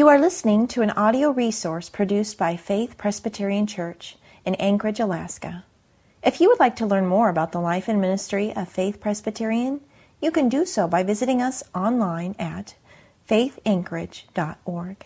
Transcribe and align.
You 0.00 0.08
are 0.08 0.18
listening 0.18 0.66
to 0.68 0.80
an 0.80 0.92
audio 0.92 1.30
resource 1.30 1.90
produced 1.90 2.38
by 2.38 2.56
Faith 2.56 2.96
Presbyterian 2.96 3.66
Church 3.66 4.16
in 4.46 4.54
Anchorage, 4.54 4.98
Alaska. 4.98 5.66
If 6.22 6.40
you 6.40 6.48
would 6.48 6.58
like 6.58 6.74
to 6.76 6.86
learn 6.86 7.04
more 7.04 7.28
about 7.28 7.52
the 7.52 7.60
life 7.60 7.86
and 7.86 8.00
ministry 8.00 8.50
of 8.56 8.70
Faith 8.70 8.98
Presbyterian, 8.98 9.82
you 10.22 10.30
can 10.30 10.48
do 10.48 10.64
so 10.64 10.88
by 10.88 11.02
visiting 11.02 11.42
us 11.42 11.62
online 11.74 12.34
at 12.38 12.76
faithanchorage.org. 13.28 15.04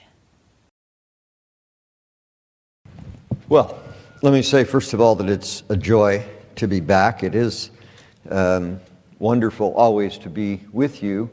Well, 3.49 3.83
let 4.23 4.33
me 4.33 4.43
say 4.43 4.63
first 4.63 4.95
of 4.95 5.01
all 5.01 5.17
that 5.17 5.29
it's 5.29 5.65
a 5.69 5.77
joy 5.77 6.25
to 6.55 6.69
be 6.69 6.79
back. 6.79 7.25
It 7.25 7.35
is 7.35 7.73
um, 8.31 8.79
wonderful 9.19 9.75
always 9.75 10.19
to 10.19 10.31
be 10.31 10.61
with 10.73 11.03
you, 11.03 11.31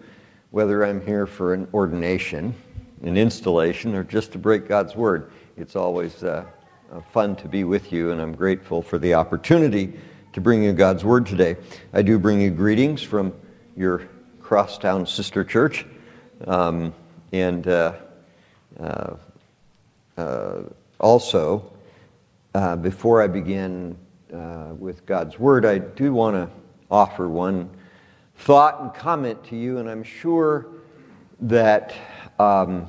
whether 0.50 0.84
I'm 0.84 1.06
here 1.06 1.28
for 1.28 1.54
an 1.54 1.68
ordination 1.76 2.56
an 3.04 3.18
installation 3.18 3.96
or 3.96 4.04
just 4.04 4.32
to 4.34 4.38
break 4.38 4.68
God's 4.68 4.96
Word. 4.96 5.32
It's 5.58 5.76
always 5.76 6.24
uh, 6.24 6.46
uh, 6.92 7.02
fun 7.12 7.36
to 7.38 7.48
be 7.48 7.64
with 7.64 7.92
you, 7.92 8.12
and 8.12 8.22
I'm 8.22 8.36
grateful 8.36 8.82
for 8.82 8.98
the 8.98 9.14
opportunity 9.14 9.94
to 10.34 10.42
bring 10.42 10.64
you 10.64 10.74
God's 10.74 11.04
Word 11.04 11.26
today. 11.26 11.58
I 11.94 12.02
do 12.02 12.20
bring 12.20 12.40
you 12.40 12.52
greetings 12.52 13.02
from 13.02 13.34
your 13.76 14.08
crosstown 14.42 15.06
sister 15.06 15.44
church. 15.44 15.86
Um, 16.46 16.94
and 17.32 17.68
uh, 17.68 17.94
uh, 18.80 19.16
uh 20.18 20.62
also, 21.00 21.72
uh, 22.54 22.76
before 22.76 23.22
I 23.24 23.28
begin 23.28 23.98
with 24.78 25.06
God's 25.06 25.40
Word, 25.40 25.66
I 25.66 25.80
do 25.80 26.14
want 26.14 26.36
to 26.36 26.50
offer 26.90 27.28
one 27.28 27.70
thought 28.36 28.82
and 28.82 28.94
comment 28.94 29.44
to 29.46 29.56
you, 29.56 29.80
and 29.80 29.90
I'm 29.90 30.04
sure 30.04 30.68
that 31.42 31.94
um, 32.42 32.88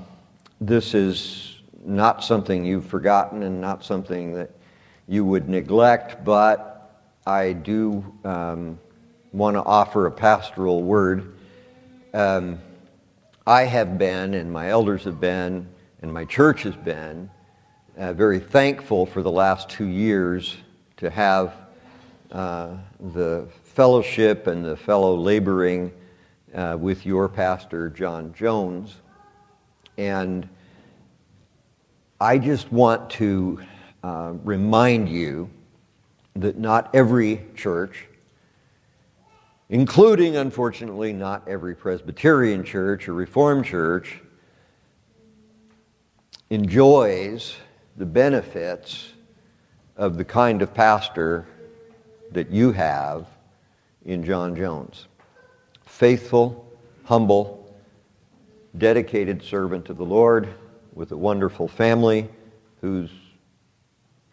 this 0.63 0.95
is 0.95 1.61
not 1.85 2.25
something 2.25 2.65
you've 2.65 2.87
forgotten 2.87 3.43
and 3.43 3.61
not 3.61 3.85
something 3.85 4.33
that 4.33 4.51
you 5.07 5.27
would 5.27 5.47
neglect, 5.47 6.25
but 6.25 7.05
I 7.27 7.53
do 7.53 8.03
um, 8.25 8.79
want 9.33 9.57
to 9.57 9.63
offer 9.63 10.07
a 10.07 10.11
pastoral 10.11 10.83
word. 10.83 11.35
Um, 12.15 12.61
I 13.47 13.65
have 13.65 13.99
been, 13.99 14.33
and 14.35 14.51
my 14.51 14.71
elders 14.71 15.05
have 15.05 15.21
been, 15.21 15.69
and 16.01 16.13
my 16.13 16.25
church 16.25 16.63
has 16.63 16.77
been 16.77 17.29
uh, 17.99 18.15
very 18.15 18.41
thankful 18.41 19.05
for 19.05 19.23
the 19.23 19.31
last 19.31 19.69
two 19.69 19.87
years 19.87 20.57
to 20.97 21.11
have 21.11 21.55
uh, 22.31 22.77
the 23.13 23.47
fellowship 23.65 24.47
and 24.47 24.65
the 24.65 24.79
fellow 24.79 25.15
laboring 25.15 25.93
uh, 26.55 26.79
with 26.81 27.05
your 27.05 27.29
pastor, 27.29 27.91
John 27.91 28.33
Jones. 28.33 29.02
And 29.99 30.49
I 32.21 32.39
just 32.39 32.73
want 32.73 33.11
to 33.11 33.61
uh, 34.03 34.33
remind 34.43 35.09
you 35.09 35.51
that 36.35 36.59
not 36.59 36.95
every 36.95 37.45
church, 37.55 38.07
including, 39.69 40.37
unfortunately, 40.37 41.13
not 41.13 41.47
every 41.47 41.75
Presbyterian 41.75 42.65
church 42.65 43.09
or 43.09 43.15
Reformed 43.15 43.65
church, 43.65 44.21
enjoys 46.51 47.57
the 47.97 48.07
benefits 48.07 49.13
of 49.97 50.17
the 50.17 50.25
kind 50.25 50.63
of 50.63 50.73
pastor 50.73 51.47
that 52.31 52.51
you 52.51 52.73
have 52.73 53.27
in 54.05 54.25
John 54.25 54.57
Jones. 54.57 55.07
Faithful, 55.85 56.67
humble, 57.05 57.62
dedicated 58.77 59.43
servant 59.43 59.89
of 59.91 59.97
the 59.97 60.05
Lord 60.05 60.49
with 60.95 61.13
a 61.13 61.17
wonderful 61.17 61.69
family 61.69 62.29
whose 62.81 63.11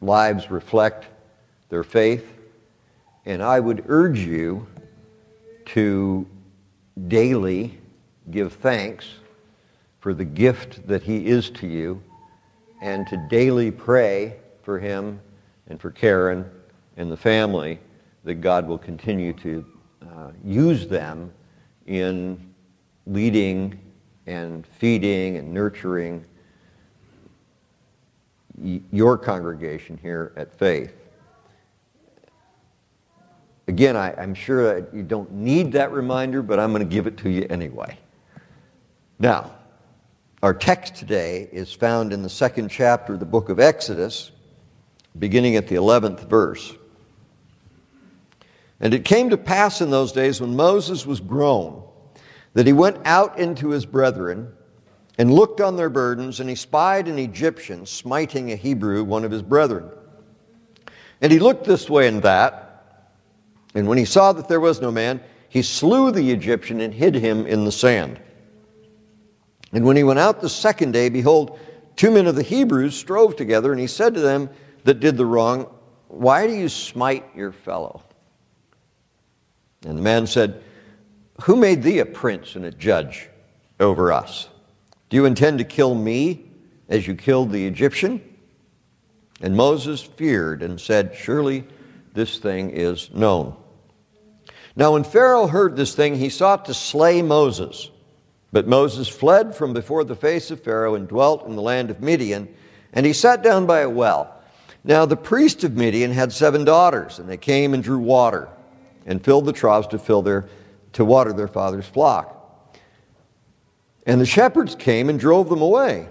lives 0.02 0.50
reflect 0.50 1.08
their 1.70 1.84
faith. 1.84 2.26
And 3.26 3.44
I 3.44 3.60
would 3.60 3.84
urge 3.88 4.20
you 4.20 4.68
to 5.68 6.28
daily 7.08 7.78
give 8.32 8.54
thanks 8.54 9.08
for 10.00 10.14
the 10.14 10.26
gift 10.26 10.88
that 10.88 11.04
he 11.04 11.28
is 11.28 11.50
to 11.52 11.68
you 11.68 12.02
and 12.82 13.06
to 13.08 13.18
daily 13.30 13.72
pray 13.72 14.38
for 14.64 14.80
him 14.80 15.20
and 15.68 15.80
for 15.80 15.92
Karen 15.92 16.50
and 16.98 17.12
the 17.12 17.18
family 17.18 17.80
that 18.24 18.36
God 18.36 18.68
will 18.68 18.78
continue 18.78 19.34
to 19.34 19.66
uh, 20.02 20.32
use 20.44 20.88
them 20.88 21.32
in 21.86 22.54
leading 23.06 23.80
and 24.30 24.66
feeding 24.68 25.38
and 25.38 25.52
nurturing 25.52 26.24
your 28.92 29.18
congregation 29.18 29.98
here 29.98 30.34
at 30.38 30.54
Faith. 30.54 30.94
Again, 33.68 33.96
I, 33.96 34.12
am 34.22 34.36
sure 34.36 34.82
that 34.82 34.94
you 34.94 35.02
don't 35.02 35.32
need 35.32 35.72
that 35.72 35.92
reminder, 35.92 36.44
but 36.44 36.60
I'm 36.60 36.72
going 36.72 36.88
to 36.88 36.94
give 36.94 37.08
it 37.08 37.18
to 37.18 37.30
you 37.30 37.48
anyway. 37.50 37.98
Now, 39.18 39.52
our 40.44 40.54
text 40.54 40.96
today 40.96 41.50
is 41.52 41.74
found 41.74 42.14
in 42.14 42.22
the 42.22 42.30
second 42.30 42.70
chapter 42.70 43.14
of 43.14 43.20
the 43.20 43.26
book 43.26 43.50
of 43.50 43.60
Exodus, 43.60 44.32
beginning 45.18 45.56
at 45.56 45.68
the 45.68 45.76
11th 45.76 46.30
verse. 46.30 46.74
And 48.80 48.94
it 48.94 49.06
came 49.06 49.32
to 49.32 49.38
pass 49.38 49.82
in 49.82 49.90
those 49.90 50.12
days 50.12 50.40
when 50.40 50.56
Moses 50.56 51.06
was 51.06 51.20
grown 51.20 51.84
that 52.60 52.68
he 52.68 52.74
went 52.74 52.98
out 53.06 53.40
into 53.40 53.70
his 53.70 53.86
brethren 53.86 54.52
and 55.18 55.34
looked 55.34 55.62
on 55.62 55.78
their 55.78 55.90
burdens, 55.90 56.42
and 56.42 56.50
he 56.50 56.56
spied 56.56 57.08
an 57.08 57.18
Egyptian 57.18 57.86
smiting 57.86 58.52
a 58.52 58.56
Hebrew, 58.58 59.06
one 59.06 59.24
of 59.24 59.32
his 59.32 59.42
brethren. 59.42 59.90
And 61.22 61.32
he 61.32 61.40
looked 61.40 61.64
this 61.64 61.90
way 61.90 62.10
and 62.10 62.22
that, 62.24 63.08
and 63.76 63.88
when 63.88 63.98
he 63.98 64.04
saw 64.04 64.34
that 64.34 64.50
there 64.50 64.60
was 64.60 64.82
no 64.82 64.92
man, 64.92 65.22
he 65.48 65.62
slew 65.62 66.12
the 66.12 66.32
Egyptian 66.32 66.82
and 66.82 66.94
hid 66.94 67.16
him 67.16 67.48
in 67.48 67.64
the 67.64 67.72
sand. 67.72 68.20
And 69.72 69.86
when 69.86 69.96
he 69.96 70.04
went 70.04 70.20
out 70.20 70.42
the 70.42 70.50
second 70.50 70.92
day, 70.92 71.08
behold, 71.08 71.58
two 71.96 72.12
men 72.12 72.28
of 72.28 72.36
the 72.36 72.44
Hebrews 72.44 72.94
strove 72.94 73.38
together, 73.38 73.72
and 73.72 73.80
he 73.80 73.88
said 73.88 74.16
to 74.16 74.20
them 74.20 74.50
that 74.84 75.00
did 75.00 75.16
the 75.16 75.26
wrong, 75.26 75.74
Why 76.10 76.46
do 76.46 76.52
you 76.52 76.68
smite 76.68 77.24
your 77.34 77.54
fellow? 77.54 78.04
And 79.86 79.98
the 79.98 80.04
man 80.04 80.28
said, 80.28 80.62
Who 81.44 81.56
made 81.56 81.84
thee 81.84 82.00
a 82.00 82.06
prince 82.06 82.56
and 82.56 82.66
a 82.66 82.72
judge 82.72 83.30
over 83.80 84.12
us? 84.12 84.50
Do 85.10 85.18
you 85.18 85.26
intend 85.26 85.60
to 85.60 85.64
kill 85.64 85.96
me 85.96 86.46
as 86.88 87.08
you 87.08 87.16
killed 87.16 87.52
the 87.52 87.66
Egyptian? 87.66 88.22
And 89.42 89.56
Moses 89.56 90.02
feared 90.02 90.62
and 90.62 90.80
said, 90.80 91.16
Surely 91.16 91.66
this 92.14 92.38
thing 92.38 92.72
is 92.72 93.10
known. 93.14 93.56
Now, 94.76 94.94
when 94.94 95.04
Pharaoh 95.04 95.48
heard 95.48 95.76
this 95.76 95.96
thing, 95.96 96.16
he 96.16 96.30
sought 96.30 96.66
to 96.66 96.74
slay 96.74 97.22
Moses. 97.22 97.90
But 98.52 98.68
Moses 98.68 99.08
fled 99.08 99.56
from 99.56 99.74
before 99.74 100.04
the 100.04 100.16
face 100.16 100.52
of 100.52 100.64
Pharaoh 100.64 100.96
and 100.96 101.08
dwelt 101.08 101.46
in 101.46 101.56
the 101.56 101.62
land 101.62 101.90
of 101.90 102.02
Midian, 102.02 102.54
and 102.94 103.06
he 103.06 103.14
sat 103.14 103.44
down 103.44 103.66
by 103.66 103.82
a 103.82 103.90
well. 103.90 104.36
Now, 104.84 105.06
the 105.06 105.18
priest 105.18 105.64
of 105.64 105.76
Midian 105.76 106.12
had 106.12 106.34
seven 106.34 106.66
daughters, 106.66 107.20
and 107.20 107.30
they 107.30 107.38
came 107.38 107.74
and 107.74 107.84
drew 107.84 108.00
water 108.00 108.50
and 109.06 109.24
filled 109.24 109.46
the 109.46 109.54
troughs 109.54 109.88
to, 109.88 110.00
fill 110.00 110.22
their, 110.22 110.48
to 110.94 111.06
water 111.06 111.34
their 111.34 111.48
father's 111.48 111.86
flock. 111.86 112.36
And 114.06 114.20
the 114.20 114.26
shepherds 114.26 114.76
came 114.76 115.10
and 115.10 115.20
drove 115.20 115.50
them 115.50 115.62
away. 115.62 116.10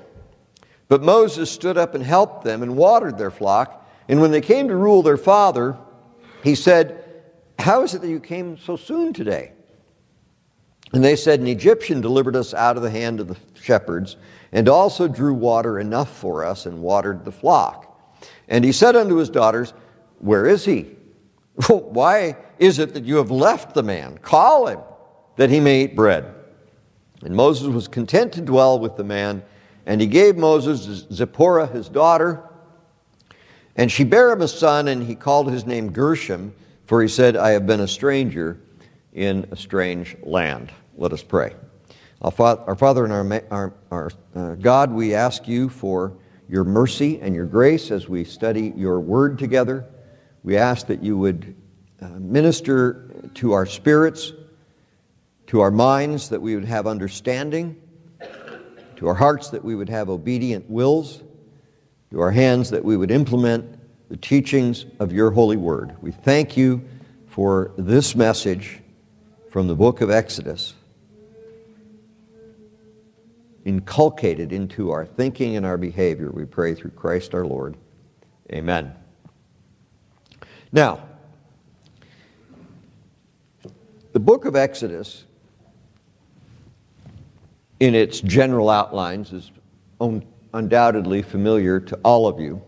But 0.88 1.02
Moses 1.02 1.50
stood 1.50 1.76
up 1.76 1.94
and 1.94 2.04
helped 2.04 2.44
them 2.44 2.62
and 2.62 2.76
watered 2.76 3.18
their 3.18 3.30
flock. 3.30 3.86
And 4.08 4.20
when 4.20 4.30
they 4.30 4.40
came 4.40 4.68
to 4.68 4.76
Reuel 4.76 5.02
their 5.02 5.16
father, 5.16 5.76
he 6.42 6.54
said, 6.54 7.04
How 7.58 7.82
is 7.82 7.94
it 7.94 8.02
that 8.02 8.08
you 8.08 8.20
came 8.20 8.56
so 8.56 8.76
soon 8.76 9.12
today? 9.12 9.52
And 10.92 11.04
they 11.04 11.16
said, 11.16 11.40
An 11.40 11.46
Egyptian 11.46 12.00
delivered 12.00 12.36
us 12.36 12.54
out 12.54 12.76
of 12.76 12.82
the 12.82 12.90
hand 12.90 13.20
of 13.20 13.28
the 13.28 13.36
shepherds, 13.60 14.16
and 14.52 14.68
also 14.68 15.08
drew 15.08 15.34
water 15.34 15.78
enough 15.78 16.16
for 16.16 16.44
us 16.44 16.64
and 16.64 16.80
watered 16.80 17.24
the 17.24 17.32
flock. 17.32 17.84
And 18.48 18.64
he 18.64 18.72
said 18.72 18.96
unto 18.96 19.16
his 19.16 19.28
daughters, 19.28 19.74
Where 20.20 20.46
is 20.46 20.64
he? 20.64 20.96
Why 21.66 22.36
is 22.58 22.78
it 22.78 22.94
that 22.94 23.04
you 23.04 23.16
have 23.16 23.30
left 23.30 23.74
the 23.74 23.82
man? 23.82 24.18
Call 24.18 24.68
him, 24.68 24.80
that 25.36 25.50
he 25.50 25.60
may 25.60 25.84
eat 25.84 25.96
bread. 25.96 26.34
And 27.22 27.34
Moses 27.34 27.68
was 27.68 27.88
content 27.88 28.32
to 28.34 28.40
dwell 28.40 28.78
with 28.78 28.96
the 28.96 29.04
man, 29.04 29.42
and 29.84 30.00
he 30.00 30.06
gave 30.06 30.36
Moses 30.36 31.06
Zipporah, 31.12 31.66
his 31.66 31.88
daughter, 31.88 32.44
and 33.74 33.90
she 33.90 34.04
bare 34.04 34.30
him 34.30 34.42
a 34.42 34.48
son, 34.48 34.88
and 34.88 35.02
he 35.02 35.14
called 35.14 35.50
his 35.50 35.66
name 35.66 35.92
Gershom, 35.92 36.54
for 36.86 37.02
he 37.02 37.08
said, 37.08 37.36
I 37.36 37.50
have 37.50 37.66
been 37.66 37.80
a 37.80 37.88
stranger 37.88 38.60
in 39.12 39.46
a 39.50 39.56
strange 39.56 40.16
land. 40.22 40.72
Let 40.96 41.12
us 41.12 41.22
pray. 41.22 41.54
Our 42.20 42.74
Father 42.76 43.04
and 43.04 43.12
our, 43.12 43.42
our, 43.50 43.74
our 43.90 44.10
uh, 44.34 44.54
God, 44.56 44.92
we 44.92 45.14
ask 45.14 45.46
you 45.46 45.68
for 45.68 46.16
your 46.48 46.64
mercy 46.64 47.20
and 47.20 47.34
your 47.34 47.46
grace 47.46 47.90
as 47.90 48.08
we 48.08 48.24
study 48.24 48.72
your 48.76 48.98
word 48.98 49.38
together. 49.38 49.86
We 50.42 50.56
ask 50.56 50.86
that 50.86 51.02
you 51.02 51.18
would 51.18 51.54
uh, 52.00 52.08
minister 52.08 53.10
to 53.34 53.52
our 53.52 53.66
spirits 53.66 54.32
to 55.48 55.60
our 55.60 55.70
minds 55.70 56.28
that 56.28 56.40
we 56.40 56.54
would 56.54 56.66
have 56.66 56.86
understanding, 56.86 57.74
to 58.96 59.08
our 59.08 59.14
hearts 59.14 59.48
that 59.50 59.64
we 59.64 59.74
would 59.74 59.88
have 59.88 60.10
obedient 60.10 60.68
wills, 60.68 61.22
to 62.10 62.20
our 62.20 62.30
hands 62.30 62.70
that 62.70 62.84
we 62.84 62.96
would 62.96 63.10
implement 63.10 63.78
the 64.10 64.16
teachings 64.16 64.84
of 65.00 65.10
your 65.10 65.30
holy 65.30 65.56
word. 65.56 65.96
We 66.02 66.12
thank 66.12 66.56
you 66.56 66.82
for 67.28 67.72
this 67.78 68.14
message 68.14 68.80
from 69.50 69.68
the 69.68 69.74
book 69.74 70.02
of 70.02 70.10
Exodus, 70.10 70.74
inculcated 73.64 74.52
into 74.52 74.90
our 74.90 75.06
thinking 75.06 75.56
and 75.56 75.64
our 75.64 75.78
behavior. 75.78 76.30
We 76.30 76.44
pray 76.44 76.74
through 76.74 76.90
Christ 76.90 77.34
our 77.34 77.46
Lord. 77.46 77.76
Amen. 78.52 78.94
Now, 80.70 81.02
the 84.12 84.20
book 84.20 84.44
of 84.44 84.54
Exodus, 84.54 85.24
in 87.80 87.94
its 87.94 88.20
general 88.20 88.68
outlines, 88.68 89.32
is 89.32 89.50
undoubtedly 90.52 91.22
familiar 91.22 91.80
to 91.80 91.96
all 92.04 92.26
of 92.26 92.38
you. 92.38 92.62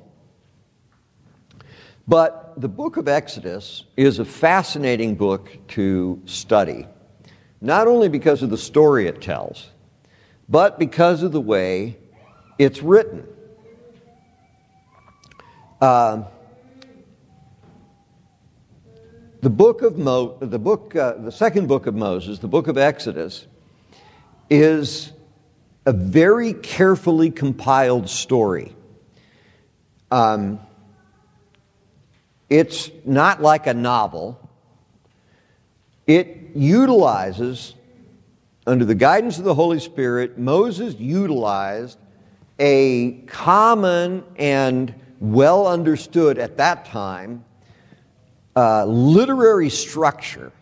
But 2.09 2.61
the 2.61 2.69
book 2.69 2.97
of 2.97 3.07
Exodus 3.07 3.85
is 3.97 4.19
a 4.19 4.25
fascinating 4.25 5.15
book 5.15 5.51
to 5.69 6.21
study, 6.25 6.87
not 7.61 7.87
only 7.87 8.09
because 8.09 8.43
of 8.43 8.51
the 8.51 8.59
story 8.59 9.07
it 9.07 9.21
tells, 9.21 9.69
but 10.49 10.79
because 10.79 11.23
of 11.23 11.33
the 11.33 11.41
way 11.41 11.99
it's 12.59 12.83
written. 12.83 13.27
Uh, 15.81 16.25
the 19.43 19.51
book 19.51 19.83
of 19.83 19.97
Mo, 19.97 20.37
the 20.41 20.59
book, 20.59 20.95
uh, 20.95 21.15
the 21.15 21.33
second 21.33 21.67
book 21.67 21.87
of 21.87 21.95
Moses, 21.95 22.41
the 22.41 22.49
book 22.49 22.69
of 22.69 22.77
Exodus, 22.77 23.47
is 24.51 25.13
a 25.87 25.93
very 25.93 26.53
carefully 26.53 27.31
compiled 27.31 28.11
story. 28.11 28.75
Um, 30.11 30.61
it's 32.51 32.91
not 33.07 33.41
like 33.41 33.67
a 33.67 33.75
novel. 33.75 34.39
It 36.07 36.51
utilizes, 36.55 37.75
under 38.67 38.85
the 38.85 38.95
guidance 38.95 39.39
of 39.39 39.45
the 39.45 39.55
Holy 39.55 39.81
Spirit, 39.81 40.37
Moses 40.37 40.97
utilized 40.97 41.99
a 42.59 43.13
common 43.27 44.25
and 44.37 44.95
well 45.19 45.67
understood 45.67 46.39
at 46.39 46.59
that 46.59 46.85
time 46.85 47.45
uh, 48.61 48.85
literary 48.85 49.71
structure 49.71 50.53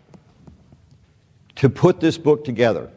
to 1.56 1.68
put 1.68 1.98
this 1.98 2.16
book 2.16 2.44
together. 2.44 2.92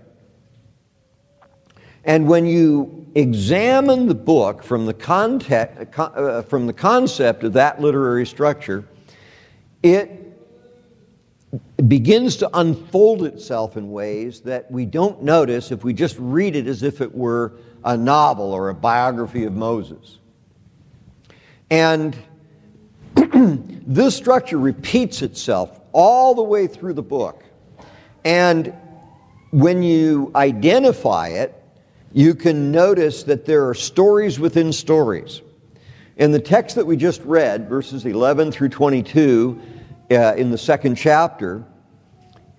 And 2.04 2.28
when 2.28 2.46
you 2.46 3.08
examine 3.16 4.06
the 4.06 4.14
book 4.14 4.62
from 4.62 4.86
the, 4.86 4.94
context, 4.94 5.98
uh, 5.98 6.44
from 6.44 6.68
the 6.68 6.74
concept 6.74 7.44
of 7.44 7.54
that 7.54 7.82
literary 7.82 8.28
structure, 8.28 8.88
it 9.82 10.38
begins 11.88 12.36
to 12.36 12.50
unfold 12.54 13.24
itself 13.24 13.78
in 13.78 13.90
ways 13.90 14.42
that 14.42 14.70
we 14.70 14.86
don't 14.86 15.24
notice 15.24 15.72
if 15.72 15.84
we 15.84 15.94
just 15.94 16.16
read 16.20 16.56
it 16.56 16.68
as 16.68 16.84
if 16.84 17.02
it 17.02 17.16
were 17.16 17.54
a 17.84 17.98
novel 17.98 18.54
or 18.54 18.70
a 18.70 18.76
biography 18.76 19.46
of 19.46 19.54
Moses. 19.54 20.20
And 21.72 22.16
this 23.34 24.16
structure 24.16 24.58
repeats 24.58 25.22
itself 25.22 25.80
all 25.92 26.36
the 26.36 26.44
way 26.44 26.68
through 26.68 26.94
the 26.94 27.04
book. 27.04 27.44
And 28.24 28.74
when 29.52 29.84
you 29.84 30.32
identify 30.36 31.30
it, 31.30 31.56
you 32.14 32.36
can 32.36 32.72
notice 32.72 33.24
that 33.24 33.46
there 33.46 33.68
are 33.70 33.74
stories 33.74 34.40
within 34.40 34.74
stories. 34.74 35.42
In 36.18 36.32
the 36.32 36.40
text 36.40 36.76
that 36.76 36.86
we 36.86 36.98
just 36.98 37.22
read, 37.24 37.70
verses 37.70 38.06
11 38.06 38.52
through 38.52 38.70
22, 38.70 39.62
uh, 40.12 40.36
in 40.36 40.52
the 40.52 40.58
second 40.58 40.96
chapter, 40.96 41.64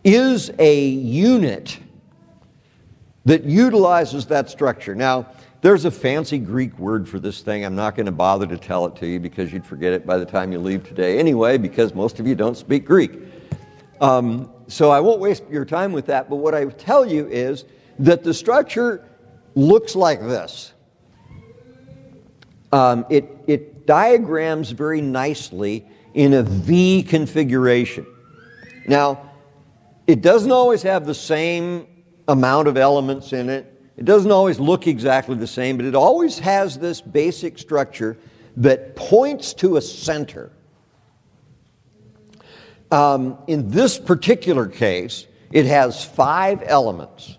is 0.04 0.50
a 0.58 0.84
unit 0.86 1.78
that 3.24 3.44
utilizes 3.44 4.26
that 4.26 4.50
structure. 4.50 4.94
Now, 4.94 5.28
there's 5.62 5.84
a 5.84 5.90
fancy 5.90 6.38
Greek 6.38 6.76
word 6.76 7.08
for 7.08 7.20
this 7.20 7.40
thing. 7.40 7.64
I'm 7.64 7.76
not 7.76 7.94
going 7.94 8.06
to 8.06 8.12
bother 8.12 8.46
to 8.48 8.58
tell 8.58 8.84
it 8.86 8.96
to 8.96 9.06
you 9.06 9.20
because 9.20 9.52
you'd 9.52 9.64
forget 9.64 9.92
it 9.92 10.04
by 10.04 10.18
the 10.18 10.26
time 10.26 10.50
you 10.50 10.58
leave 10.58 10.82
today 10.82 11.18
anyway, 11.18 11.56
because 11.56 11.94
most 11.94 12.18
of 12.18 12.26
you 12.26 12.34
don't 12.34 12.56
speak 12.56 12.84
Greek. 12.84 13.12
Um, 14.00 14.50
so 14.66 14.90
I 14.90 14.98
won't 14.98 15.20
waste 15.20 15.44
your 15.48 15.64
time 15.64 15.92
with 15.92 16.06
that, 16.06 16.28
but 16.28 16.36
what 16.36 16.54
I 16.54 16.64
tell 16.64 17.06
you 17.06 17.28
is 17.28 17.64
that 18.00 18.24
the 18.24 18.34
structure 18.34 19.08
looks 19.54 19.94
like 19.94 20.20
this. 20.20 20.72
Um, 22.72 23.06
it, 23.08 23.30
it 23.46 23.86
diagrams 23.86 24.70
very 24.70 25.00
nicely 25.00 25.86
in 26.14 26.32
a 26.34 26.42
V 26.42 27.04
configuration. 27.04 28.04
Now, 28.88 29.30
it 30.08 30.22
doesn't 30.22 30.50
always 30.50 30.82
have 30.82 31.06
the 31.06 31.14
same 31.14 31.86
amount 32.26 32.66
of 32.66 32.76
elements 32.76 33.32
in 33.32 33.48
it. 33.48 33.71
It 33.96 34.04
doesn't 34.04 34.30
always 34.30 34.58
look 34.58 34.86
exactly 34.86 35.36
the 35.36 35.46
same, 35.46 35.76
but 35.76 35.86
it 35.86 35.94
always 35.94 36.38
has 36.38 36.78
this 36.78 37.00
basic 37.00 37.58
structure 37.58 38.16
that 38.56 38.96
points 38.96 39.54
to 39.54 39.76
a 39.76 39.80
center. 39.80 40.50
Um, 42.90 43.38
in 43.46 43.70
this 43.70 43.98
particular 43.98 44.66
case, 44.66 45.26
it 45.50 45.66
has 45.66 46.04
five 46.04 46.62
elements. 46.64 47.36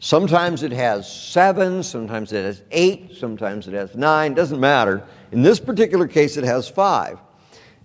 Sometimes 0.00 0.62
it 0.62 0.72
has 0.72 1.10
seven, 1.10 1.82
sometimes 1.82 2.32
it 2.32 2.44
has 2.44 2.62
eight, 2.70 3.16
sometimes 3.16 3.66
it 3.66 3.74
has 3.74 3.94
nine, 3.94 4.34
doesn't 4.34 4.60
matter. 4.60 5.02
In 5.32 5.42
this 5.42 5.58
particular 5.58 6.06
case, 6.06 6.36
it 6.36 6.44
has 6.44 6.68
five. 6.68 7.18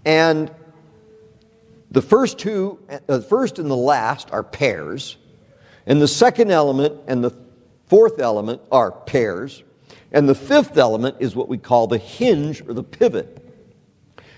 And 0.06 0.52
the 1.92 2.02
first 2.02 2.38
two, 2.38 2.80
the 3.08 3.22
first 3.22 3.58
and 3.58 3.70
the 3.72 3.76
last 3.76 4.32
are 4.32 4.44
pairs, 4.44 5.18
and 5.86 6.02
the 6.02 6.08
second 6.08 6.52
element 6.52 7.00
and 7.08 7.24
the 7.24 7.32
fourth 7.90 8.20
element 8.20 8.62
are 8.72 8.92
pairs, 8.92 9.64
and 10.12 10.30
the 10.30 10.36
fifth 10.36 10.78
element 10.78 11.18
is 11.20 11.36
what 11.36 11.50
we 11.50 11.58
call 11.58 11.88
the 11.88 11.98
hinge 11.98 12.62
or 12.62 12.74
the 12.74 12.84
pivot. 12.84 13.36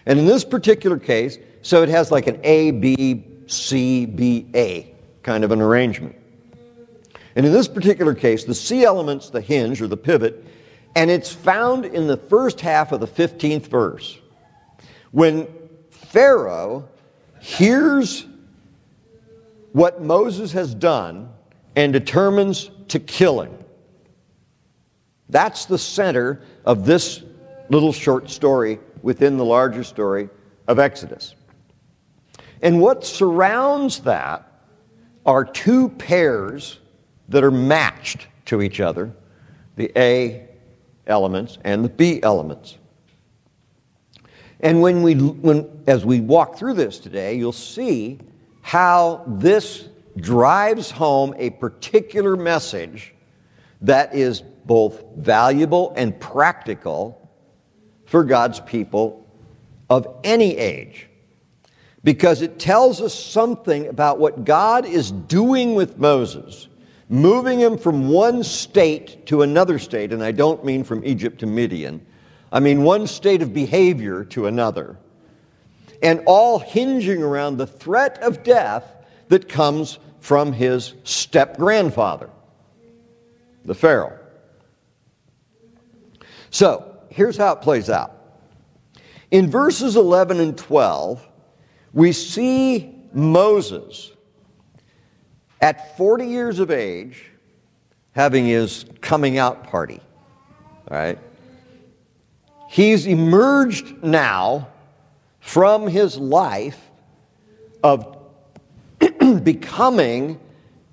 And 0.05 0.17
in 0.17 0.25
this 0.25 0.43
particular 0.43 0.97
case, 0.97 1.37
so 1.61 1.83
it 1.83 1.89
has 1.89 2.11
like 2.11 2.27
an 2.27 2.39
A, 2.43 2.71
B, 2.71 3.23
C, 3.45 4.05
B, 4.05 4.47
A 4.55 4.95
kind 5.23 5.43
of 5.43 5.51
an 5.51 5.61
arrangement. 5.61 6.15
And 7.35 7.45
in 7.45 7.51
this 7.51 7.67
particular 7.67 8.13
case, 8.13 8.43
the 8.43 8.55
C 8.55 8.83
element's 8.83 9.29
the 9.29 9.41
hinge 9.41 9.81
or 9.81 9.87
the 9.87 9.97
pivot, 9.97 10.45
and 10.95 11.09
it's 11.09 11.31
found 11.31 11.85
in 11.85 12.07
the 12.07 12.17
first 12.17 12.59
half 12.59 12.91
of 12.91 12.99
the 12.99 13.07
15th 13.07 13.67
verse. 13.67 14.17
When 15.11 15.47
Pharaoh 15.89 16.89
hears 17.39 18.25
what 19.71 20.01
Moses 20.01 20.51
has 20.51 20.75
done 20.75 21.29
and 21.75 21.93
determines 21.93 22.69
to 22.89 22.99
kill 22.99 23.41
him. 23.41 23.53
That's 25.29 25.65
the 25.65 25.77
center 25.77 26.41
of 26.65 26.85
this 26.85 27.23
little 27.69 27.93
short 27.93 28.29
story 28.29 28.79
within 29.01 29.37
the 29.37 29.45
larger 29.45 29.83
story 29.83 30.29
of 30.67 30.77
Exodus. 30.77 31.35
And 32.61 32.79
what 32.79 33.05
surrounds 33.05 33.99
that 34.01 34.47
are 35.25 35.45
two 35.45 35.89
pairs 35.89 36.79
that 37.29 37.43
are 37.43 37.51
matched 37.51 38.27
to 38.45 38.61
each 38.61 38.79
other 38.79 39.13
the 39.77 39.91
A 39.97 40.47
elements 41.07 41.57
and 41.63 41.83
the 41.83 41.89
B 41.89 42.21
elements. 42.21 42.77
And 44.59 44.81
when 44.81 45.01
we, 45.01 45.15
when, 45.15 45.83
as 45.87 46.05
we 46.05 46.19
walk 46.19 46.57
through 46.57 46.75
this 46.75 46.99
today, 46.99 47.35
you'll 47.35 47.51
see 47.51 48.19
how 48.61 49.23
this 49.25 49.87
drives 50.17 50.91
home 50.91 51.33
a 51.37 51.49
particular 51.51 52.35
message 52.35 53.13
that 53.81 54.13
is 54.13 54.41
both 54.41 55.03
valuable 55.15 55.93
and 55.95 56.19
practical 56.19 57.29
for 58.05 58.23
God's 58.23 58.59
people 58.59 59.27
of 59.89 60.07
any 60.23 60.57
age. 60.57 61.07
Because 62.03 62.41
it 62.41 62.59
tells 62.59 63.01
us 63.01 63.13
something 63.13 63.87
about 63.87 64.19
what 64.19 64.43
God 64.43 64.85
is 64.85 65.11
doing 65.11 65.75
with 65.75 65.97
Moses 65.97 66.67
moving 67.11 67.59
him 67.59 67.77
from 67.77 68.07
one 68.07 68.41
state 68.41 69.25
to 69.25 69.41
another 69.41 69.77
state, 69.77 70.13
and 70.13 70.23
I 70.23 70.31
don't 70.31 70.63
mean 70.63 70.85
from 70.85 71.03
Egypt 71.03 71.39
to 71.39 71.45
Midian, 71.45 72.03
I 72.53 72.61
mean 72.61 72.83
one 72.83 73.05
state 73.05 73.41
of 73.41 73.53
behavior 73.53 74.23
to 74.25 74.47
another, 74.47 74.97
and 76.01 76.23
all 76.25 76.57
hinging 76.57 77.21
around 77.21 77.57
the 77.57 77.67
threat 77.67 78.17
of 78.23 78.43
death 78.43 78.85
that 79.31 79.47
comes 79.47 79.97
from 80.19 80.51
his 80.51 80.93
step 81.05 81.55
grandfather, 81.55 82.29
the 83.63 83.73
Pharaoh. 83.73 84.19
So, 86.49 86.97
here's 87.09 87.37
how 87.37 87.53
it 87.53 87.61
plays 87.61 87.89
out. 87.89 88.11
In 89.31 89.49
verses 89.49 89.95
11 89.95 90.41
and 90.41 90.57
12, 90.57 91.25
we 91.93 92.11
see 92.11 92.93
Moses 93.13 94.11
at 95.61 95.95
40 95.95 96.25
years 96.25 96.59
of 96.59 96.69
age, 96.69 97.31
having 98.11 98.45
his 98.45 98.83
coming 98.99 99.37
out 99.37 99.63
party. 99.63 100.01
All 100.89 100.97
right? 100.97 101.17
He's 102.67 103.07
emerged 103.07 104.03
now 104.03 104.67
from 105.39 105.87
his 105.87 106.17
life 106.17 106.91
of 107.81 108.17
becoming 109.43 110.39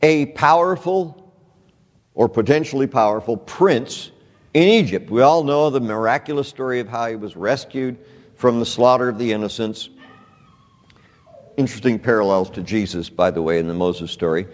a 0.03 0.27
powerful 0.27 1.33
or 2.15 2.29
potentially 2.29 2.87
powerful 2.87 3.37
prince 3.37 4.11
in 4.55 4.65
Egypt. 4.65 5.11
We 5.11 5.23
all 5.23 5.45
know 5.45 5.71
the 5.71 5.81
miraculous 5.81 6.49
story 6.49 6.81
of 6.81 6.89
how 6.89 7.07
he 7.09 7.17
was 7.17 7.37
rescued 7.37 7.99
from 8.35 8.61
the 8.61 8.67
slaughter 8.67 9.09
of 9.09 9.19
the 9.19 9.33
innocents. 9.33 9.89
Interesting 11.57 11.99
parallels 11.99 12.51
to 12.51 12.63
Jesus, 12.63 13.09
by 13.09 13.31
the 13.31 13.43
way, 13.43 13.59
in 13.59 13.69
the 13.69 13.75
Moses 13.75 14.11
story. 14.11 14.47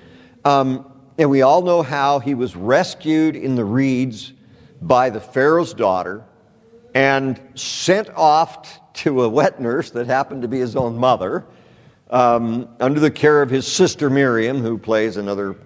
Um, 0.45 0.91
and 1.19 1.31
we 1.31 1.43
all 1.43 1.63
know 1.63 1.83
how 1.83 2.19
he 2.19 2.35
was 2.35 2.57
rescued 2.57 3.37
in 3.37 3.55
the 3.55 3.65
reeds 3.65 4.33
by 4.83 5.11
the 5.11 5.21
Pharaoh's 5.21 5.75
daughter 5.75 6.25
and 6.95 7.41
sent 7.55 8.11
off 8.11 8.93
to 8.95 9.23
a 9.23 9.29
wet 9.29 9.61
nurse 9.61 9.91
that 9.91 10.07
happened 10.07 10.43
to 10.43 10.49
be 10.49 10.59
his 10.59 10.77
own 10.77 10.97
mother 10.97 11.45
um, 12.15 12.69
under 12.79 13.01
the 13.01 13.11
care 13.11 13.43
of 13.43 13.51
his 13.51 13.67
sister 13.67 14.09
Miriam, 14.09 14.61
who 14.61 14.79
plays 14.79 15.17
another 15.17 15.57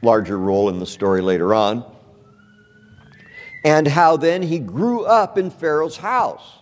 larger 0.00 0.38
role 0.38 0.68
in 0.68 0.78
the 0.78 0.86
story 0.86 1.20
later 1.20 1.52
on. 1.52 1.84
And 3.64 3.88
how 3.88 4.16
then 4.16 4.42
he 4.42 4.60
grew 4.60 5.04
up 5.04 5.36
in 5.36 5.50
Pharaoh's 5.50 5.96
house. 5.96 6.58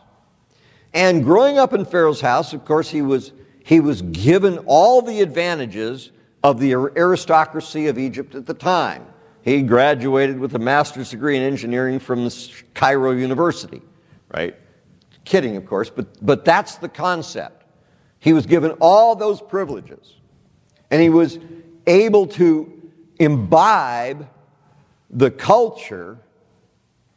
And 0.95 1.23
growing 1.23 1.59
up 1.59 1.75
in 1.75 1.85
Pharaoh's 1.85 2.23
house, 2.23 2.55
of 2.55 2.65
course, 2.65 2.89
he 2.89 3.03
was, 3.03 3.33
he 3.63 3.79
was 3.79 4.01
given 4.01 4.57
all 4.65 5.03
the 5.03 5.21
advantages 5.21 6.13
of 6.43 6.59
the 6.59 6.73
aristocracy 6.73 7.89
of 7.89 7.99
Egypt 7.99 8.35
at 8.35 8.47
the 8.47 8.55
time. 8.55 9.05
He 9.43 9.61
graduated 9.61 10.39
with 10.39 10.55
a 10.55 10.59
master's 10.59 11.11
degree 11.11 11.37
in 11.37 11.43
engineering 11.43 11.99
from 11.99 12.25
the 12.25 12.63
Cairo 12.73 13.13
University, 13.13 13.83
right? 14.35 14.57
Kidding, 15.27 15.57
of 15.57 15.67
course, 15.67 15.91
but, 15.91 16.07
but 16.25 16.47
that's 16.47 16.77
the 16.77 16.89
concept. 16.89 17.60
He 18.21 18.33
was 18.33 18.47
given 18.47 18.73
all 18.81 19.17
those 19.17 19.41
privileges, 19.41 20.15
and 20.91 21.03
he 21.03 21.09
was 21.09 21.39
able 21.87 22.27
to 22.29 22.71
imbibe 23.19 24.29
the 25.11 25.31
culture 25.31 26.19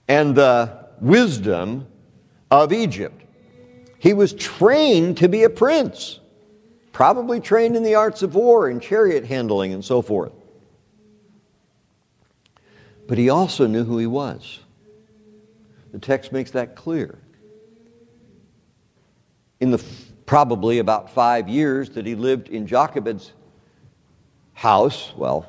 and 0.08 0.34
the 0.36 0.88
wisdom 1.00 1.88
of 2.50 2.74
Egypt. 2.74 3.22
He 4.00 4.14
was 4.14 4.34
trained 4.34 5.18
to 5.18 5.30
be 5.30 5.44
a 5.44 5.50
prince, 5.50 6.20
probably 6.92 7.40
trained 7.40 7.76
in 7.76 7.84
the 7.84 7.96
arts 7.96 8.22
of 8.22 8.36
war 8.36 8.70
and 8.70 8.82
chariot 8.82 9.26
handling 9.26 9.74
and 9.74 9.84
so 9.84 10.02
forth. 10.02 10.34
But 13.08 13.18
he 13.18 13.30
also 13.30 13.68
knew 13.68 13.84
who 13.84 13.98
he 13.98 14.08
was. 14.08 14.60
The 15.92 16.00
text 16.00 16.32
makes 16.32 16.52
that 16.52 16.76
clear. 16.76 17.20
In 19.60 19.72
the 19.72 19.78
probably 20.26 20.80
about 20.80 21.10
five 21.12 21.50
years 21.50 21.90
that 21.92 22.06
he 22.06 22.16
lived 22.16 22.50
in 22.50 22.68
Jochebed's 22.68 23.34
house, 24.54 25.14
well, 25.16 25.48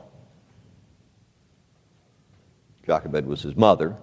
Jochebed 2.86 3.26
was 3.26 3.42
his 3.42 3.56
mother, 3.56 3.96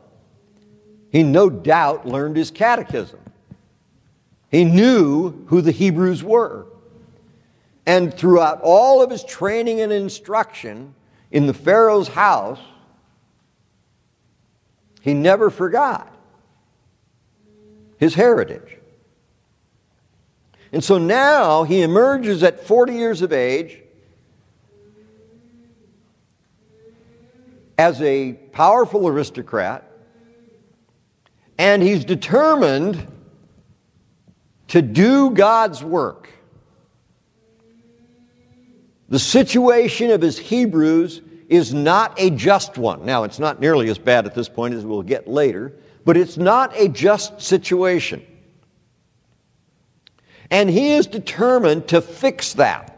he 1.12 1.24
no 1.24 1.50
doubt 1.50 2.06
learned 2.06 2.38
his 2.38 2.52
catechism. 2.52 3.20
He 4.50 4.64
knew 4.64 5.46
who 5.48 5.62
the 5.62 5.72
Hebrews 5.72 6.24
were. 6.24 6.68
And 7.86 8.14
throughout 8.14 8.62
all 8.62 9.02
of 9.02 9.10
his 9.10 9.24
training 9.24 9.82
and 9.82 9.92
instruction 9.92 10.94
in 11.32 11.48
the 11.48 11.54
Pharaoh's 11.54 12.10
house, 12.10 12.60
he 15.02 15.14
never 15.14 15.50
forgot 15.50 16.16
his 17.98 18.14
heritage. 18.14 18.78
And 20.72 20.84
so 20.84 20.98
now 20.98 21.64
he 21.64 21.82
emerges 21.82 22.44
at 22.44 22.66
40 22.66 22.94
years 22.94 23.22
of 23.22 23.34
age 23.34 23.82
as 27.78 28.02
a 28.02 28.34
powerful 28.52 29.08
aristocrat, 29.08 29.90
and 31.58 31.82
he's 31.82 32.06
determined 32.06 33.08
to 34.70 34.82
do 34.82 35.32
God's 35.32 35.84
work. 35.84 36.30
The 39.10 39.20
situation 39.20 40.12
of 40.12 40.22
his 40.22 40.38
Hebrews 40.40 41.22
is 41.50 41.74
not 41.74 42.14
a 42.18 42.30
just 42.30 42.78
one. 42.78 43.06
Now, 43.06 43.26
it's 43.26 43.40
not 43.40 43.60
nearly 43.60 43.90
as 43.90 43.98
bad 43.98 44.26
at 44.26 44.34
this 44.34 44.48
point 44.48 44.74
as 44.74 44.86
we'll 44.86 45.02
get 45.02 45.28
later, 45.28 45.74
but 46.06 46.16
it's 46.16 46.38
not 46.38 46.74
a 46.80 46.88
just 46.88 47.42
situation. 47.42 48.26
And 50.52 50.70
he 50.70 50.92
is 50.92 51.08
determined 51.08 51.88
to 51.88 52.02
fix 52.02 52.54
that. 52.54 52.98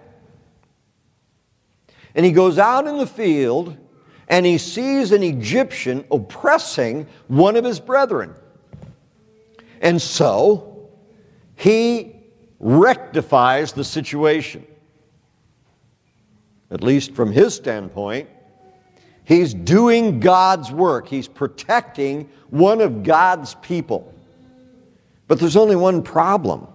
And 2.16 2.26
he 2.26 2.32
goes 2.32 2.58
out 2.58 2.88
in 2.88 2.98
the 2.98 3.08
field 3.08 3.78
and 4.28 4.46
he 4.46 4.58
sees 4.58 5.12
an 5.12 5.22
Egyptian 5.22 6.04
oppressing 6.12 7.08
one 7.28 7.56
of 7.56 7.64
his 7.64 7.80
brethren. 7.80 8.34
And 9.82 10.02
so 10.02 10.90
he 11.56 12.16
rectifies 12.60 13.74
the 13.74 13.84
situation. 13.84 14.66
At 16.72 16.82
least 16.82 17.14
from 17.14 17.32
his 17.32 17.54
standpoint, 17.54 18.30
he's 19.26 19.54
doing 19.54 20.20
God's 20.20 20.72
work, 20.72 21.08
he's 21.08 21.28
protecting 21.28 22.30
one 22.50 22.82
of 22.82 23.04
God's 23.04 23.54
people. 23.56 24.12
But 25.28 25.40
there's 25.40 25.58
only 25.58 25.76
one 25.76 26.02
problem. 26.02 26.68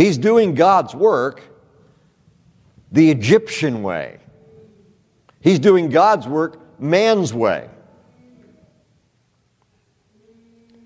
He's 0.00 0.16
doing 0.16 0.54
God's 0.54 0.94
work 0.94 1.42
the 2.90 3.10
Egyptian 3.10 3.82
way. 3.82 4.18
He's 5.42 5.58
doing 5.58 5.90
God's 5.90 6.26
work 6.26 6.80
man's 6.80 7.34
way. 7.34 7.68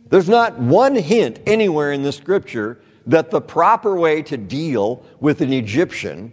There's 0.08 0.28
not 0.28 0.58
one 0.58 0.96
hint 0.96 1.38
anywhere 1.46 1.92
in 1.92 2.02
the 2.02 2.10
scripture 2.10 2.80
that 3.06 3.30
the 3.30 3.40
proper 3.40 3.94
way 3.94 4.20
to 4.22 4.36
deal 4.36 5.06
with 5.20 5.42
an 5.42 5.52
Egyptian 5.52 6.32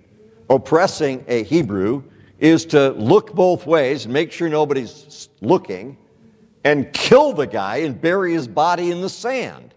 oppressing 0.50 1.24
a 1.28 1.44
Hebrew 1.44 2.02
is 2.40 2.66
to 2.66 2.94
look 2.94 3.36
both 3.36 3.68
ways, 3.68 4.08
make 4.08 4.32
sure 4.32 4.50
nobody's 4.50 5.30
looking, 5.40 5.98
and 6.64 6.92
kill 6.94 7.34
the 7.34 7.46
guy 7.46 7.78
and 7.78 8.02
bury 8.02 8.34
his 8.34 8.48
body 8.48 8.90
in 8.90 9.02
the 9.02 9.10
sand. 9.10 9.76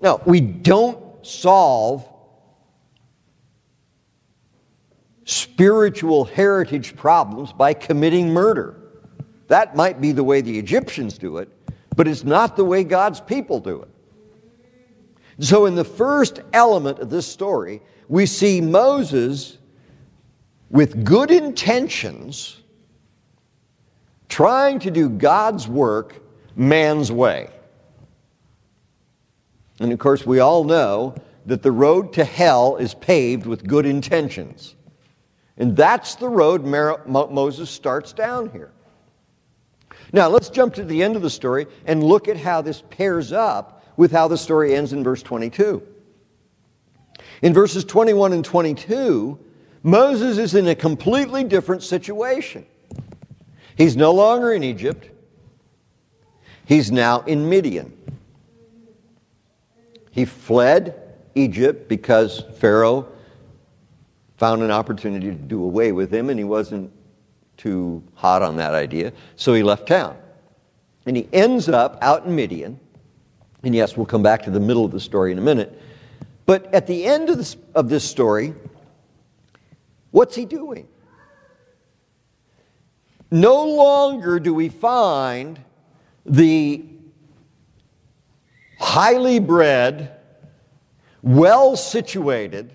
No, 0.00 0.22
we 0.26 0.40
don't 0.40 1.05
solve 1.26 2.08
spiritual 5.24 6.24
heritage 6.24 6.96
problems 6.96 7.52
by 7.52 7.74
committing 7.74 8.32
murder. 8.32 8.76
That 9.48 9.76
might 9.76 10.00
be 10.00 10.12
the 10.12 10.24
way 10.24 10.40
the 10.40 10.58
Egyptians 10.58 11.18
do 11.18 11.38
it, 11.38 11.48
but 11.96 12.06
it's 12.08 12.24
not 12.24 12.56
the 12.56 12.64
way 12.64 12.84
God's 12.84 13.20
people 13.20 13.60
do 13.60 13.82
it. 13.82 13.88
So, 15.38 15.66
in 15.66 15.74
the 15.74 15.84
first 15.84 16.40
element 16.52 16.98
of 17.00 17.10
this 17.10 17.26
story, 17.26 17.82
we 18.08 18.24
see 18.24 18.60
Moses 18.60 19.58
with 20.70 21.04
good 21.04 21.30
intentions 21.30 22.62
trying 24.28 24.78
to 24.80 24.90
do 24.90 25.08
God's 25.08 25.68
work 25.68 26.22
man's 26.56 27.12
way. 27.12 27.50
And 29.80 29.92
of 29.92 29.98
course, 29.98 30.24
we 30.24 30.40
all 30.40 30.64
know 30.64 31.14
that 31.46 31.62
the 31.62 31.72
road 31.72 32.12
to 32.14 32.24
hell 32.24 32.76
is 32.76 32.94
paved 32.94 33.46
with 33.46 33.66
good 33.66 33.86
intentions. 33.86 34.74
And 35.58 35.76
that's 35.76 36.16
the 36.16 36.28
road 36.28 36.64
Moses 37.06 37.70
starts 37.70 38.12
down 38.12 38.50
here. 38.50 38.72
Now, 40.12 40.28
let's 40.28 40.50
jump 40.50 40.74
to 40.74 40.84
the 40.84 41.02
end 41.02 41.16
of 41.16 41.22
the 41.22 41.30
story 41.30 41.66
and 41.84 42.02
look 42.02 42.28
at 42.28 42.36
how 42.36 42.62
this 42.62 42.82
pairs 42.90 43.32
up 43.32 43.84
with 43.96 44.12
how 44.12 44.28
the 44.28 44.38
story 44.38 44.74
ends 44.74 44.92
in 44.92 45.02
verse 45.02 45.22
22. 45.22 45.82
In 47.42 47.54
verses 47.54 47.84
21 47.84 48.32
and 48.32 48.44
22, 48.44 49.38
Moses 49.82 50.38
is 50.38 50.54
in 50.54 50.68
a 50.68 50.74
completely 50.74 51.44
different 51.44 51.82
situation. 51.82 52.66
He's 53.76 53.96
no 53.96 54.12
longer 54.12 54.52
in 54.52 54.62
Egypt, 54.62 55.10
he's 56.66 56.90
now 56.90 57.20
in 57.22 57.48
Midian. 57.48 57.95
He 60.16 60.24
fled 60.24 61.14
Egypt 61.34 61.88
because 61.88 62.42
Pharaoh 62.56 63.06
found 64.38 64.62
an 64.62 64.70
opportunity 64.70 65.26
to 65.26 65.34
do 65.34 65.62
away 65.62 65.92
with 65.92 66.12
him, 66.12 66.30
and 66.30 66.38
he 66.38 66.44
wasn't 66.44 66.90
too 67.58 68.02
hot 68.14 68.42
on 68.42 68.56
that 68.56 68.74
idea, 68.74 69.12
so 69.36 69.54
he 69.54 69.62
left 69.62 69.86
town. 69.86 70.16
And 71.04 71.16
he 71.16 71.28
ends 71.32 71.68
up 71.68 71.98
out 72.00 72.24
in 72.24 72.34
Midian. 72.34 72.80
And 73.62 73.74
yes, 73.74 73.96
we'll 73.96 74.06
come 74.06 74.22
back 74.22 74.42
to 74.44 74.50
the 74.50 74.58
middle 74.58 74.84
of 74.84 74.90
the 74.90 75.00
story 75.00 75.32
in 75.32 75.38
a 75.38 75.42
minute. 75.42 75.80
But 76.46 76.72
at 76.74 76.86
the 76.86 77.04
end 77.04 77.28
of 77.28 77.36
this, 77.36 77.56
of 77.74 77.88
this 77.88 78.02
story, 78.02 78.54
what's 80.10 80.34
he 80.34 80.46
doing? 80.46 80.88
no 83.30 83.64
longer 83.64 84.38
do 84.38 84.54
we 84.54 84.68
find 84.68 85.58
the 86.24 86.82
highly 88.96 89.38
bred, 89.38 90.10
well 91.20 91.76
situated, 91.76 92.72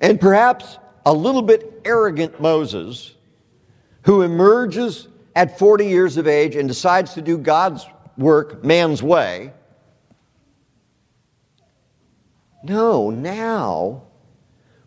and 0.00 0.18
perhaps 0.18 0.78
a 1.04 1.12
little 1.12 1.42
bit 1.42 1.82
arrogant 1.84 2.40
Moses 2.40 3.14
who 4.04 4.22
emerges 4.22 5.08
at 5.34 5.58
40 5.58 5.88
years 5.88 6.16
of 6.16 6.26
age 6.26 6.56
and 6.56 6.66
decides 6.66 7.12
to 7.12 7.20
do 7.20 7.36
God's 7.36 7.84
work 8.16 8.64
man's 8.64 9.02
way. 9.02 9.52
No, 12.64 13.10
now 13.10 14.04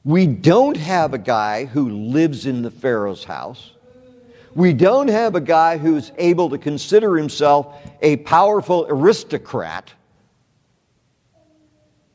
we 0.03 0.25
don't 0.25 0.77
have 0.77 1.13
a 1.13 1.19
guy 1.19 1.65
who 1.65 1.91
lives 1.91 2.47
in 2.47 2.63
the 2.63 2.71
Pharaoh's 2.71 3.23
house. 3.23 3.73
We 4.55 4.73
don't 4.73 5.09
have 5.09 5.35
a 5.35 5.41
guy 5.41 5.77
who's 5.77 6.11
able 6.17 6.49
to 6.49 6.57
consider 6.57 7.17
himself 7.17 7.79
a 8.01 8.17
powerful 8.17 8.87
aristocrat. 8.89 9.93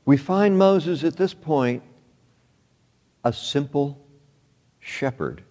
We 0.05 0.17
find 0.17 0.59
Moses 0.59 1.03
at 1.05 1.17
this 1.17 1.35
point 1.35 1.83
a 3.25 3.33
simple 3.33 4.07
shepherd 4.81 5.43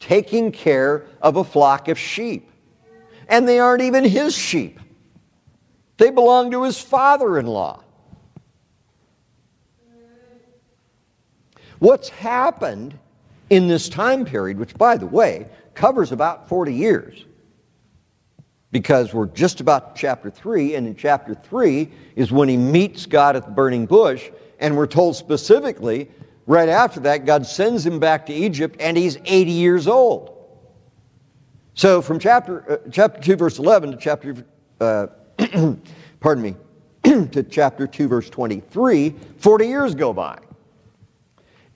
taking 0.00 0.50
care 0.50 1.06
of 1.22 1.36
a 1.36 1.44
flock 1.44 1.86
of 1.88 1.98
sheep. 1.98 2.50
And 3.28 3.46
they 3.46 3.60
aren't 3.60 3.82
even 3.82 4.02
his 4.02 4.34
sheep, 4.34 4.80
they 5.98 6.10
belong 6.10 6.50
to 6.50 6.64
his 6.64 6.80
father 6.80 7.38
in 7.38 7.46
law. 7.46 7.84
What's 11.78 12.08
happened 12.08 12.98
in 13.48 13.68
this 13.68 13.88
time 13.88 14.24
period, 14.24 14.58
which, 14.58 14.74
by 14.74 14.96
the 14.96 15.06
way, 15.06 15.48
covers 15.74 16.12
about 16.12 16.48
40 16.48 16.74
years, 16.74 17.24
because 18.72 19.12
we're 19.12 19.26
just 19.26 19.60
about 19.60 19.96
chapter 19.96 20.30
3, 20.30 20.76
and 20.76 20.86
in 20.86 20.94
chapter 20.94 21.34
3 21.34 21.90
is 22.16 22.30
when 22.30 22.48
he 22.48 22.56
meets 22.56 23.06
God 23.06 23.36
at 23.36 23.44
the 23.44 23.50
burning 23.50 23.86
bush, 23.86 24.30
and 24.60 24.76
we're 24.76 24.86
told 24.86 25.16
specifically 25.16 26.10
right 26.46 26.68
after 26.68 27.00
that, 27.00 27.24
God 27.24 27.46
sends 27.46 27.84
him 27.84 27.98
back 27.98 28.26
to 28.26 28.32
Egypt, 28.32 28.76
and 28.80 28.96
he's 28.96 29.18
80 29.24 29.50
years 29.50 29.88
old. 29.88 30.36
So 31.74 32.02
from 32.02 32.18
chapter, 32.18 32.72
uh, 32.72 32.76
chapter 32.90 33.20
2, 33.20 33.36
verse 33.36 33.58
11 33.58 33.92
to 33.92 33.96
chapter, 33.96 34.44
uh, 34.80 35.06
pardon 36.20 36.42
me, 36.42 36.54
to 37.02 37.42
chapter 37.42 37.86
2, 37.86 38.08
verse 38.08 38.30
23, 38.30 39.14
40 39.38 39.66
years 39.66 39.94
go 39.94 40.12
by. 40.12 40.38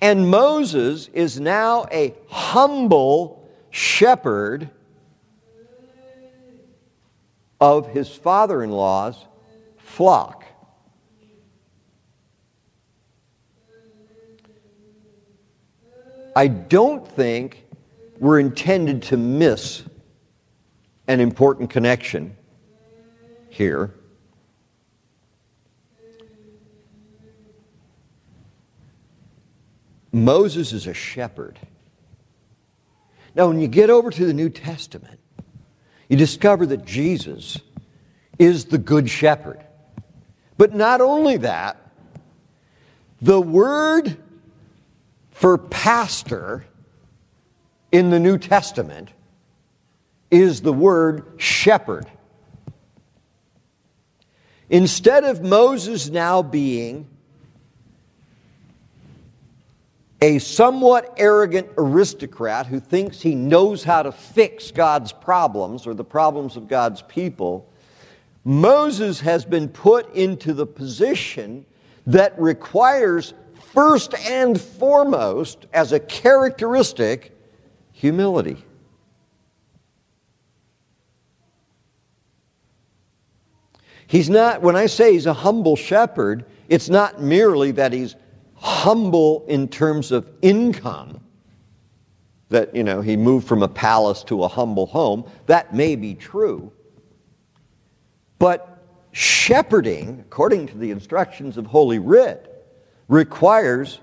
And 0.00 0.28
Moses 0.28 1.08
is 1.14 1.40
now 1.40 1.86
a 1.90 2.14
humble 2.28 3.48
shepherd 3.70 4.70
of 7.60 7.88
his 7.88 8.08
father 8.08 8.62
in 8.62 8.70
law's 8.70 9.16
flock. 9.76 10.44
I 16.36 16.48
don't 16.48 17.06
think 17.06 17.64
we're 18.18 18.40
intended 18.40 19.02
to 19.04 19.16
miss 19.16 19.84
an 21.06 21.20
important 21.20 21.70
connection 21.70 22.36
here. 23.50 23.94
Moses 30.12 30.72
is 30.72 30.86
a 30.86 30.94
shepherd. 30.94 31.58
Now, 33.34 33.48
when 33.48 33.60
you 33.60 33.66
get 33.66 33.90
over 33.90 34.10
to 34.10 34.26
the 34.26 34.32
New 34.32 34.48
Testament, 34.48 35.18
you 36.14 36.18
discover 36.18 36.64
that 36.64 36.84
Jesus 36.84 37.58
is 38.38 38.66
the 38.66 38.78
Good 38.78 39.10
Shepherd. 39.10 39.64
But 40.56 40.72
not 40.72 41.00
only 41.00 41.38
that, 41.38 41.76
the 43.20 43.40
word 43.40 44.16
for 45.32 45.58
pastor 45.58 46.64
in 47.90 48.10
the 48.10 48.20
New 48.20 48.38
Testament 48.38 49.10
is 50.30 50.60
the 50.60 50.72
word 50.72 51.32
shepherd. 51.36 52.06
Instead 54.70 55.24
of 55.24 55.42
Moses 55.42 56.10
now 56.10 56.42
being 56.42 57.08
a 60.24 60.38
somewhat 60.38 61.12
arrogant 61.18 61.68
aristocrat 61.76 62.66
who 62.66 62.80
thinks 62.80 63.20
he 63.20 63.34
knows 63.34 63.84
how 63.84 64.02
to 64.02 64.10
fix 64.10 64.70
God's 64.70 65.12
problems 65.12 65.86
or 65.86 65.92
the 65.92 66.02
problems 66.02 66.56
of 66.56 66.66
God's 66.66 67.02
people, 67.02 67.70
Moses 68.42 69.20
has 69.20 69.44
been 69.44 69.68
put 69.68 70.10
into 70.14 70.54
the 70.54 70.64
position 70.64 71.66
that 72.06 72.40
requires, 72.40 73.34
first 73.74 74.14
and 74.14 74.58
foremost, 74.58 75.66
as 75.74 75.92
a 75.92 76.00
characteristic, 76.00 77.36
humility. 77.92 78.64
He's 84.06 84.30
not, 84.30 84.62
when 84.62 84.74
I 84.74 84.86
say 84.86 85.12
he's 85.12 85.26
a 85.26 85.34
humble 85.34 85.76
shepherd, 85.76 86.46
it's 86.70 86.88
not 86.88 87.20
merely 87.20 87.72
that 87.72 87.92
he's 87.92 88.16
humble 88.64 89.44
in 89.46 89.68
terms 89.68 90.10
of 90.10 90.26
income, 90.40 91.20
that, 92.48 92.74
you 92.74 92.82
know, 92.82 93.02
he 93.02 93.14
moved 93.14 93.46
from 93.46 93.62
a 93.62 93.68
palace 93.68 94.24
to 94.24 94.42
a 94.42 94.48
humble 94.48 94.86
home. 94.86 95.30
That 95.46 95.74
may 95.74 95.96
be 95.96 96.14
true. 96.14 96.72
But 98.38 98.82
shepherding, 99.12 100.20
according 100.26 100.68
to 100.68 100.78
the 100.78 100.90
instructions 100.90 101.58
of 101.58 101.66
Holy 101.66 101.98
Writ, 101.98 102.50
requires 103.06 104.00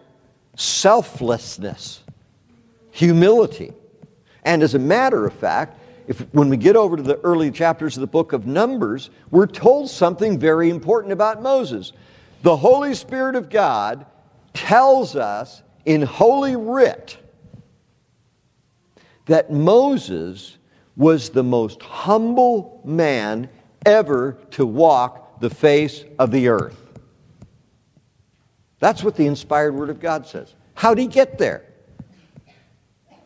selflessness, 0.56 2.04
humility. 2.91 3.74
And 4.43 4.62
as 4.62 4.76
a 4.76 4.80
matter 4.80 5.26
of 5.26 5.34
fact, 5.34 5.80
if, 6.08 6.19
when 6.34 6.50
we 6.50 6.58
get 6.58 6.76
over 6.76 6.97
to 6.97 7.04
the 7.04 7.19
early 7.21 7.50
chapters 7.50 7.97
of 7.97 8.02
the 8.02 8.08
book 8.08 8.32
of 8.32 8.45
Numbers, 8.45 9.10
we're 9.32 9.47
told 9.47 9.89
something 9.89 10.38
very 10.38 10.69
important 10.69 11.13
about 11.13 11.41
Moses. 11.41 11.93
The 12.43 12.58
Holy 12.58 12.93
Spirit 12.93 13.36
of 13.36 13.50
God 13.50 14.06
tells 14.54 15.16
us 15.16 15.64
in 15.86 16.02
Holy 16.02 16.56
Writ 16.56 17.18
that 19.26 19.52
Moses 19.52 20.58
was 20.96 21.30
the 21.30 21.44
most 21.44 21.82
humble 21.82 22.82
man 22.84 23.50
ever 23.86 24.38
to 24.52 24.66
walk 24.66 25.40
the 25.40 25.50
face 25.50 26.04
of 26.20 26.32
the 26.32 26.48
earth. 26.48 26.78
That's 28.80 29.04
what 29.04 29.16
the 29.16 29.28
inspired 29.28 29.76
Word 29.76 29.90
of 29.90 30.00
God 30.00 30.26
says. 30.26 30.56
How'd 30.74 30.98
he 30.98 31.08
get 31.08 31.38
there? 31.38 31.66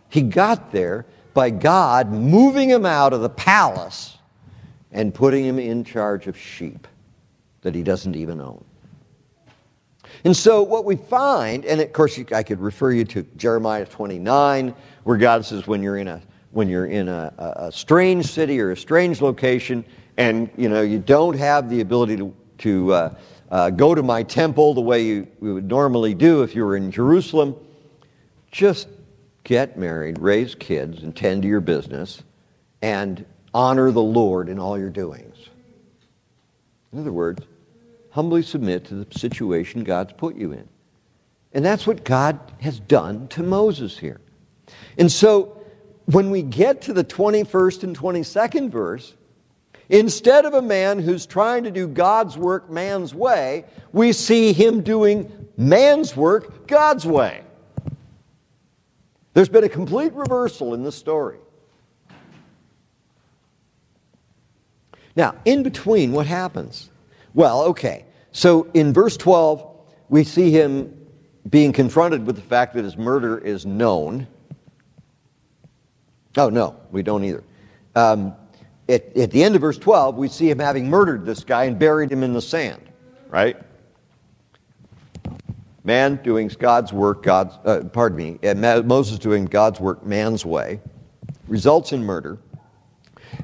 He 0.09 0.21
got 0.21 0.71
there 0.71 1.05
by 1.33 1.49
God 1.49 2.11
moving 2.11 2.69
him 2.69 2.85
out 2.85 3.13
of 3.13 3.21
the 3.21 3.29
palace 3.29 4.17
and 4.91 5.13
putting 5.13 5.45
him 5.45 5.59
in 5.59 5.83
charge 5.83 6.27
of 6.27 6.37
sheep 6.37 6.87
that 7.61 7.73
he 7.73 7.83
doesn't 7.83 8.15
even 8.15 8.41
own. 8.41 8.63
And 10.25 10.35
so, 10.35 10.63
what 10.63 10.85
we 10.85 10.95
find, 10.95 11.65
and 11.65 11.79
of 11.79 11.93
course, 11.93 12.19
I 12.33 12.41
could 12.41 12.59
refer 12.59 12.91
you 12.91 13.05
to 13.05 13.21
Jeremiah 13.37 13.85
29, 13.85 14.73
where 15.03 15.17
God 15.17 15.45
says, 15.45 15.67
when 15.67 15.83
you're 15.83 15.97
in 15.97 16.07
a 16.07 16.21
when 16.49 16.67
you're 16.67 16.87
in 16.87 17.09
a, 17.09 17.33
a, 17.57 17.71
strange 17.71 18.25
city 18.27 18.61
or 18.61 18.71
a 18.71 18.77
strange 18.77 19.21
location, 19.21 19.85
and 20.17 20.49
you 20.57 20.67
know 20.67 20.81
you 20.81 20.97
don't 20.97 21.37
have 21.37 21.69
the 21.69 21.81
ability 21.81 22.17
to 22.17 22.35
to 22.57 22.93
uh, 22.93 23.15
uh, 23.51 23.69
go 23.69 23.93
to 23.93 24.01
my 24.01 24.23
temple 24.23 24.73
the 24.73 24.81
way 24.81 25.03
you, 25.03 25.27
you 25.41 25.53
would 25.53 25.67
normally 25.67 26.15
do 26.15 26.41
if 26.41 26.55
you 26.55 26.65
were 26.65 26.75
in 26.75 26.89
Jerusalem, 26.89 27.55
just 28.51 28.87
get 29.43 29.77
married, 29.77 30.17
raise 30.17 30.55
kids, 30.55 31.03
and 31.03 31.15
tend 31.15 31.43
to 31.43 31.47
your 31.47 31.61
business, 31.61 32.23
and 32.81 33.23
honor 33.53 33.91
the 33.91 34.01
Lord 34.01 34.49
in 34.49 34.57
all 34.57 34.79
your 34.79 34.89
doings. 34.89 35.37
In 36.91 36.99
other 36.99 37.11
words, 37.11 37.43
humbly 38.15 38.41
submit 38.41 38.85
to 38.85 38.95
the 38.95 39.19
situation 39.19 39.83
God's 39.83 40.13
put 40.13 40.37
you 40.37 40.53
in. 40.53 40.65
And 41.51 41.65
that's 41.65 41.85
what 41.85 42.05
God 42.05 42.39
has 42.61 42.79
done 42.79 43.27
to 43.27 43.43
Moses 43.43 43.97
here. 43.97 44.21
And 44.97 45.11
so 45.11 45.61
when 46.05 46.31
we 46.31 46.41
get 46.41 46.83
to 46.83 46.93
the 46.93 47.03
21st 47.03 47.83
and 47.83 47.97
22nd 47.99 48.69
verse, 48.69 49.13
instead 49.89 50.45
of 50.45 50.53
a 50.53 50.61
man 50.61 50.99
who's 50.99 51.25
trying 51.25 51.65
to 51.65 51.71
do 51.71 51.89
God's 51.89 52.37
work 52.37 52.69
man's 52.69 53.13
way, 53.13 53.65
we 53.91 54.13
see 54.13 54.53
him 54.53 54.81
doing 54.81 55.49
man's 55.57 56.15
work 56.15 56.67
God's 56.67 57.05
way. 57.05 57.43
There's 59.33 59.49
been 59.49 59.65
a 59.65 59.69
complete 59.69 60.13
reversal 60.13 60.73
in 60.73 60.83
the 60.83 60.91
story. 60.93 61.39
Now, 65.17 65.35
in 65.43 65.63
between, 65.63 66.13
what 66.13 66.27
happens? 66.27 66.89
Well, 67.35 67.63
okay. 67.63 68.05
So 68.31 68.69
in 68.73 68.93
verse 68.93 69.17
12, 69.17 69.63
we 70.09 70.23
see 70.23 70.51
him 70.51 71.07
being 71.49 71.73
confronted 71.73 72.25
with 72.25 72.37
the 72.37 72.41
fact 72.41 72.73
that 72.73 72.83
his 72.83 72.97
murder 72.97 73.37
is 73.37 73.65
known. 73.65 74.25
Oh, 76.37 76.49
no, 76.49 76.77
we 76.91 77.03
don't 77.03 77.23
either. 77.23 77.43
Um, 77.95 78.33
at, 78.87 79.15
at 79.17 79.31
the 79.31 79.43
end 79.43 79.55
of 79.55 79.61
verse 79.61 79.77
12, 79.77 80.15
we 80.15 80.27
see 80.29 80.49
him 80.49 80.59
having 80.59 80.89
murdered 80.89 81.25
this 81.25 81.43
guy 81.43 81.65
and 81.65 81.77
buried 81.77 82.11
him 82.11 82.23
in 82.23 82.33
the 82.33 82.41
sand, 82.41 82.81
right? 83.29 83.57
Man 85.83 86.15
doing 86.23 86.47
God's 86.47 86.93
work, 86.93 87.21
God's, 87.21 87.55
uh, 87.65 87.83
pardon 87.91 88.17
me, 88.17 88.39
Moses 88.83 89.19
doing 89.19 89.45
God's 89.45 89.79
work 89.79 90.05
man's 90.05 90.45
way, 90.45 90.79
results 91.47 91.91
in 91.91 92.03
murder. 92.03 92.37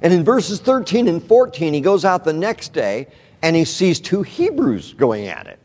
And 0.01 0.13
in 0.13 0.23
verses 0.23 0.59
13 0.59 1.07
and 1.07 1.21
14, 1.23 1.73
he 1.73 1.81
goes 1.81 2.05
out 2.05 2.23
the 2.23 2.33
next 2.33 2.73
day 2.73 3.07
and 3.41 3.55
he 3.55 3.65
sees 3.65 3.99
two 3.99 4.23
Hebrews 4.23 4.93
going 4.93 5.27
at 5.27 5.47
it. 5.47 5.59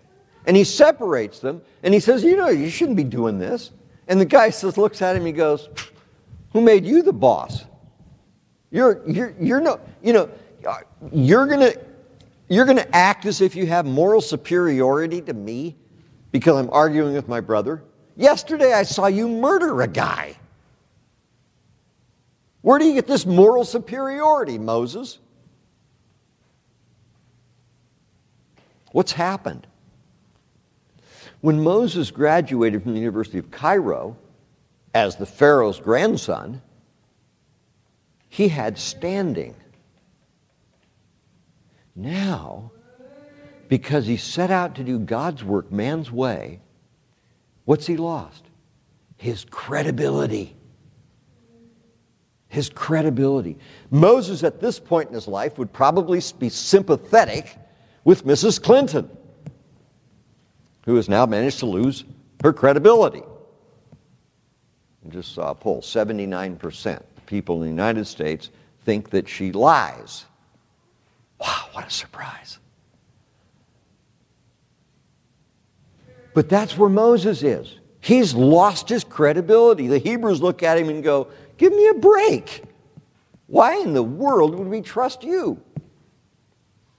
And 0.46 0.56
he 0.56 0.64
separates 0.64 1.40
them 1.40 1.60
and 1.82 1.92
he 1.92 2.00
says, 2.00 2.22
You 2.22 2.36
know, 2.36 2.48
you 2.48 2.70
shouldn't 2.70 2.96
be 2.96 3.04
doing 3.04 3.38
this. 3.38 3.72
And 4.08 4.20
the 4.20 4.24
guy 4.24 4.50
says, 4.50 4.78
looks 4.78 5.02
at 5.02 5.16
him, 5.16 5.26
he 5.26 5.32
goes, 5.32 5.68
Who 6.52 6.60
made 6.60 6.86
you 6.86 7.02
the 7.02 7.12
boss? 7.12 7.64
You're, 8.70 9.02
you're, 9.08 9.34
you're 9.40 9.60
no, 9.60 9.80
you 10.02 10.12
know, 10.12 10.30
you're 11.12 11.46
to 11.46 11.80
you're 12.48 12.64
to 12.64 12.94
act 12.96 13.26
as 13.26 13.40
if 13.40 13.56
you 13.56 13.66
have 13.66 13.86
moral 13.86 14.20
superiority 14.20 15.20
to 15.22 15.34
me 15.34 15.76
because 16.30 16.56
I'm 16.56 16.70
arguing 16.70 17.14
with 17.14 17.28
my 17.28 17.40
brother. 17.40 17.82
Yesterday 18.16 18.72
I 18.72 18.84
saw 18.84 19.06
you 19.06 19.28
murder 19.28 19.82
a 19.82 19.88
guy. 19.88 20.36
Where 22.62 22.78
do 22.78 22.84
you 22.84 22.94
get 22.94 23.06
this 23.06 23.26
moral 23.26 23.64
superiority, 23.64 24.58
Moses? 24.58 25.18
What's 28.96 29.12
happened? 29.12 29.66
When 31.42 31.62
Moses 31.62 32.10
graduated 32.10 32.82
from 32.82 32.94
the 32.94 32.98
University 33.00 33.36
of 33.36 33.50
Cairo 33.50 34.16
as 34.94 35.16
the 35.16 35.26
Pharaoh's 35.26 35.78
grandson, 35.78 36.62
he 38.30 38.48
had 38.48 38.78
standing. 38.78 39.54
Now, 41.94 42.70
because 43.68 44.06
he 44.06 44.16
set 44.16 44.50
out 44.50 44.76
to 44.76 44.82
do 44.82 44.98
God's 44.98 45.44
work 45.44 45.70
man's 45.70 46.10
way, 46.10 46.60
what's 47.66 47.86
he 47.86 47.98
lost? 47.98 48.44
His 49.18 49.44
credibility. 49.50 50.56
His 52.48 52.70
credibility. 52.70 53.58
Moses, 53.90 54.42
at 54.42 54.58
this 54.58 54.80
point 54.80 55.10
in 55.10 55.14
his 55.14 55.28
life, 55.28 55.58
would 55.58 55.74
probably 55.74 56.22
be 56.38 56.48
sympathetic 56.48 57.58
with 58.06 58.24
Mrs. 58.24 58.62
Clinton, 58.62 59.10
who 60.84 60.94
has 60.94 61.08
now 61.08 61.26
managed 61.26 61.58
to 61.58 61.66
lose 61.66 62.04
her 62.40 62.52
credibility. 62.52 63.24
I 65.04 65.08
just 65.08 65.34
saw 65.34 65.50
a 65.50 65.54
poll 65.56 65.82
79% 65.82 66.96
of 66.96 67.26
people 67.26 67.56
in 67.56 67.62
the 67.62 67.66
United 67.66 68.06
States 68.06 68.50
think 68.84 69.10
that 69.10 69.28
she 69.28 69.50
lies. 69.50 70.24
Wow, 71.40 71.66
what 71.72 71.84
a 71.84 71.90
surprise. 71.90 72.60
But 76.32 76.48
that's 76.48 76.78
where 76.78 76.88
Moses 76.88 77.42
is. 77.42 77.74
He's 78.00 78.34
lost 78.34 78.88
his 78.88 79.02
credibility. 79.02 79.88
The 79.88 79.98
Hebrews 79.98 80.40
look 80.40 80.62
at 80.62 80.78
him 80.78 80.90
and 80.90 81.02
go, 81.02 81.26
Give 81.56 81.72
me 81.72 81.88
a 81.88 81.94
break. 81.94 82.62
Why 83.48 83.80
in 83.80 83.94
the 83.94 84.02
world 84.02 84.54
would 84.54 84.68
we 84.68 84.80
trust 84.80 85.24
you? 85.24 85.60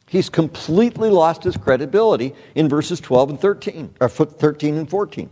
He's 0.10 0.30
completely 0.30 1.10
lost 1.10 1.44
his 1.44 1.58
credibility 1.58 2.34
in 2.56 2.70
verses 2.70 3.00
12 3.02 3.32
and 3.32 3.40
13, 3.40 3.96
or 4.00 4.08
13 4.08 4.78
and 4.78 4.90
14. 4.90 5.30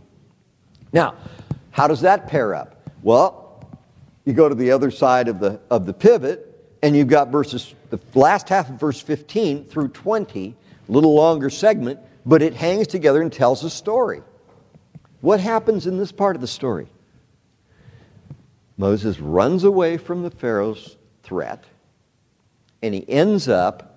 Now, 0.92 1.14
how 1.70 1.86
does 1.86 2.02
that 2.02 2.28
pair 2.28 2.54
up? 2.54 2.90
Well, 3.02 3.64
you 4.24 4.34
go 4.34 4.48
to 4.48 4.54
the 4.54 4.70
other 4.70 4.90
side 4.90 5.28
of 5.28 5.40
the, 5.40 5.60
of 5.70 5.86
the 5.86 5.94
pivot, 5.94 6.76
and 6.82 6.94
you've 6.94 7.08
got 7.08 7.28
verses, 7.28 7.74
the 7.90 7.98
last 8.14 8.48
half 8.48 8.68
of 8.68 8.78
verse 8.78 9.00
15 9.00 9.64
through 9.64 9.88
20, 9.88 10.54
a 10.88 10.92
little 10.92 11.14
longer 11.14 11.48
segment, 11.48 11.98
but 12.26 12.42
it 12.42 12.54
hangs 12.54 12.86
together 12.86 13.22
and 13.22 13.32
tells 13.32 13.64
a 13.64 13.70
story. 13.70 14.22
What 15.22 15.40
happens 15.40 15.86
in 15.86 15.96
this 15.96 16.12
part 16.12 16.36
of 16.36 16.42
the 16.42 16.48
story? 16.48 16.88
Moses 18.76 19.18
runs 19.20 19.64
away 19.64 19.96
from 19.96 20.22
the 20.22 20.30
Pharaoh's 20.30 20.96
threat, 21.22 21.64
and 22.82 22.92
he 22.92 23.08
ends 23.08 23.48
up 23.48 23.95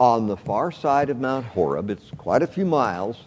on 0.00 0.26
the 0.26 0.36
far 0.36 0.70
side 0.70 1.10
of 1.10 1.18
Mount 1.18 1.44
Horeb. 1.46 1.90
It's 1.90 2.10
quite 2.16 2.42
a 2.42 2.46
few 2.46 2.64
miles 2.64 3.24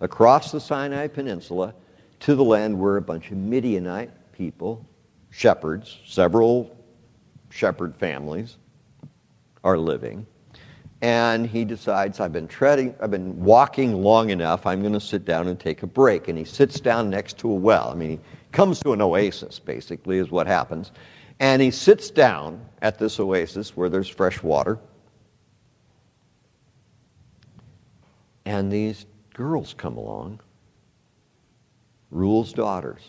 across 0.00 0.50
the 0.52 0.60
Sinai 0.60 1.08
Peninsula 1.08 1.74
to 2.20 2.34
the 2.34 2.44
land 2.44 2.78
where 2.78 2.96
a 2.96 3.02
bunch 3.02 3.30
of 3.30 3.36
Midianite 3.36 4.10
people, 4.32 4.86
shepherds, 5.30 5.98
several 6.06 6.74
shepherd 7.50 7.94
families, 7.96 8.56
are 9.62 9.76
living. 9.76 10.26
And 11.02 11.46
he 11.46 11.64
decides, 11.66 12.20
I've 12.20 12.32
been 12.32 12.48
treading, 12.48 12.94
I've 13.00 13.10
been 13.10 13.38
walking 13.44 14.02
long 14.02 14.30
enough, 14.30 14.64
I'm 14.64 14.80
going 14.80 14.94
to 14.94 15.00
sit 15.00 15.26
down 15.26 15.46
and 15.48 15.60
take 15.60 15.82
a 15.82 15.86
break. 15.86 16.28
And 16.28 16.38
he 16.38 16.44
sits 16.44 16.80
down 16.80 17.10
next 17.10 17.36
to 17.38 17.50
a 17.50 17.54
well. 17.54 17.90
I 17.90 17.94
mean, 17.94 18.10
he 18.10 18.20
comes 18.52 18.80
to 18.80 18.92
an 18.92 19.02
oasis, 19.02 19.58
basically, 19.58 20.16
is 20.18 20.30
what 20.30 20.46
happens. 20.46 20.92
And 21.38 21.60
he 21.60 21.70
sits 21.70 22.08
down 22.08 22.64
at 22.80 22.98
this 22.98 23.20
oasis 23.20 23.76
where 23.76 23.90
there's 23.90 24.08
fresh 24.08 24.42
water. 24.42 24.78
And 28.46 28.70
these 28.70 29.06
girls 29.34 29.74
come 29.76 29.96
along, 29.96 30.40
Reuel's 32.12 32.52
daughters. 32.52 33.02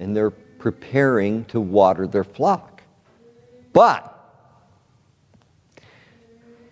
And 0.00 0.14
they're 0.14 0.30
preparing 0.32 1.44
to 1.46 1.60
water 1.60 2.08
their 2.08 2.24
flock. 2.24 2.82
But 3.72 4.10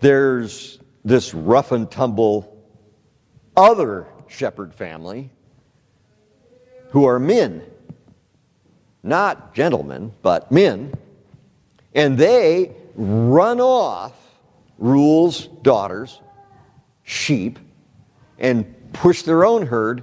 there's 0.01 0.81
this 1.05 1.33
rough 1.33 1.71
and 1.71 1.89
tumble 1.89 2.57
other 3.57 4.09
shepherd 4.27 4.75
family 4.75 5.31
who 6.91 7.05
are 7.05 7.21
men, 7.21 7.63
not 9.05 9.55
gentlemen, 9.55 10.13
but 10.21 10.51
men, 10.51 10.93
and 11.95 12.19
they 12.19 12.73
run 12.97 13.61
off 13.61 14.22
Reuel's 14.83 15.47
daughters, 15.63 16.21
sheep, 17.05 17.61
and 18.37 18.93
push 18.93 19.23
their 19.23 19.45
own 19.45 19.65
herd 19.65 20.03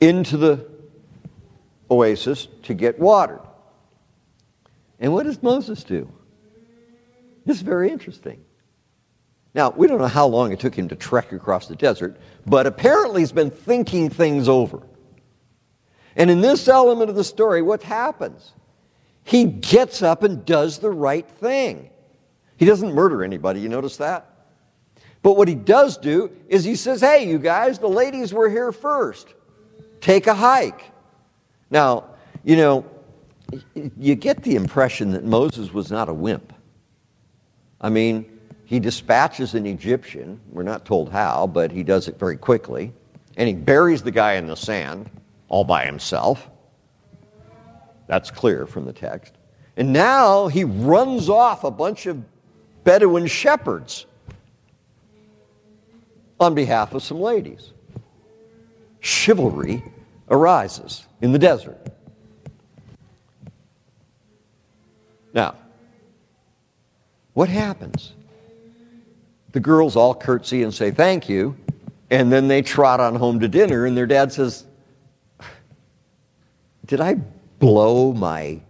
into 0.00 0.38
the 0.38 0.66
oasis 1.90 2.48
to 2.62 2.72
get 2.72 2.98
watered. 2.98 3.42
And 4.98 5.12
what 5.12 5.24
does 5.24 5.42
Moses 5.42 5.84
do? 5.84 6.10
This 7.44 7.58
is 7.58 7.62
very 7.62 7.90
interesting. 7.90 8.42
Now, 9.52 9.68
we 9.70 9.86
don't 9.86 9.98
know 9.98 10.06
how 10.06 10.26
long 10.26 10.52
it 10.52 10.60
took 10.60 10.74
him 10.74 10.88
to 10.88 10.96
trek 10.96 11.32
across 11.32 11.66
the 11.66 11.76
desert, 11.76 12.16
but 12.46 12.66
apparently 12.66 13.20
he's 13.20 13.32
been 13.32 13.50
thinking 13.50 14.08
things 14.08 14.48
over. 14.48 14.80
And 16.16 16.30
in 16.30 16.40
this 16.40 16.68
element 16.68 17.10
of 17.10 17.16
the 17.16 17.24
story, 17.24 17.60
what 17.60 17.82
happens? 17.82 18.52
He 19.24 19.44
gets 19.44 20.00
up 20.00 20.22
and 20.22 20.46
does 20.46 20.78
the 20.78 20.90
right 20.90 21.28
thing. 21.28 21.90
He 22.60 22.66
doesn't 22.66 22.92
murder 22.94 23.24
anybody, 23.24 23.58
you 23.58 23.70
notice 23.70 23.96
that? 23.96 24.26
But 25.22 25.38
what 25.38 25.48
he 25.48 25.54
does 25.54 25.96
do 25.96 26.30
is 26.46 26.62
he 26.62 26.76
says, 26.76 27.00
Hey, 27.00 27.26
you 27.26 27.38
guys, 27.38 27.78
the 27.78 27.88
ladies 27.88 28.34
were 28.34 28.50
here 28.50 28.70
first. 28.70 29.32
Take 30.02 30.26
a 30.26 30.34
hike. 30.34 30.82
Now, 31.70 32.04
you 32.44 32.56
know, 32.56 32.84
you 33.98 34.14
get 34.14 34.42
the 34.42 34.56
impression 34.56 35.10
that 35.12 35.24
Moses 35.24 35.72
was 35.72 35.90
not 35.90 36.10
a 36.10 36.12
wimp. 36.12 36.52
I 37.80 37.88
mean, 37.88 38.38
he 38.66 38.78
dispatches 38.78 39.54
an 39.54 39.64
Egyptian, 39.64 40.38
we're 40.50 40.62
not 40.62 40.84
told 40.84 41.10
how, 41.10 41.46
but 41.46 41.72
he 41.72 41.82
does 41.82 42.08
it 42.08 42.18
very 42.18 42.36
quickly, 42.36 42.92
and 43.38 43.48
he 43.48 43.54
buries 43.54 44.02
the 44.02 44.10
guy 44.10 44.34
in 44.34 44.46
the 44.46 44.54
sand 44.54 45.08
all 45.48 45.64
by 45.64 45.86
himself. 45.86 46.50
That's 48.06 48.30
clear 48.30 48.66
from 48.66 48.84
the 48.84 48.92
text. 48.92 49.32
And 49.78 49.94
now 49.94 50.48
he 50.48 50.64
runs 50.64 51.30
off 51.30 51.64
a 51.64 51.70
bunch 51.70 52.04
of 52.04 52.22
Bedouin 52.84 53.26
shepherds 53.26 54.06
on 56.38 56.54
behalf 56.54 56.94
of 56.94 57.02
some 57.02 57.20
ladies. 57.20 57.72
Chivalry 59.00 59.82
arises 60.30 61.06
in 61.20 61.32
the 61.32 61.38
desert. 61.38 61.78
Now, 65.32 65.54
what 67.34 67.48
happens? 67.48 68.14
The 69.52 69.60
girls 69.60 69.96
all 69.96 70.14
curtsy 70.14 70.62
and 70.62 70.72
say 70.72 70.90
thank 70.90 71.28
you, 71.28 71.56
and 72.10 72.32
then 72.32 72.48
they 72.48 72.62
trot 72.62 73.00
on 73.00 73.14
home 73.14 73.40
to 73.40 73.48
dinner, 73.48 73.86
and 73.86 73.96
their 73.96 74.06
dad 74.06 74.32
says, 74.32 74.64
Did 76.86 77.00
I 77.00 77.14
blow 77.58 78.12
my 78.12 78.60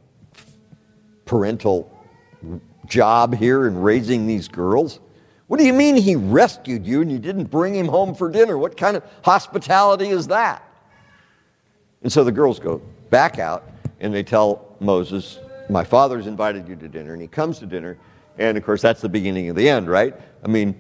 parental 1.25 1.91
job 2.91 3.35
here 3.35 3.67
in 3.67 3.81
raising 3.81 4.27
these 4.27 4.49
girls? 4.49 5.01
What 5.47 5.59
do 5.59 5.67
you 5.67 5.73
mean 5.73 5.97
he 5.97 6.15
rescued 6.15 6.87
you 6.87 7.01
and 7.01 7.11
you 7.11 7.19
didn't 7.19 7.45
bring 7.45 7.75
him 7.75 7.89
home 7.89 8.15
for 8.15 8.31
dinner? 8.31 8.59
What 8.59 8.77
kind 8.77 8.97
of 8.97 9.03
hospitality 9.25 10.09
is 10.09 10.29
that? 10.29 10.63
And 12.03 12.13
so 12.13 12.23
the 12.23 12.33
girls 12.33 12.61
go 12.61 12.81
back 13.11 13.39
out 13.39 13.69
and 14.01 14.15
they 14.15 14.23
tell 14.23 14.77
Moses, 14.81 15.39
My 15.69 15.85
father's 15.85 16.27
invited 16.27 16.69
you 16.69 16.77
to 16.77 16.89
dinner. 16.89 17.13
And 17.13 17.23
he 17.23 17.29
comes 17.29 17.59
to 17.61 17.67
dinner. 17.67 17.97
And 18.39 18.57
of 18.57 18.65
course, 18.65 18.81
that's 18.83 19.01
the 19.01 19.09
beginning 19.09 19.49
of 19.49 19.57
the 19.57 19.69
end, 19.69 19.89
right? 19.89 20.15
I 20.45 20.49
mean, 20.49 20.75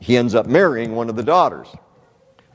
he 0.00 0.16
ends 0.16 0.34
up 0.34 0.46
marrying 0.46 0.94
one 0.94 1.08
of 1.08 1.16
the 1.16 1.22
daughters. 1.22 1.68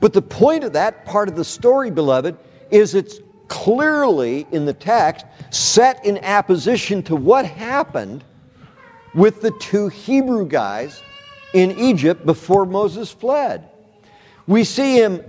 But 0.00 0.12
the 0.12 0.22
point 0.22 0.64
of 0.64 0.72
that 0.72 1.04
part 1.04 1.28
of 1.28 1.36
the 1.36 1.44
story, 1.44 1.90
beloved, 1.90 2.36
is 2.70 2.94
it's 2.94 3.20
clearly 3.48 4.46
in 4.50 4.64
the 4.64 4.72
text 4.72 5.26
set 5.50 6.04
in 6.04 6.18
apposition 6.18 7.02
to 7.04 7.16
what 7.16 7.46
happened 7.46 8.24
with 9.14 9.40
the 9.40 9.50
two 9.52 9.88
Hebrew 9.88 10.46
guys 10.46 11.02
in 11.52 11.72
Egypt 11.78 12.26
before 12.26 12.66
Moses 12.66 13.10
fled. 13.10 13.68
We 14.46 14.64
see 14.64 14.96
him 14.96 15.22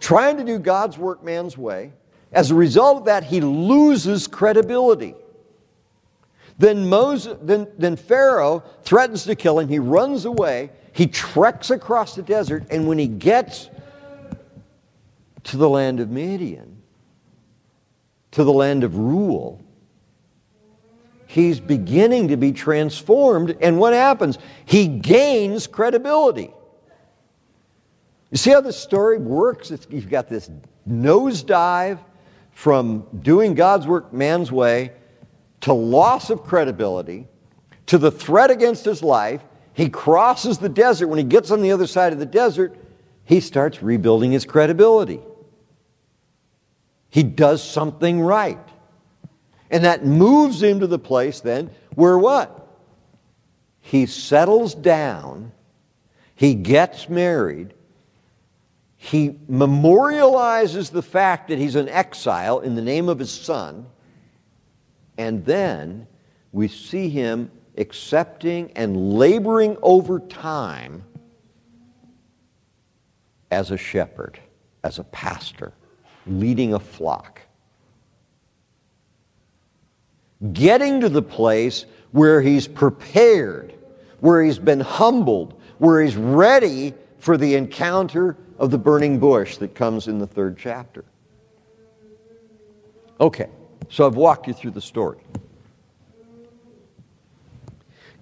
trying 0.00 0.36
to 0.36 0.44
do 0.44 0.58
God's 0.58 0.98
work 0.98 1.24
man's 1.24 1.56
way. 1.56 1.92
As 2.30 2.50
a 2.50 2.54
result 2.54 2.98
of 2.98 3.04
that, 3.06 3.24
he 3.24 3.40
loses 3.40 4.26
credibility. 4.26 5.14
Then, 6.58 6.88
Moses, 6.88 7.36
then, 7.42 7.66
then 7.78 7.96
Pharaoh 7.96 8.62
threatens 8.82 9.24
to 9.24 9.34
kill 9.34 9.58
him. 9.58 9.68
He 9.68 9.78
runs 9.78 10.24
away. 10.24 10.70
He 10.92 11.06
treks 11.06 11.70
across 11.70 12.14
the 12.14 12.22
desert. 12.22 12.64
And 12.70 12.86
when 12.86 12.98
he 12.98 13.08
gets 13.08 13.70
to 15.44 15.56
the 15.56 15.68
land 15.68 16.00
of 16.00 16.10
Midian, 16.10 16.82
to 18.32 18.44
the 18.44 18.52
land 18.52 18.84
of 18.84 18.96
Reuel, 18.96 19.63
he's 21.34 21.58
beginning 21.58 22.28
to 22.28 22.36
be 22.36 22.52
transformed. 22.52 23.56
And 23.60 23.76
what 23.80 23.92
happens? 23.92 24.38
He 24.64 24.86
gains 24.86 25.66
credibility. 25.66 26.52
You 28.30 28.36
see 28.36 28.50
how 28.50 28.60
this 28.60 28.78
story 28.78 29.18
works? 29.18 29.72
It's, 29.72 29.88
you've 29.90 30.08
got 30.08 30.28
this 30.28 30.48
nosedive 30.88 31.98
from 32.52 33.04
doing 33.22 33.54
God's 33.54 33.88
work 33.88 34.12
man's 34.12 34.52
way 34.52 34.92
to 35.62 35.72
loss 35.72 36.30
of 36.30 36.44
credibility 36.44 37.26
to 37.86 37.98
the 37.98 38.12
threat 38.12 38.52
against 38.52 38.84
his 38.84 39.02
life. 39.02 39.42
He 39.72 39.88
crosses 39.88 40.58
the 40.58 40.68
desert. 40.68 41.08
When 41.08 41.18
he 41.18 41.24
gets 41.24 41.50
on 41.50 41.62
the 41.62 41.72
other 41.72 41.88
side 41.88 42.12
of 42.12 42.20
the 42.20 42.26
desert, 42.26 42.76
he 43.24 43.40
starts 43.40 43.82
rebuilding 43.82 44.30
his 44.30 44.44
credibility. 44.44 45.20
He 47.10 47.24
does 47.24 47.60
something 47.60 48.20
right. 48.20 48.58
And 49.70 49.84
that 49.84 50.04
moves 50.04 50.62
him 50.62 50.80
to 50.80 50.86
the 50.86 50.98
place 50.98 51.40
then 51.40 51.70
where 51.94 52.18
what? 52.18 52.60
He 53.80 54.06
settles 54.06 54.74
down, 54.74 55.52
he 56.34 56.54
gets 56.54 57.08
married, 57.08 57.74
he 58.96 59.30
memorializes 59.50 60.90
the 60.90 61.02
fact 61.02 61.48
that 61.48 61.58
he's 61.58 61.76
an 61.76 61.88
exile 61.88 62.60
in 62.60 62.74
the 62.74 62.82
name 62.82 63.08
of 63.08 63.18
his 63.18 63.30
son, 63.30 63.86
and 65.18 65.44
then 65.44 66.06
we 66.52 66.68
see 66.68 67.10
him 67.10 67.50
accepting 67.76 68.72
and 68.74 69.12
laboring 69.12 69.76
over 69.82 70.20
time 70.20 71.04
as 73.50 73.70
a 73.70 73.76
shepherd, 73.76 74.38
as 74.82 74.98
a 74.98 75.04
pastor, 75.04 75.72
leading 76.26 76.74
a 76.74 76.80
flock. 76.80 77.40
Getting 80.52 81.00
to 81.00 81.08
the 81.08 81.22
place 81.22 81.86
where 82.12 82.42
he's 82.42 82.68
prepared, 82.68 83.74
where 84.20 84.42
he's 84.42 84.58
been 84.58 84.80
humbled, 84.80 85.60
where 85.78 86.02
he's 86.02 86.16
ready 86.16 86.94
for 87.18 87.36
the 87.36 87.54
encounter 87.54 88.36
of 88.58 88.70
the 88.70 88.78
burning 88.78 89.18
bush 89.18 89.56
that 89.56 89.74
comes 89.74 90.06
in 90.06 90.18
the 90.18 90.26
third 90.26 90.58
chapter. 90.58 91.04
Okay, 93.20 93.48
so 93.88 94.06
I've 94.06 94.16
walked 94.16 94.46
you 94.46 94.52
through 94.52 94.72
the 94.72 94.80
story. 94.80 95.20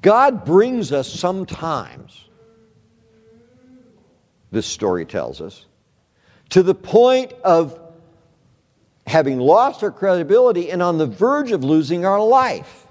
God 0.01 0.45
brings 0.45 0.93
us 0.93 1.09
sometimes, 1.09 2.29
this 4.51 4.67
story 4.67 5.07
tells 5.07 5.41
us, 5.41 5.67
to 6.51 6.63
the 6.63 6.75
point 6.75 7.33
of 7.45 7.79
having 9.07 9.38
lost 9.38 9.83
our 9.83 9.91
credibility 9.91 10.71
and 10.71 10.83
on 10.83 10.99
the 10.99 11.07
verge 11.07 11.53
of 11.53 11.65
losing 11.65 12.05
our 12.05 12.21
life. 12.21 12.87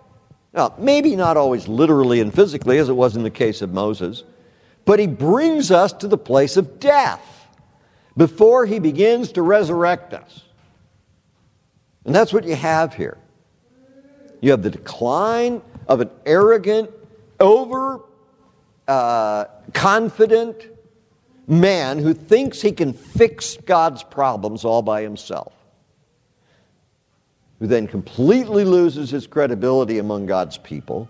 Now, 0.53 0.73
maybe 0.77 1.15
not 1.15 1.37
always 1.37 1.67
literally 1.67 2.19
and 2.19 2.33
physically, 2.33 2.77
as 2.77 2.89
it 2.89 2.93
was 2.93 3.15
in 3.15 3.23
the 3.23 3.29
case 3.29 3.61
of 3.61 3.73
Moses, 3.73 4.23
but 4.83 4.99
he 4.99 5.07
brings 5.07 5.71
us 5.71 5.93
to 5.93 6.07
the 6.07 6.17
place 6.17 6.57
of 6.57 6.79
death 6.79 7.47
before 8.17 8.65
he 8.65 8.79
begins 8.79 9.31
to 9.33 9.41
resurrect 9.41 10.13
us. 10.13 10.43
And 12.05 12.13
that's 12.13 12.33
what 12.33 12.43
you 12.43 12.55
have 12.55 12.93
here. 12.93 13.17
You 14.41 14.51
have 14.51 14.63
the 14.63 14.71
decline 14.71 15.61
of 15.87 16.01
an 16.01 16.09
arrogant, 16.25 16.89
over 17.39 18.01
uh, 18.87 19.45
confident 19.73 20.67
man 21.47 21.99
who 21.99 22.13
thinks 22.13 22.61
he 22.61 22.71
can 22.71 22.93
fix 22.93 23.57
God's 23.65 24.03
problems 24.03 24.65
all 24.65 24.81
by 24.81 25.01
himself, 25.01 25.53
who 27.61 27.67
then 27.67 27.87
completely 27.87 28.65
loses 28.65 29.11
his 29.11 29.27
credibility 29.27 29.99
among 29.99 30.25
God's 30.25 30.57
people. 30.57 31.07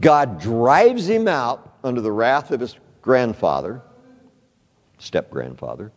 God 0.00 0.40
drives 0.40 1.08
him 1.08 1.26
out 1.26 1.78
under 1.82 2.00
the 2.00 2.12
wrath 2.12 2.52
of 2.52 2.60
his 2.60 2.76
grandfather, 3.02 3.82
step 4.98 5.30
grandfather. 5.30 5.90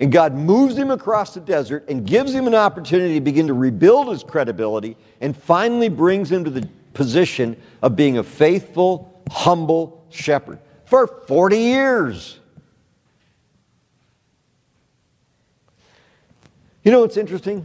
And 0.00 0.10
God 0.10 0.34
moves 0.34 0.76
him 0.76 0.90
across 0.90 1.34
the 1.34 1.40
desert 1.40 1.84
and 1.88 2.04
gives 2.04 2.34
him 2.34 2.48
an 2.48 2.54
opportunity 2.56 3.14
to 3.14 3.20
begin 3.20 3.46
to 3.46 3.54
rebuild 3.54 4.08
his 4.08 4.24
credibility 4.24 4.96
and 5.20 5.36
finally 5.36 5.88
brings 5.88 6.28
him 6.32 6.42
to 6.42 6.50
the 6.50 6.68
position 6.92 7.56
of 7.82 7.94
being 7.94 8.18
a 8.18 8.24
faithful, 8.24 9.22
humble 9.30 10.04
shepherd 10.10 10.58
for 10.86 11.06
40 11.06 11.56
years. 11.56 12.40
You 16.82 16.90
know 16.90 17.02
what's 17.02 17.16
interesting? 17.16 17.64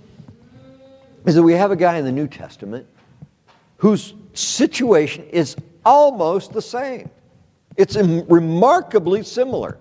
Is 1.25 1.35
that 1.35 1.43
we 1.43 1.53
have 1.53 1.71
a 1.71 1.75
guy 1.75 1.97
in 1.97 2.05
the 2.05 2.11
New 2.11 2.27
Testament 2.27 2.85
whose 3.77 4.13
situation 4.33 5.25
is 5.29 5.55
almost 5.83 6.53
the 6.53 6.61
same. 6.61 7.09
It's 7.77 7.95
remarkably 7.95 9.23
similar. 9.23 9.77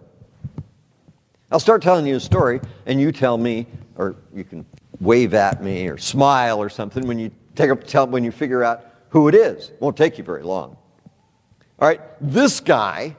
I'll 1.51 1.61
start 1.61 1.83
telling 1.83 2.07
you 2.07 2.17
a 2.17 2.21
story, 2.21 2.61
and 2.87 3.01
you 3.01 3.13
tell 3.13 3.39
me, 3.39 3.67
or 3.97 4.17
you 4.35 4.45
can 4.45 4.65
wave 5.01 5.35
at 5.35 5.63
me 5.63 5.89
or 5.89 5.99
smile 5.99 6.61
or 6.61 6.69
something 6.69 7.07
when 7.07 7.19
you 7.19 7.31
take 7.55 7.71
up 7.71 7.85
tell 7.85 8.07
when 8.07 8.25
you 8.25 8.33
figure 8.33 8.65
out 8.65 8.85
who 9.11 9.29
it 9.29 9.35
is. 9.35 9.69
It 9.69 9.81
won't 9.81 9.97
take 9.97 10.19
you 10.19 10.25
very 10.25 10.43
long. 10.43 10.77
All 11.79 11.89
right, 11.89 12.01
this 12.21 12.61
guy 12.61 13.17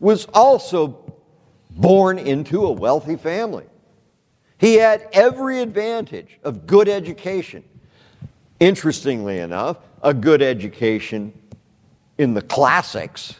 was 0.00 0.26
also 0.32 1.12
born 1.70 2.18
into 2.18 2.64
a 2.64 2.72
wealthy 2.72 3.16
family. 3.16 3.66
He 4.58 4.74
had 4.74 5.08
every 5.12 5.60
advantage 5.60 6.38
of 6.42 6.66
good 6.66 6.88
education. 6.88 7.62
Interestingly 8.60 9.38
enough, 9.38 9.78
a 10.02 10.12
good 10.12 10.42
education 10.42 11.32
in 12.18 12.34
the 12.34 12.42
classics 12.42 13.36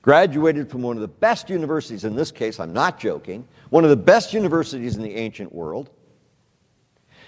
graduated 0.00 0.68
from 0.68 0.82
one 0.82 0.96
of 0.96 1.00
the 1.00 1.08
best 1.08 1.48
universities, 1.48 2.04
in 2.04 2.16
this 2.16 2.32
case, 2.32 2.58
I'm 2.58 2.72
not 2.72 2.98
joking, 2.98 3.46
one 3.70 3.84
of 3.84 3.90
the 3.90 3.96
best 3.96 4.32
universities 4.32 4.96
in 4.96 5.02
the 5.02 5.14
ancient 5.14 5.54
world, 5.54 5.90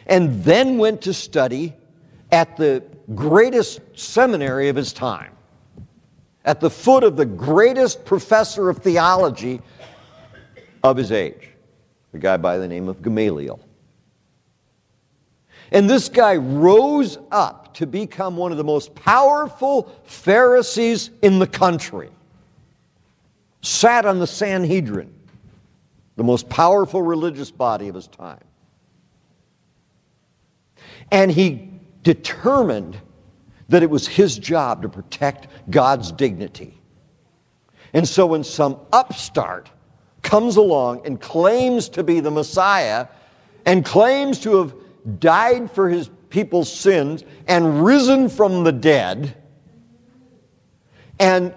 and 0.06 0.42
then 0.42 0.76
went 0.78 1.02
to 1.02 1.14
study 1.14 1.74
at 2.32 2.56
the 2.56 2.82
greatest 3.14 3.80
seminary 3.94 4.68
of 4.68 4.76
his 4.76 4.92
time, 4.92 5.32
at 6.44 6.60
the 6.60 6.70
foot 6.70 7.04
of 7.04 7.16
the 7.16 7.24
greatest 7.24 8.04
professor 8.04 8.68
of 8.68 8.78
theology 8.78 9.60
of 10.82 10.96
his 10.96 11.12
age, 11.12 11.50
a 12.14 12.18
guy 12.18 12.36
by 12.36 12.58
the 12.58 12.68
name 12.68 12.88
of 12.88 13.02
Gamaliel. 13.02 13.60
And 15.70 15.88
this 15.88 16.08
guy 16.08 16.36
rose 16.36 17.18
up 17.30 17.74
to 17.74 17.86
become 17.86 18.36
one 18.36 18.52
of 18.52 18.58
the 18.58 18.64
most 18.64 18.94
powerful 18.94 19.92
Pharisees 20.04 21.10
in 21.22 21.38
the 21.38 21.46
country 21.46 22.10
sat 23.62 24.04
on 24.04 24.18
the 24.18 24.26
Sanhedrin, 24.26 25.12
the 26.16 26.22
most 26.22 26.48
powerful 26.48 27.02
religious 27.02 27.50
body 27.50 27.88
of 27.88 27.94
his 27.94 28.06
time. 28.06 28.44
And 31.10 31.30
he 31.30 31.70
determined 32.02 32.98
that 33.68 33.82
it 33.82 33.90
was 33.90 34.06
his 34.06 34.38
job 34.38 34.82
to 34.82 34.88
protect 34.88 35.48
God's 35.70 36.12
dignity. 36.12 36.78
And 37.94 38.06
so 38.06 38.26
when 38.26 38.44
some 38.44 38.78
upstart 38.92 39.70
comes 40.24 40.56
along 40.56 41.06
and 41.06 41.20
claims 41.20 41.88
to 41.90 42.02
be 42.02 42.18
the 42.18 42.30
Messiah 42.30 43.06
and 43.64 43.84
claims 43.84 44.40
to 44.40 44.56
have 44.56 44.74
died 45.20 45.70
for 45.70 45.88
his 45.88 46.10
people's 46.30 46.72
sins 46.72 47.22
and 47.46 47.84
risen 47.84 48.28
from 48.28 48.64
the 48.64 48.72
dead 48.72 49.36
and 51.20 51.54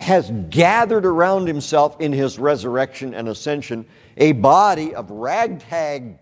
has 0.00 0.30
gathered 0.50 1.06
around 1.06 1.46
himself 1.46 2.00
in 2.00 2.12
his 2.12 2.38
resurrection 2.38 3.14
and 3.14 3.28
ascension 3.28 3.84
a 4.16 4.32
body 4.32 4.94
of 4.94 5.10
ragtag 5.10 6.18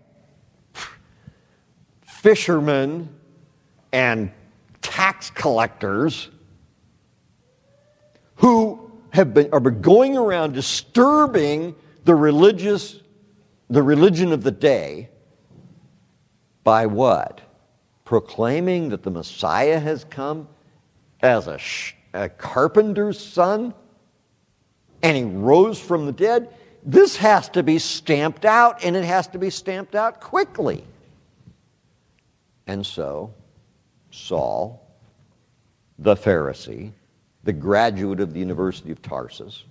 fishermen 2.01 3.09
and 3.91 4.31
tax 4.81 5.29
collectors 5.31 6.29
who 8.35 8.80
have 9.11 9.33
been, 9.33 9.49
are 9.53 9.59
going 9.59 10.17
around 10.17 10.53
disturbing 10.53 11.75
the 12.05 12.15
religious, 12.15 12.99
the 13.69 13.83
religion 13.83 14.31
of 14.31 14.43
the 14.43 14.51
day 14.51 15.09
by 16.63 16.85
what? 16.85 17.41
Proclaiming 18.05 18.89
that 18.89 19.03
the 19.03 19.11
Messiah 19.11 19.79
has 19.79 20.03
come 20.05 20.47
as 21.21 21.47
a, 21.47 21.57
sh- 21.57 21.95
a 22.13 22.29
carpenter's 22.29 23.19
son 23.19 23.73
and 25.03 25.17
he 25.17 25.23
rose 25.23 25.79
from 25.79 26.05
the 26.05 26.11
dead. 26.11 26.53
This 26.83 27.15
has 27.17 27.49
to 27.49 27.63
be 27.63 27.79
stamped 27.79 28.45
out, 28.45 28.83
and 28.83 28.95
it 28.95 29.03
has 29.03 29.27
to 29.27 29.39
be 29.39 29.49
stamped 29.49 29.95
out 29.95 30.19
quickly. 30.19 30.83
And 32.67 32.85
so, 32.85 33.33
Saul, 34.11 34.87
the 35.99 36.15
Pharisee, 36.15 36.91
the 37.43 37.53
graduate 37.53 38.19
of 38.19 38.33
the 38.33 38.39
University 38.39 38.91
of 38.91 39.01
Tarsus, 39.01 39.63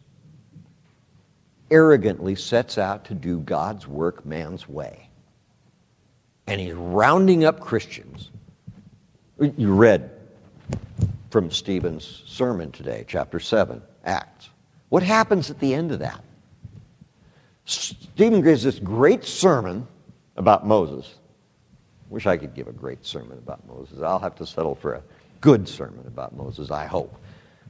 arrogantly 1.71 2.35
sets 2.35 2.79
out 2.79 3.05
to 3.07 3.15
do 3.15 3.41
God's 3.41 3.87
work 3.87 4.27
man's 4.27 4.69
way. 4.69 5.09
And 6.47 6.61
he's 6.61 6.75
rounding 6.75 7.45
up 7.45 7.61
Christians. 7.61 8.31
You 9.39 9.73
read 9.73 10.11
from 11.31 11.51
Stephen's 11.51 12.23
sermon 12.27 12.73
today, 12.73 13.05
chapter 13.07 13.39
7, 13.39 13.81
Acts. 14.05 14.51
What 14.89 15.05
happens 15.05 15.51
at 15.51 15.61
the 15.61 15.73
end 15.73 15.93
of 15.93 16.01
that? 16.01 16.25
Stephen 17.65 18.41
gives 18.43 18.65
this 18.65 18.81
great 18.81 19.25
sermon 19.25 19.87
about 20.37 20.67
Moses. 20.67 21.15
Wish 22.09 22.27
I 22.27 22.37
could 22.37 22.55
give 22.55 22.67
a 22.67 22.73
great 22.73 23.07
sermon 23.07 23.39
about 23.39 23.65
Moses. 23.69 24.03
I'll 24.03 24.19
have 24.19 24.35
to 24.37 24.47
settle 24.47 24.75
for 24.75 24.95
a 24.95 25.03
good 25.41 25.69
sermon 25.69 26.05
about 26.09 26.35
Moses, 26.35 26.73
I 26.73 26.87
hope. 26.87 27.15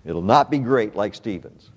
It'll 0.05 0.23
not 0.23 0.51
be 0.51 0.59
great 0.59 0.95
like 0.97 1.15
Stephen's. 1.15 1.71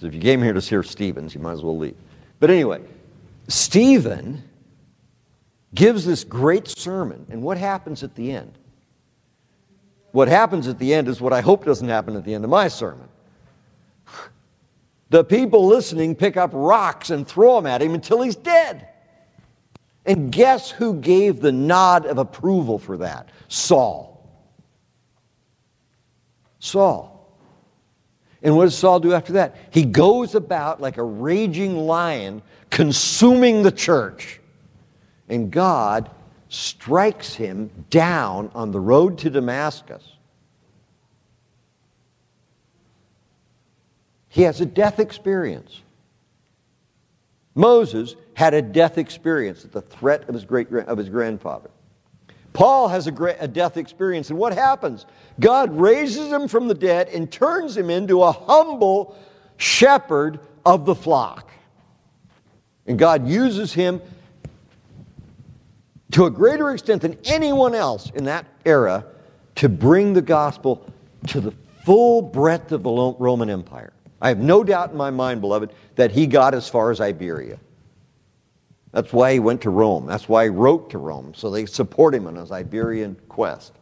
So 0.00 0.06
if 0.06 0.14
you 0.14 0.20
came 0.20 0.42
here 0.42 0.52
to 0.52 0.60
hear 0.60 0.82
Stephen's, 0.82 1.34
you 1.34 1.40
might 1.40 1.52
as 1.52 1.62
well 1.62 1.76
leave. 1.76 1.96
But 2.40 2.50
anyway, 2.50 2.82
Stephen 3.48 4.42
gives 5.74 6.04
this 6.04 6.24
great 6.24 6.68
sermon, 6.68 7.26
and 7.30 7.42
what 7.42 7.58
happens 7.58 8.02
at 8.02 8.14
the 8.14 8.32
end? 8.32 8.52
What 10.12 10.28
happens 10.28 10.68
at 10.68 10.78
the 10.78 10.94
end 10.94 11.08
is 11.08 11.20
what 11.20 11.32
I 11.32 11.40
hope 11.40 11.64
doesn't 11.64 11.88
happen 11.88 12.16
at 12.16 12.24
the 12.24 12.34
end 12.34 12.44
of 12.44 12.50
my 12.50 12.68
sermon. 12.68 13.08
The 15.10 15.24
people 15.24 15.66
listening 15.66 16.14
pick 16.14 16.36
up 16.36 16.50
rocks 16.52 17.10
and 17.10 17.26
throw 17.26 17.56
them 17.56 17.66
at 17.66 17.82
him 17.82 17.94
until 17.94 18.22
he's 18.22 18.36
dead. 18.36 18.88
And 20.04 20.32
guess 20.32 20.70
who 20.70 20.94
gave 20.94 21.40
the 21.40 21.52
nod 21.52 22.06
of 22.06 22.18
approval 22.18 22.78
for 22.78 22.98
that? 22.98 23.28
Saul. 23.48 24.26
Saul. 26.60 27.17
And 28.42 28.56
what 28.56 28.64
does 28.64 28.76
Saul 28.76 29.00
do 29.00 29.12
after 29.12 29.34
that? 29.34 29.56
He 29.70 29.84
goes 29.84 30.34
about 30.34 30.80
like 30.80 30.96
a 30.96 31.02
raging 31.02 31.76
lion, 31.76 32.42
consuming 32.70 33.62
the 33.62 33.72
church. 33.72 34.40
And 35.28 35.50
God 35.50 36.10
strikes 36.48 37.34
him 37.34 37.70
down 37.90 38.50
on 38.54 38.70
the 38.70 38.80
road 38.80 39.18
to 39.18 39.30
Damascus. 39.30 40.04
He 44.28 44.42
has 44.42 44.60
a 44.60 44.66
death 44.66 45.00
experience. 45.00 45.80
Moses 47.54 48.14
had 48.34 48.54
a 48.54 48.62
death 48.62 48.98
experience 48.98 49.64
at 49.64 49.72
the 49.72 49.80
threat 49.80 50.28
of 50.28 50.34
his, 50.34 50.44
great, 50.44 50.70
of 50.70 50.96
his 50.96 51.08
grandfather. 51.08 51.70
Paul 52.52 52.88
has 52.88 53.06
a, 53.06 53.12
great, 53.12 53.36
a 53.40 53.48
death 53.48 53.76
experience, 53.76 54.30
and 54.30 54.38
what 54.38 54.52
happens? 54.52 55.06
God 55.38 55.76
raises 55.78 56.28
him 56.28 56.48
from 56.48 56.68
the 56.68 56.74
dead 56.74 57.08
and 57.08 57.30
turns 57.30 57.76
him 57.76 57.90
into 57.90 58.22
a 58.22 58.32
humble 58.32 59.16
shepherd 59.56 60.40
of 60.64 60.84
the 60.84 60.94
flock. 60.94 61.50
And 62.86 62.98
God 62.98 63.28
uses 63.28 63.72
him 63.72 64.00
to 66.12 66.24
a 66.24 66.30
greater 66.30 66.70
extent 66.70 67.02
than 67.02 67.18
anyone 67.24 67.74
else 67.74 68.10
in 68.14 68.24
that 68.24 68.46
era 68.64 69.04
to 69.56 69.68
bring 69.68 70.14
the 70.14 70.22
gospel 70.22 70.90
to 71.26 71.40
the 71.40 71.52
full 71.84 72.22
breadth 72.22 72.72
of 72.72 72.82
the 72.82 72.90
Roman 72.90 73.50
Empire. 73.50 73.92
I 74.20 74.28
have 74.28 74.38
no 74.38 74.64
doubt 74.64 74.90
in 74.90 74.96
my 74.96 75.10
mind, 75.10 75.40
beloved, 75.40 75.72
that 75.96 76.10
he 76.10 76.26
got 76.26 76.54
as 76.54 76.68
far 76.68 76.90
as 76.90 77.00
Iberia. 77.00 77.58
That's 78.92 79.12
why 79.12 79.34
he 79.34 79.38
went 79.38 79.62
to 79.62 79.70
Rome. 79.70 80.06
That's 80.06 80.28
why 80.28 80.44
he 80.44 80.50
wrote 80.50 80.90
to 80.90 80.98
Rome, 80.98 81.34
so 81.34 81.50
they 81.50 81.66
support 81.66 82.14
him 82.14 82.26
on 82.26 82.36
his 82.36 82.50
Iberian 82.50 83.16
quest. 83.28 83.72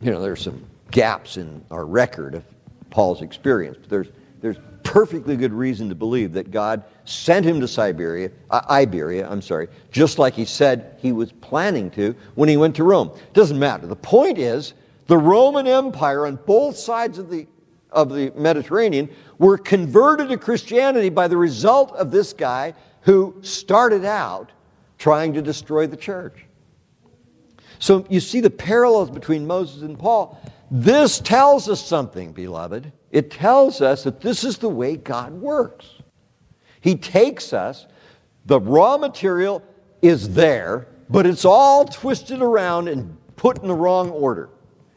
You 0.00 0.10
know, 0.10 0.20
there's 0.20 0.42
some 0.42 0.64
gaps 0.90 1.36
in 1.36 1.64
our 1.70 1.86
record 1.86 2.34
of 2.34 2.44
Paul's 2.90 3.22
experience, 3.22 3.78
but 3.80 3.88
there's, 3.88 4.08
there's 4.40 4.56
perfectly 4.82 5.36
good 5.36 5.52
reason 5.52 5.88
to 5.88 5.94
believe 5.94 6.32
that 6.34 6.50
God 6.50 6.84
sent 7.04 7.46
him 7.46 7.60
to 7.60 7.68
Siberia, 7.68 8.30
uh, 8.50 8.60
Iberia, 8.68 9.28
I'm 9.28 9.42
sorry, 9.42 9.68
just 9.90 10.18
like 10.18 10.34
he 10.34 10.44
said 10.44 10.96
he 11.00 11.12
was 11.12 11.32
planning 11.32 11.90
to 11.92 12.14
when 12.34 12.48
he 12.48 12.56
went 12.56 12.76
to 12.76 12.84
Rome. 12.84 13.10
Doesn't 13.32 13.58
matter. 13.58 13.86
The 13.86 13.96
point 13.96 14.38
is, 14.38 14.74
the 15.06 15.18
Roman 15.18 15.66
Empire 15.66 16.26
on 16.26 16.36
both 16.46 16.76
sides 16.76 17.18
of 17.18 17.30
the, 17.30 17.46
of 17.94 18.10
the 18.10 18.32
Mediterranean 18.36 19.08
were 19.38 19.56
converted 19.56 20.28
to 20.28 20.36
Christianity 20.36 21.08
by 21.08 21.28
the 21.28 21.36
result 21.36 21.92
of 21.92 22.10
this 22.10 22.32
guy 22.32 22.74
who 23.02 23.36
started 23.42 24.04
out 24.04 24.50
trying 24.98 25.32
to 25.34 25.42
destroy 25.42 25.86
the 25.86 25.96
church. 25.96 26.46
So 27.78 28.06
you 28.08 28.20
see 28.20 28.40
the 28.40 28.50
parallels 28.50 29.10
between 29.10 29.46
Moses 29.46 29.82
and 29.82 29.98
Paul. 29.98 30.40
This 30.70 31.20
tells 31.20 31.68
us 31.68 31.84
something, 31.84 32.32
beloved. 32.32 32.92
It 33.10 33.30
tells 33.30 33.80
us 33.80 34.04
that 34.04 34.20
this 34.20 34.44
is 34.44 34.58
the 34.58 34.68
way 34.68 34.96
God 34.96 35.32
works. 35.32 35.86
He 36.80 36.96
takes 36.96 37.52
us, 37.52 37.86
the 38.46 38.60
raw 38.60 38.96
material 38.96 39.62
is 40.02 40.34
there, 40.34 40.88
but 41.08 41.26
it's 41.26 41.44
all 41.44 41.84
twisted 41.84 42.42
around 42.42 42.88
and 42.88 43.16
put 43.36 43.60
in 43.60 43.68
the 43.68 43.74
wrong 43.74 44.10
order 44.10 44.48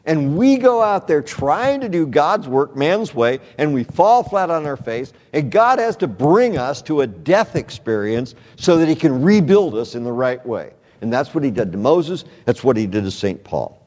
and 0.08 0.38
we 0.38 0.56
go 0.56 0.80
out 0.80 1.06
there 1.06 1.20
trying 1.20 1.82
to 1.82 1.88
do 1.88 2.06
God's 2.06 2.48
work 2.48 2.74
man's 2.74 3.14
way, 3.14 3.40
and 3.58 3.74
we 3.74 3.84
fall 3.84 4.22
flat 4.22 4.48
on 4.48 4.64
our 4.64 4.78
face, 4.78 5.12
and 5.34 5.52
God 5.52 5.78
has 5.78 5.96
to 5.98 6.08
bring 6.08 6.56
us 6.56 6.80
to 6.82 7.02
a 7.02 7.06
death 7.06 7.54
experience 7.56 8.34
so 8.56 8.78
that 8.78 8.88
He 8.88 8.94
can 8.94 9.20
rebuild 9.20 9.74
us 9.74 9.94
in 9.94 10.04
the 10.04 10.12
right 10.12 10.44
way. 10.46 10.72
And 11.02 11.12
that's 11.12 11.34
what 11.34 11.44
He 11.44 11.50
did 11.50 11.72
to 11.72 11.78
Moses, 11.78 12.24
that's 12.46 12.64
what 12.64 12.78
He 12.78 12.86
did 12.86 13.04
to 13.04 13.10
St. 13.10 13.44
Paul. 13.44 13.86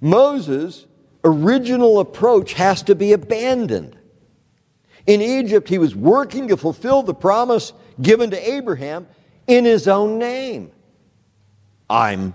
Moses' 0.00 0.86
original 1.22 2.00
approach 2.00 2.54
has 2.54 2.82
to 2.84 2.94
be 2.94 3.12
abandoned. 3.12 3.94
In 5.06 5.20
Egypt, 5.20 5.68
he 5.68 5.76
was 5.76 5.94
working 5.94 6.48
to 6.48 6.56
fulfill 6.56 7.02
the 7.02 7.12
promise 7.12 7.74
given 8.00 8.30
to 8.30 8.50
Abraham 8.50 9.06
in 9.46 9.66
his 9.66 9.86
own 9.86 10.18
name. 10.18 10.72
I'm 11.90 12.34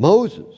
Moses. 0.00 0.56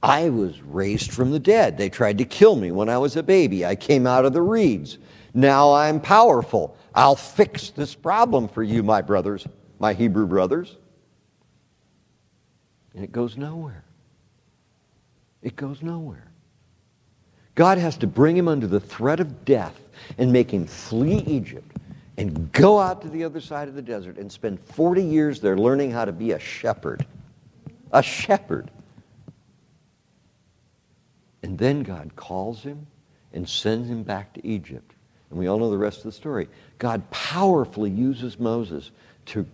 I 0.00 0.28
was 0.28 0.62
raised 0.62 1.10
from 1.10 1.32
the 1.32 1.40
dead. 1.40 1.76
They 1.76 1.88
tried 1.88 2.18
to 2.18 2.24
kill 2.24 2.54
me 2.54 2.70
when 2.70 2.88
I 2.88 2.98
was 2.98 3.16
a 3.16 3.22
baby. 3.22 3.66
I 3.66 3.74
came 3.74 4.06
out 4.06 4.24
of 4.24 4.32
the 4.32 4.42
reeds. 4.42 4.98
Now 5.34 5.72
I'm 5.72 6.00
powerful. 6.00 6.76
I'll 6.94 7.16
fix 7.16 7.70
this 7.70 7.96
problem 7.96 8.46
for 8.46 8.62
you, 8.62 8.84
my 8.84 9.02
brothers, 9.02 9.44
my 9.80 9.92
Hebrew 9.92 10.28
brothers. 10.28 10.76
And 12.94 13.02
it 13.02 13.10
goes 13.10 13.36
nowhere. 13.36 13.82
It 15.42 15.56
goes 15.56 15.82
nowhere. 15.82 16.30
God 17.56 17.76
has 17.76 17.96
to 17.98 18.06
bring 18.06 18.36
him 18.36 18.46
under 18.46 18.68
the 18.68 18.80
threat 18.80 19.18
of 19.18 19.44
death 19.44 19.80
and 20.16 20.32
make 20.32 20.52
him 20.52 20.68
flee 20.68 21.24
Egypt 21.26 21.76
and 22.18 22.52
go 22.52 22.78
out 22.78 23.02
to 23.02 23.08
the 23.08 23.24
other 23.24 23.40
side 23.40 23.66
of 23.66 23.74
the 23.74 23.82
desert 23.82 24.16
and 24.16 24.30
spend 24.30 24.60
40 24.60 25.02
years 25.02 25.40
there 25.40 25.58
learning 25.58 25.90
how 25.90 26.04
to 26.04 26.12
be 26.12 26.32
a 26.32 26.38
shepherd 26.38 27.04
a 27.92 28.02
shepherd. 28.02 28.70
And 31.42 31.58
then 31.58 31.82
God 31.82 32.16
calls 32.16 32.62
him 32.62 32.86
and 33.32 33.48
sends 33.48 33.88
him 33.88 34.02
back 34.02 34.32
to 34.34 34.46
Egypt. 34.46 34.94
And 35.30 35.38
we 35.38 35.46
all 35.46 35.58
know 35.58 35.70
the 35.70 35.78
rest 35.78 35.98
of 35.98 36.04
the 36.04 36.12
story. 36.12 36.48
God 36.78 37.08
powerfully 37.10 37.90
uses 37.90 38.38
Moses 38.38 38.90
to 39.26 39.46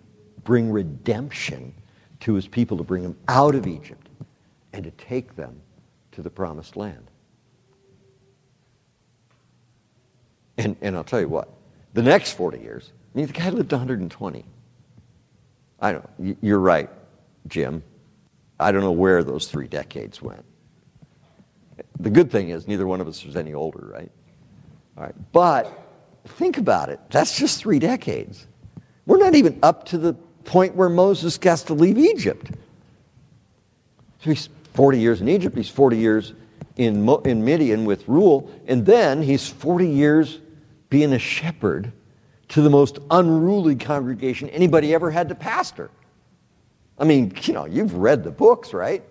bring 0.45 0.71
redemption 0.71 1.75
to 2.21 2.35
his 2.35 2.47
people, 2.47 2.77
to 2.77 2.85
bring 2.85 3.03
them 3.03 3.17
out 3.29 3.55
of 3.55 3.67
Egypt 3.67 4.09
and 4.73 4.85
to 4.85 4.91
take 4.93 5.37
them 5.37 5.61
to 6.13 6.23
the 6.23 6.31
promised 6.31 6.77
land. 6.77 7.07
And, 10.59 10.77
and 10.81 10.97
I'll 10.97 11.05
tell 11.05 11.21
you 11.21 11.29
what, 11.29 11.49
the 11.95 12.03
next 12.03 12.33
40 12.33 12.59
years, 12.59 12.93
I 13.15 13.19
mean, 13.19 13.27
the 13.27 13.33
guy 13.33 13.51
lived 13.51 13.73
120. 13.73 14.45
I 15.81 15.93
don't 15.93 16.39
you're 16.41 16.61
right, 16.61 16.89
Jim. 17.49 17.83
I 18.63 18.73
don't 18.73 18.83
know 18.83 18.93
where 18.93 19.23
those 19.25 19.49
three 19.49 19.67
decades 19.67 20.23
went. 20.23 20.45
The 22.01 22.11
good 22.11 22.31
thing 22.31 22.51
is, 22.51 22.67
neither 22.67 22.87
one 22.87 23.01
of 23.01 23.09
us 23.09 23.25
is 23.25 23.37
any 23.37 23.55
older, 23.55 23.91
right? 23.93 24.11
All 24.97 25.05
right, 25.05 25.15
but 25.33 25.83
think 26.25 26.59
about 26.59 26.89
it. 26.89 27.01
That's 27.11 27.37
just 27.37 27.61
three 27.61 27.79
decades. 27.79 28.47
We're 29.07 29.19
not 29.19 29.35
even 29.35 29.59
up 29.63 29.85
to 29.87 29.99
the 29.99 30.15
point 30.45 30.75
where 30.75 30.89
Moses 30.89 31.39
has 31.43 31.65
to 31.65 31.75
leave 31.75 31.99
Egypt. 31.99 32.51
So 34.23 34.31
he's 34.31 34.49
40 34.75 34.99
years 34.99 35.21
in 35.21 35.29
Egypt, 35.29 35.57
he's 35.57 35.69
40 35.69 35.97
years 35.97 36.35
in, 36.77 37.09
in 37.25 37.45
Midian 37.45 37.85
with 37.85 38.09
Reuel, 38.09 38.51
and 38.67 38.87
then 38.87 39.23
he's 39.23 39.49
40 39.49 39.89
years 39.89 40.41
being 40.89 41.13
a 41.13 41.19
shepherd 41.19 41.93
to 42.49 42.61
the 42.61 42.71
most 42.71 42.99
unruly 43.11 43.75
congregation 43.77 44.49
anybody 44.51 44.95
ever 44.95 45.11
had 45.11 45.29
to 45.29 45.35
pastor. 45.35 45.91
I 47.03 47.05
mean, 47.05 47.33
you 47.43 47.53
know, 47.53 47.65
you've 47.67 47.95
read 47.95 48.23
the 48.23 48.31
books, 48.31 48.73
right? 48.73 49.03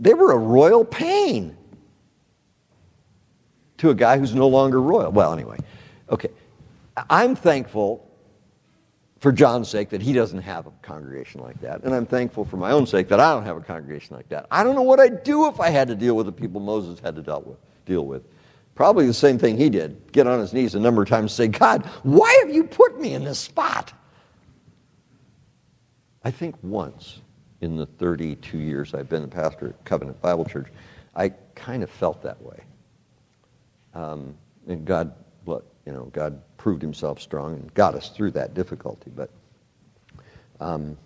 They 0.00 0.12
were 0.12 0.32
a 0.32 0.36
royal 0.36 0.84
pain 0.84 1.56
to 3.78 3.90
a 3.90 3.94
guy 3.94 4.18
who's 4.18 4.34
no 4.34 4.48
longer 4.48 4.82
royal. 4.82 5.12
Well, 5.12 5.32
anyway, 5.32 5.58
okay. 6.10 6.30
I'm 7.08 7.36
thankful 7.36 8.10
for 9.20 9.30
John's 9.30 9.68
sake 9.68 9.90
that 9.90 10.02
he 10.02 10.12
doesn't 10.12 10.40
have 10.40 10.66
a 10.66 10.72
congregation 10.82 11.40
like 11.42 11.60
that. 11.60 11.84
And 11.84 11.94
I'm 11.94 12.06
thankful 12.06 12.44
for 12.44 12.56
my 12.56 12.72
own 12.72 12.88
sake 12.88 13.06
that 13.08 13.20
I 13.20 13.32
don't 13.32 13.44
have 13.44 13.56
a 13.56 13.60
congregation 13.60 14.16
like 14.16 14.28
that. 14.30 14.46
I 14.50 14.64
don't 14.64 14.74
know 14.74 14.82
what 14.82 14.98
I'd 14.98 15.22
do 15.22 15.46
if 15.46 15.60
I 15.60 15.70
had 15.70 15.86
to 15.88 15.94
deal 15.94 16.16
with 16.16 16.26
the 16.26 16.32
people 16.32 16.60
Moses 16.60 16.98
had 16.98 17.14
to 17.14 17.22
deal 17.22 17.42
with. 17.46 17.58
Deal 17.84 18.04
with. 18.04 18.24
Probably 18.74 19.06
the 19.06 19.14
same 19.14 19.38
thing 19.38 19.56
he 19.56 19.70
did 19.70 20.10
get 20.10 20.26
on 20.26 20.40
his 20.40 20.52
knees 20.52 20.74
a 20.74 20.80
number 20.80 21.02
of 21.02 21.08
times 21.08 21.38
and 21.38 21.54
say, 21.54 21.58
God, 21.58 21.86
why 22.02 22.36
have 22.44 22.52
you 22.52 22.64
put 22.64 23.00
me 23.00 23.14
in 23.14 23.22
this 23.22 23.38
spot? 23.38 23.92
I 26.26 26.32
think 26.32 26.56
once 26.60 27.20
in 27.60 27.76
the 27.76 27.86
32 27.86 28.58
years 28.58 28.94
I've 28.94 29.08
been 29.08 29.22
a 29.22 29.28
pastor 29.28 29.68
at 29.68 29.84
Covenant 29.84 30.20
Bible 30.20 30.44
Church, 30.44 30.66
I 31.14 31.28
kind 31.54 31.84
of 31.84 31.88
felt 31.88 32.20
that 32.24 32.42
way. 32.42 32.64
Um, 33.94 34.34
and 34.66 34.84
God, 34.84 35.14
you 35.46 35.62
know, 35.86 36.06
God 36.06 36.42
proved 36.56 36.82
himself 36.82 37.20
strong 37.20 37.54
and 37.54 37.72
got 37.74 37.94
us 37.94 38.08
through 38.08 38.32
that 38.32 38.54
difficulty. 38.54 39.12
But 39.14 39.30
um, 40.58 40.98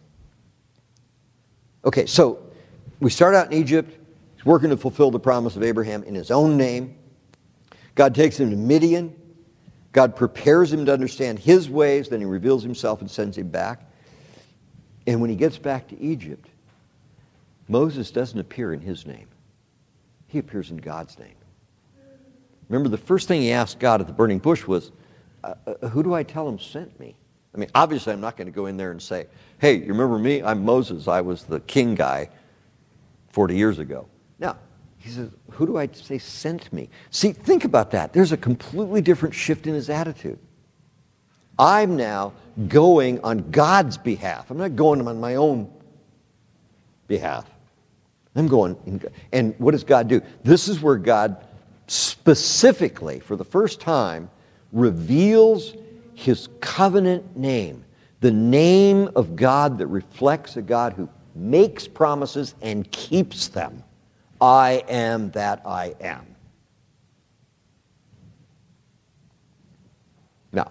okay, 1.84 2.06
so 2.06 2.42
we 3.00 3.10
start 3.10 3.34
out 3.34 3.52
in 3.52 3.52
Egypt. 3.52 3.94
He's 4.36 4.46
working 4.46 4.70
to 4.70 4.76
fulfill 4.78 5.10
the 5.10 5.20
promise 5.20 5.54
of 5.54 5.62
Abraham 5.62 6.02
in 6.04 6.14
his 6.14 6.30
own 6.30 6.56
name. 6.56 6.96
God 7.94 8.14
takes 8.14 8.40
him 8.40 8.48
to 8.48 8.56
Midian. 8.56 9.14
God 9.92 10.16
prepares 10.16 10.72
him 10.72 10.86
to 10.86 10.94
understand 10.94 11.38
his 11.38 11.68
ways. 11.68 12.08
Then 12.08 12.20
he 12.20 12.24
reveals 12.24 12.62
himself 12.62 13.02
and 13.02 13.10
sends 13.10 13.36
him 13.36 13.50
back. 13.50 13.89
And 15.10 15.20
when 15.20 15.28
he 15.28 15.34
gets 15.34 15.58
back 15.58 15.88
to 15.88 16.00
Egypt, 16.00 16.48
Moses 17.66 18.12
doesn't 18.12 18.38
appear 18.38 18.72
in 18.72 18.80
his 18.80 19.06
name. 19.06 19.26
He 20.28 20.38
appears 20.38 20.70
in 20.70 20.76
God's 20.76 21.18
name. 21.18 21.34
Remember, 22.68 22.88
the 22.88 22.96
first 22.96 23.26
thing 23.26 23.40
he 23.40 23.50
asked 23.50 23.80
God 23.80 24.00
at 24.00 24.06
the 24.06 24.12
burning 24.12 24.38
bush 24.38 24.68
was, 24.68 24.92
uh, 25.42 25.54
uh, 25.66 25.88
who 25.88 26.04
do 26.04 26.14
I 26.14 26.22
tell 26.22 26.48
him 26.48 26.60
sent 26.60 27.00
me? 27.00 27.16
I 27.52 27.58
mean, 27.58 27.68
obviously, 27.74 28.12
I'm 28.12 28.20
not 28.20 28.36
going 28.36 28.46
to 28.46 28.52
go 28.52 28.66
in 28.66 28.76
there 28.76 28.92
and 28.92 29.02
say, 29.02 29.26
hey, 29.58 29.78
you 29.78 29.86
remember 29.86 30.16
me? 30.16 30.44
I'm 30.44 30.64
Moses. 30.64 31.08
I 31.08 31.22
was 31.22 31.42
the 31.42 31.58
king 31.58 31.96
guy 31.96 32.28
40 33.30 33.56
years 33.56 33.80
ago. 33.80 34.06
Now, 34.38 34.58
he 34.98 35.10
says, 35.10 35.28
who 35.50 35.66
do 35.66 35.76
I 35.76 35.88
say 35.88 36.18
sent 36.18 36.72
me? 36.72 36.88
See, 37.10 37.32
think 37.32 37.64
about 37.64 37.90
that. 37.90 38.12
There's 38.12 38.30
a 38.30 38.36
completely 38.36 39.00
different 39.00 39.34
shift 39.34 39.66
in 39.66 39.74
his 39.74 39.90
attitude. 39.90 40.38
I'm 41.60 41.94
now 41.94 42.32
going 42.68 43.20
on 43.20 43.50
God's 43.50 43.98
behalf. 43.98 44.50
I'm 44.50 44.56
not 44.56 44.76
going 44.76 45.06
on 45.06 45.20
my 45.20 45.34
own 45.34 45.70
behalf. 47.06 47.44
I'm 48.34 48.48
going, 48.48 48.78
in, 48.86 49.02
and 49.32 49.54
what 49.58 49.72
does 49.72 49.84
God 49.84 50.08
do? 50.08 50.22
This 50.42 50.68
is 50.68 50.80
where 50.80 50.96
God 50.96 51.44
specifically, 51.86 53.20
for 53.20 53.36
the 53.36 53.44
first 53.44 53.78
time, 53.78 54.30
reveals 54.72 55.74
his 56.14 56.48
covenant 56.60 57.36
name, 57.36 57.84
the 58.20 58.30
name 58.30 59.10
of 59.14 59.36
God 59.36 59.76
that 59.78 59.88
reflects 59.88 60.56
a 60.56 60.62
God 60.62 60.94
who 60.94 61.10
makes 61.34 61.86
promises 61.86 62.54
and 62.62 62.90
keeps 62.90 63.48
them. 63.48 63.82
I 64.40 64.82
am 64.88 65.30
that 65.32 65.60
I 65.66 65.94
am. 66.00 66.26
Now, 70.52 70.70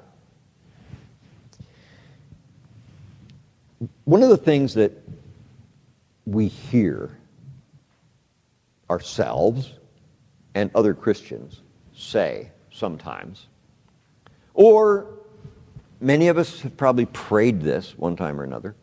one 4.10 4.24
of 4.24 4.30
the 4.30 4.38
things 4.38 4.74
that 4.74 4.92
we 6.26 6.48
hear 6.48 7.16
ourselves 8.90 9.74
and 10.56 10.72
other 10.74 10.96
Christians 10.96 11.62
say 11.94 12.50
sometimes 12.72 13.46
or 14.56 15.06
many 16.02 16.28
of 16.28 16.40
us 16.40 16.60
have 16.62 16.76
probably 16.76 17.06
prayed 17.06 17.62
this 17.62 17.96
one 18.00 18.16
time 18.16 18.42
or 18.42 18.44
another. 18.44 18.74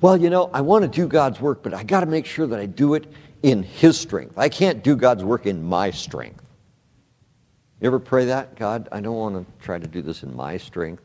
Well, 0.00 0.16
you 0.16 0.30
know, 0.30 0.50
I 0.54 0.60
want 0.60 0.82
to 0.82 0.88
do 0.88 1.08
God's 1.08 1.40
work, 1.40 1.64
but 1.64 1.74
I 1.74 1.82
got 1.82 2.00
to 2.00 2.06
make 2.06 2.26
sure 2.26 2.46
that 2.46 2.60
I 2.60 2.66
do 2.66 2.94
it 2.94 3.12
in 3.42 3.64
His 3.64 3.98
strength. 3.98 4.38
I 4.38 4.50
can't 4.50 4.84
do 4.84 4.94
God's 4.94 5.24
work 5.24 5.46
in 5.46 5.64
my 5.64 5.90
strength. 5.90 6.44
You 7.80 7.88
ever 7.88 7.98
pray 7.98 8.26
that? 8.26 8.54
God, 8.54 8.88
I 8.92 9.00
don't 9.00 9.16
want 9.16 9.34
to 9.34 9.64
try 9.64 9.80
to 9.80 9.86
do 9.88 10.00
this 10.00 10.22
in 10.22 10.36
my 10.36 10.58
strength. 10.58 11.02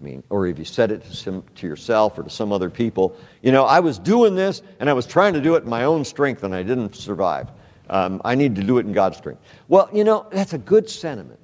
I 0.00 0.04
mean, 0.04 0.22
or 0.30 0.46
if 0.46 0.58
you 0.58 0.64
said 0.64 0.90
it 0.90 1.04
to, 1.04 1.14
some, 1.14 1.44
to 1.56 1.66
yourself 1.66 2.18
or 2.18 2.22
to 2.22 2.30
some 2.30 2.52
other 2.52 2.70
people, 2.70 3.16
you 3.42 3.52
know, 3.52 3.64
I 3.64 3.80
was 3.80 3.98
doing 3.98 4.34
this 4.34 4.62
and 4.78 4.88
I 4.88 4.94
was 4.94 5.06
trying 5.06 5.34
to 5.34 5.40
do 5.40 5.56
it 5.56 5.64
in 5.64 5.68
my 5.68 5.84
own 5.84 6.04
strength 6.04 6.42
and 6.42 6.54
I 6.54 6.62
didn't 6.62 6.96
survive. 6.96 7.48
Um, 7.90 8.22
I 8.24 8.34
need 8.34 8.54
to 8.56 8.62
do 8.62 8.78
it 8.78 8.86
in 8.86 8.92
God's 8.92 9.18
strength. 9.18 9.42
Well, 9.68 9.90
you 9.92 10.04
know, 10.04 10.26
that's 10.30 10.54
a 10.54 10.58
good 10.58 10.88
sentiment. 10.88 11.40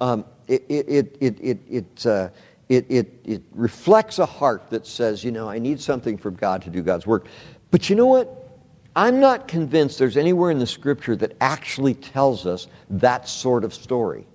Um, 0.00 0.24
it, 0.48 0.64
it, 0.68 1.16
it, 1.20 1.38
it, 1.40 1.60
it, 1.68 2.06
uh, 2.06 2.30
it, 2.68 2.86
it, 2.88 3.20
it 3.24 3.42
reflects 3.52 4.18
a 4.18 4.26
heart 4.26 4.70
that 4.70 4.86
says, 4.86 5.22
you 5.22 5.30
know, 5.30 5.48
I 5.48 5.58
need 5.58 5.80
something 5.80 6.16
from 6.16 6.34
God 6.34 6.62
to 6.62 6.70
do 6.70 6.82
God's 6.82 7.06
work. 7.06 7.26
But 7.70 7.88
you 7.88 7.94
know 7.94 8.06
what? 8.06 8.38
I'm 8.96 9.20
not 9.20 9.46
convinced 9.46 9.98
there's 9.98 10.16
anywhere 10.16 10.50
in 10.50 10.58
the 10.58 10.66
scripture 10.66 11.14
that 11.16 11.36
actually 11.40 11.94
tells 11.94 12.46
us 12.46 12.66
that 12.90 13.28
sort 13.28 13.64
of 13.64 13.72
story. 13.72 14.26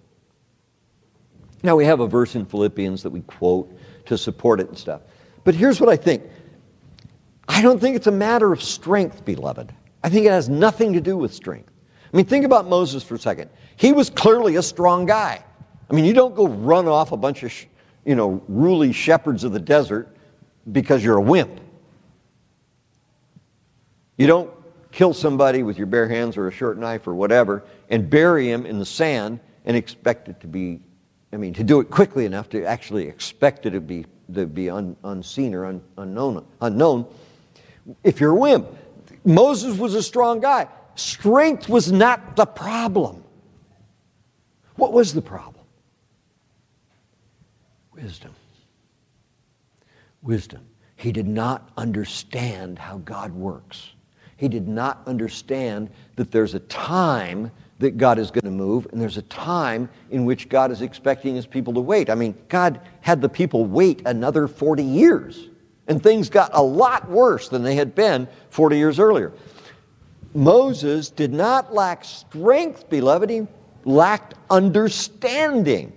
Now, 1.64 1.76
we 1.76 1.86
have 1.86 2.00
a 2.00 2.08
verse 2.08 2.36
in 2.36 2.46
Philippians 2.46 3.04
that 3.04 3.10
we 3.10 3.22
quote 3.22 3.78
to 4.06 4.18
support 4.18 4.60
it 4.60 4.70
and 4.70 4.78
stuff. 4.78 5.02
But 5.44 5.56
here's 5.56 5.80
what 5.80 5.90
I 5.90 5.96
think 5.96 6.24
I 7.48 7.62
don't 7.62 7.80
think 7.80 7.96
it's 7.96 8.08
a 8.08 8.12
matter 8.12 8.52
of 8.52 8.62
strength, 8.62 9.26
beloved. 9.26 9.74
I 10.04 10.10
think 10.10 10.26
it 10.26 10.32
has 10.32 10.50
nothing 10.50 10.94
to 10.94 11.02
do 11.02 11.18
with 11.18 11.34
strength. 11.34 11.72
I 12.14 12.16
mean, 12.16 12.26
think 12.26 12.46
about 12.46 12.68
Moses 12.68 13.04
for 13.04 13.16
a 13.16 13.20
second. 13.20 13.50
He 13.76 13.92
was 13.92 14.10
clearly 14.10 14.56
a 14.56 14.62
strong 14.62 15.06
guy. 15.06 15.44
I 15.90 15.94
mean, 15.94 16.06
you 16.06 16.14
don't 16.14 16.36
go 16.36 16.48
run 16.48 16.88
off 16.88 17.12
a 17.12 17.18
bunch 17.18 17.44
of, 17.44 17.54
you 18.06 18.16
know, 18.16 18.42
ruly 18.48 18.92
shepherds 18.92 19.44
of 19.44 19.54
the 19.54 19.60
desert 19.60 20.16
because 20.72 21.04
you're 21.04 21.18
a 21.18 21.22
wimp. 21.22 21.60
You 24.18 24.28
don't 24.28 24.52
kill 24.92 25.14
somebody 25.14 25.64
with 25.64 25.78
your 25.78 25.88
bare 25.88 26.08
hands 26.08 26.38
or 26.38 26.48
a 26.48 26.52
short 26.52 26.78
knife 26.78 27.08
or 27.08 27.14
whatever 27.14 27.64
and 27.90 28.10
bury 28.10 28.50
him 28.50 28.66
in 28.66 28.80
the 28.80 28.86
sand 28.86 29.40
and 29.66 29.78
expect 29.78 30.28
it 30.28 30.40
to 30.42 30.48
be, 30.48 30.82
I 31.34 31.38
mean, 31.38 31.54
to 31.54 31.64
do 31.64 31.80
it 31.80 31.90
quickly 31.90 32.26
enough 32.26 32.50
to 32.50 32.64
actually 32.64 33.08
expect 33.08 33.66
it 33.66 33.72
to 33.72 33.82
be, 33.82 34.06
to 34.34 34.46
be 34.46 34.70
un, 34.70 34.96
unseen 35.04 35.54
or 35.54 35.66
un, 35.66 35.82
unknown, 35.98 36.46
unknown 36.62 37.06
if 38.04 38.20
you're 38.20 38.32
a 38.32 38.36
wimp. 38.36 38.68
Moses 39.26 39.78
was 39.78 39.94
a 39.94 40.04
strong 40.04 40.40
guy. 40.40 40.68
Strength 40.96 41.70
was 41.70 41.92
not 41.92 42.36
the 42.36 42.46
problem. 42.46 43.24
What 44.76 44.94
was 44.94 45.14
the 45.14 45.22
problem? 45.22 45.66
Wisdom. 47.94 48.34
Wisdom. 50.22 50.66
He 50.96 51.12
did 51.12 51.28
not 51.28 51.70
understand 51.78 52.80
how 52.80 52.98
God 53.00 53.34
works. 53.34 53.92
He 54.38 54.48
did 54.48 54.68
not 54.68 55.02
understand 55.06 55.90
that 56.16 56.32
there's 56.32 56.54
a 56.54 56.60
time 56.60 57.52
that 57.80 57.98
God 57.98 58.18
is 58.18 58.32
going 58.32 58.46
to 58.46 58.52
move, 58.52 58.88
and 58.92 59.00
there's 59.00 59.18
a 59.18 59.24
time 59.24 59.90
in 60.10 60.26
which 60.26 60.50
God 60.50 60.72
is 60.72 60.82
expecting 60.82 61.36
his 61.36 61.46
people 61.46 61.74
to 61.76 61.80
wait. 61.80 62.10
I 62.10 62.16
mean, 62.16 62.36
God 62.50 62.82
had 63.02 63.22
the 63.22 63.30
people 63.30 63.66
wait 63.66 64.02
another 64.06 64.48
40 64.48 64.84
years, 64.84 65.50
and 65.88 66.02
things 66.02 66.30
got 66.30 66.50
a 66.54 66.62
lot 66.62 67.10
worse 67.10 67.50
than 67.50 67.64
they 67.64 67.76
had 67.76 67.94
been 67.94 68.28
40 68.50 68.78
years 68.78 69.00
earlier. 69.00 69.32
Moses 70.34 71.10
did 71.10 71.34
not 71.34 71.74
lack 71.74 72.04
strength, 72.04 72.90
beloved, 72.90 73.30
he 73.30 73.48
lacked 73.86 74.34
understanding. 74.50 75.94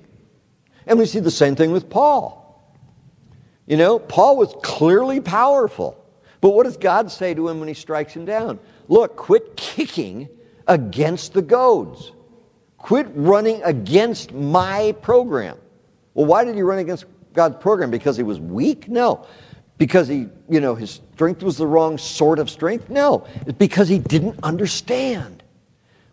And 0.87 0.99
we 0.99 1.07
see 1.07 1.21
the 1.21 1.31
same 1.31 1.57
thing 1.57 1.73
with 1.73 1.89
Paul. 1.89 2.37
You 3.67 3.77
know, 3.77 3.99
Paul 3.99 4.37
was 4.37 4.55
clearly 4.63 5.21
powerful. 5.21 5.97
But 6.41 6.51
what 6.51 6.65
does 6.65 6.77
God 6.77 7.11
say 7.11 7.35
to 7.35 7.49
him 7.49 7.59
when 7.59 7.69
he 7.69 7.75
strikes 7.75 8.15
him 8.15 8.25
down? 8.25 8.59
Look, 8.89 9.17
quit 9.17 9.57
kicking 9.57 10.29
against 10.71 11.35
the 11.35 11.43
goads. 11.43 12.13
Quit 12.79 13.09
running 13.15 13.63
against 13.65 14.33
my 14.33 14.95
program. 15.03 15.59
Well, 16.15 16.25
why 16.25 16.45
did 16.45 16.55
he 16.55 16.63
run 16.63 16.79
against 16.79 17.05
God's 17.35 17.57
program? 17.57 17.91
Because 17.91 18.17
he 18.17 18.23
was 18.23 18.41
weak? 18.41 18.89
No. 18.89 19.27
Because 19.77 20.09
he, 20.09 20.29
you 20.49 20.61
know, 20.61 20.75
his 20.75 21.01
strength 21.15 21.43
was 21.43 21.59
the 21.59 21.67
wrong 21.67 21.99
sort 21.99 22.39
of 22.39 22.49
strength? 22.49 22.89
No. 22.89 23.27
It's 23.47 23.59
because 23.59 23.89
he 23.89 23.99
didn't 23.99 24.39
understand. 24.43 25.43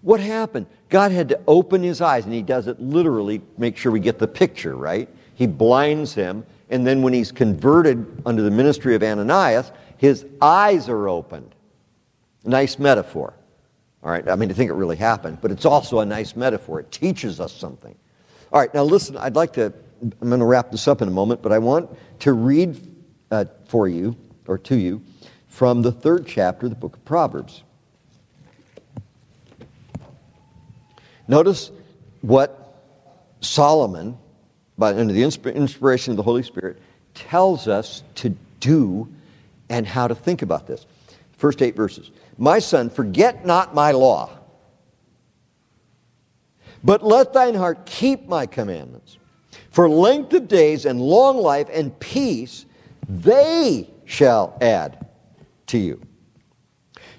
What 0.02 0.20
happened? 0.20 0.66
God 0.90 1.12
had 1.12 1.30
to 1.30 1.40
open 1.48 1.84
his 1.84 2.02
eyes, 2.02 2.26
and 2.26 2.34
he 2.34 2.42
does 2.42 2.68
it 2.68 2.80
literally, 2.82 3.42
make 3.58 3.78
sure 3.78 3.92
we 3.92 4.00
get 4.00 4.20
the 4.20 4.28
picture, 4.28 4.76
right? 4.76 5.08
He 5.36 5.48
blinds 5.48 6.14
him, 6.14 6.46
and 6.70 6.86
then 6.88 7.02
when 7.02 7.14
he's 7.14 7.32
converted 7.32 8.24
under 8.26 8.42
the 8.42 8.52
ministry 8.52 8.96
of 8.96 9.04
Ananias, 9.04 9.72
his 9.98 10.26
eyes 10.42 10.90
are 10.90 11.08
opened. 11.08 11.54
Nice 12.44 12.80
metaphor. 12.80 13.34
All 14.04 14.12
right, 14.12 14.28
I 14.30 14.36
mean, 14.36 14.50
I 14.50 14.54
think 14.54 14.70
it 14.70 14.76
really 14.76 14.96
happened, 14.96 15.40
but 15.42 15.52
it's 15.52 15.66
also 15.66 16.00
a 16.00 16.06
nice 16.06 16.36
metaphor. 16.36 16.80
It 16.80 16.92
teaches 16.92 17.40
us 17.40 17.52
something. 17.52 17.96
All 18.54 18.60
right, 18.60 18.74
now 18.74 18.84
listen, 18.84 19.18
I'd 19.18 19.36
like 19.36 19.54
to, 19.54 19.74
I'm 20.22 20.30
going 20.30 20.40
to 20.40 20.46
wrap 20.46 20.72
this 20.72 20.88
up 20.88 21.02
in 21.02 21.08
a 21.08 21.12
moment, 21.12 21.42
but 21.42 21.52
I 21.52 21.58
want 21.58 21.90
to 22.20 22.34
read 22.34 22.80
uh, 23.32 23.46
for 23.66 23.88
you, 23.88 24.16
or 24.48 24.58
to 24.60 24.76
you, 24.76 25.02
from 25.48 25.82
the 25.82 25.92
third 25.92 26.28
chapter 26.28 26.68
of 26.68 26.70
the 26.70 26.76
book 26.76 26.96
of 26.96 27.04
Proverbs. 27.06 27.64
Notice 31.28 31.72
what 32.22 32.82
Solomon, 33.42 34.18
by 34.78 34.94
under 34.94 35.14
the 35.14 35.24
inspiration 35.24 36.12
of 36.12 36.18
the 36.18 36.24
Holy 36.24 36.44
Spirit, 36.44 36.80
tells 37.14 37.68
us 37.68 38.04
to 38.16 38.30
do 38.60 39.10
and 39.70 39.86
how 39.86 40.08
to 40.08 40.16
think 40.16 40.42
about 40.42 40.68
this. 40.68 40.86
First 41.38 41.62
eight 41.62 41.76
verses. 41.76 42.12
My 42.38 42.60
son, 42.60 42.90
forget 42.90 43.46
not 43.46 43.74
my 43.74 43.92
law, 43.92 44.30
but 46.84 47.04
let 47.04 47.34
thine 47.34 47.56
heart 47.56 47.86
keep 47.86 48.28
my 48.28 48.46
commandments. 48.46 49.18
For 49.70 49.88
length 49.88 50.34
of 50.34 50.48
days 50.48 50.86
and 50.86 51.00
long 51.00 51.38
life 51.38 51.68
and 51.72 51.98
peace, 52.00 52.66
they 53.08 53.90
shall 54.06 54.58
add 54.62 55.08
to 55.68 55.78
you. 55.78 56.02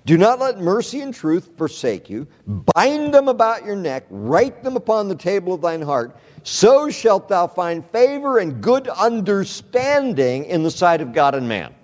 Do 0.04 0.16
not 0.16 0.40
let 0.40 0.58
mercy 0.58 1.02
and 1.02 1.12
truth 1.12 1.50
forsake 1.58 2.08
you. 2.08 2.26
Bind 2.46 3.12
them 3.12 3.28
about 3.28 3.64
your 3.64 3.76
neck, 3.76 4.04
write 4.08 4.64
them 4.64 4.74
upon 4.74 5.06
the 5.06 5.14
table 5.14 5.52
of 5.52 5.60
thine 5.60 5.82
heart. 5.82 6.16
So 6.42 6.88
shalt 6.88 7.28
thou 7.28 7.46
find 7.46 7.84
favor 7.90 8.38
and 8.38 8.62
good 8.62 8.88
understanding 8.88 10.46
in 10.46 10.62
the 10.62 10.70
sight 10.70 11.02
of 11.02 11.12
God 11.12 11.34
and 11.34 11.46
man. 11.46 11.74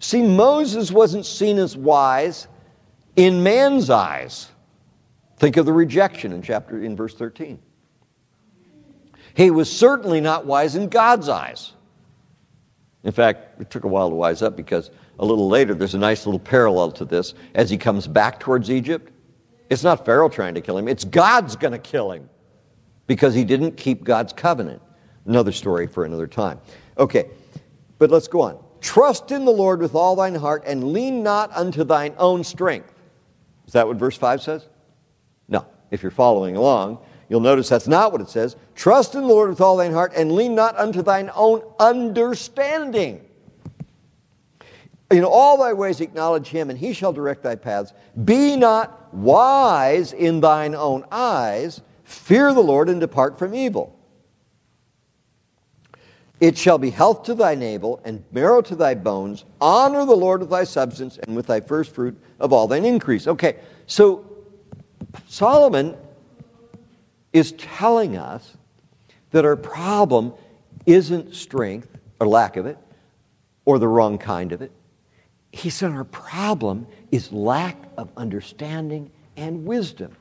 See, 0.00 0.22
Moses 0.22 0.92
wasn't 0.92 1.26
seen 1.26 1.58
as 1.58 1.76
wise 1.76 2.48
in 3.16 3.42
man's 3.42 3.90
eyes. 3.90 4.48
Think 5.38 5.56
of 5.56 5.66
the 5.66 5.72
rejection 5.72 6.32
in 6.32 6.42
chapter 6.42 6.82
in 6.82 6.96
verse 6.96 7.14
13. 7.14 7.58
He 9.34 9.50
was 9.50 9.70
certainly 9.70 10.20
not 10.20 10.46
wise 10.46 10.74
in 10.74 10.88
God's 10.88 11.28
eyes. 11.28 11.72
In 13.04 13.12
fact, 13.12 13.60
it 13.60 13.70
took 13.70 13.84
a 13.84 13.88
while 13.88 14.08
to 14.08 14.14
wise 14.14 14.42
up 14.42 14.56
because 14.56 14.90
a 15.18 15.24
little 15.24 15.48
later, 15.48 15.74
there's 15.74 15.94
a 15.94 15.98
nice 15.98 16.26
little 16.26 16.40
parallel 16.40 16.92
to 16.92 17.04
this 17.04 17.34
as 17.54 17.70
he 17.70 17.76
comes 17.76 18.06
back 18.06 18.40
towards 18.40 18.70
Egypt. 18.70 19.12
It's 19.70 19.84
not 19.84 20.04
Pharaoh 20.04 20.28
trying 20.28 20.54
to 20.54 20.60
kill 20.60 20.78
him, 20.78 20.88
it's 20.88 21.04
God's 21.04 21.56
going 21.56 21.72
to 21.72 21.78
kill 21.78 22.12
him 22.12 22.28
because 23.06 23.34
he 23.34 23.44
didn't 23.44 23.76
keep 23.76 24.04
God's 24.04 24.32
covenant. 24.32 24.82
Another 25.24 25.52
story 25.52 25.86
for 25.86 26.04
another 26.04 26.26
time. 26.26 26.60
Okay, 26.96 27.30
but 27.98 28.10
let's 28.10 28.28
go 28.28 28.40
on. 28.40 28.58
Trust 28.80 29.32
in 29.32 29.44
the 29.44 29.50
Lord 29.50 29.80
with 29.80 29.94
all 29.94 30.16
thine 30.16 30.34
heart 30.34 30.62
and 30.66 30.92
lean 30.92 31.22
not 31.22 31.50
unto 31.54 31.84
thine 31.84 32.14
own 32.18 32.44
strength. 32.44 32.94
Is 33.66 33.72
that 33.72 33.86
what 33.86 33.96
verse 33.96 34.16
5 34.16 34.42
says? 34.42 34.66
No. 35.48 35.66
If 35.90 36.02
you're 36.02 36.10
following 36.10 36.56
along, 36.56 36.98
you'll 37.28 37.40
notice 37.40 37.68
that's 37.68 37.88
not 37.88 38.12
what 38.12 38.20
it 38.20 38.28
says. 38.28 38.56
Trust 38.74 39.14
in 39.14 39.22
the 39.22 39.26
Lord 39.26 39.50
with 39.50 39.60
all 39.60 39.76
thine 39.76 39.92
heart 39.92 40.12
and 40.14 40.32
lean 40.32 40.54
not 40.54 40.76
unto 40.76 41.02
thine 41.02 41.30
own 41.34 41.62
understanding. 41.78 43.24
In 45.10 45.24
all 45.24 45.56
thy 45.56 45.72
ways 45.72 46.02
acknowledge 46.02 46.48
him, 46.48 46.68
and 46.68 46.78
he 46.78 46.92
shall 46.92 47.14
direct 47.14 47.42
thy 47.42 47.54
paths. 47.54 47.94
Be 48.24 48.56
not 48.56 49.14
wise 49.14 50.12
in 50.12 50.40
thine 50.40 50.74
own 50.74 51.06
eyes. 51.10 51.80
Fear 52.04 52.52
the 52.52 52.60
Lord 52.60 52.90
and 52.90 53.00
depart 53.00 53.38
from 53.38 53.54
evil. 53.54 53.97
It 56.40 56.56
shall 56.56 56.78
be 56.78 56.90
health 56.90 57.24
to 57.24 57.34
thy 57.34 57.54
navel 57.54 58.00
and 58.04 58.24
marrow 58.30 58.62
to 58.62 58.76
thy 58.76 58.94
bones. 58.94 59.44
Honor 59.60 60.04
the 60.04 60.14
Lord 60.14 60.40
with 60.40 60.50
thy 60.50 60.64
substance 60.64 61.18
and 61.18 61.34
with 61.34 61.46
thy 61.46 61.60
first 61.60 61.94
fruit 61.94 62.16
of 62.38 62.52
all 62.52 62.68
thine 62.68 62.84
increase. 62.84 63.26
Okay, 63.26 63.56
so 63.86 64.24
Solomon 65.26 65.96
is 67.32 67.52
telling 67.52 68.16
us 68.16 68.56
that 69.32 69.44
our 69.44 69.56
problem 69.56 70.32
isn't 70.86 71.34
strength 71.34 71.88
or 72.20 72.26
lack 72.26 72.56
of 72.56 72.66
it 72.66 72.78
or 73.64 73.78
the 73.78 73.88
wrong 73.88 74.16
kind 74.16 74.52
of 74.52 74.62
it. 74.62 74.72
He 75.52 75.70
said 75.70 75.90
our 75.90 76.04
problem 76.04 76.86
is 77.10 77.32
lack 77.32 77.76
of 77.96 78.10
understanding 78.16 79.10
and 79.36 79.64
wisdom. 79.64 80.14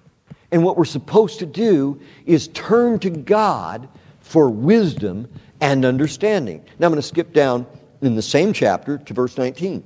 And 0.51 0.63
what 0.63 0.78
we're 0.78 0.86
supposed 0.86 1.39
to 1.39 1.45
do 1.45 2.01
is 2.26 2.47
turn 2.49 2.99
to 2.99 3.09
God 3.09 3.88
for 4.20 4.49
wisdom 4.49 5.30
and 5.62 5.86
understanding. 5.86 6.64
Now 6.80 6.88
I'm 6.88 6.91
going 6.91 7.01
to 7.01 7.08
skip 7.08 7.34
down 7.34 7.66
in 8.01 8.16
the 8.16 8.22
same 8.22 8.53
chapter 8.53 8.97
to 8.97 9.14
verse 9.14 9.38
19. 9.38 9.84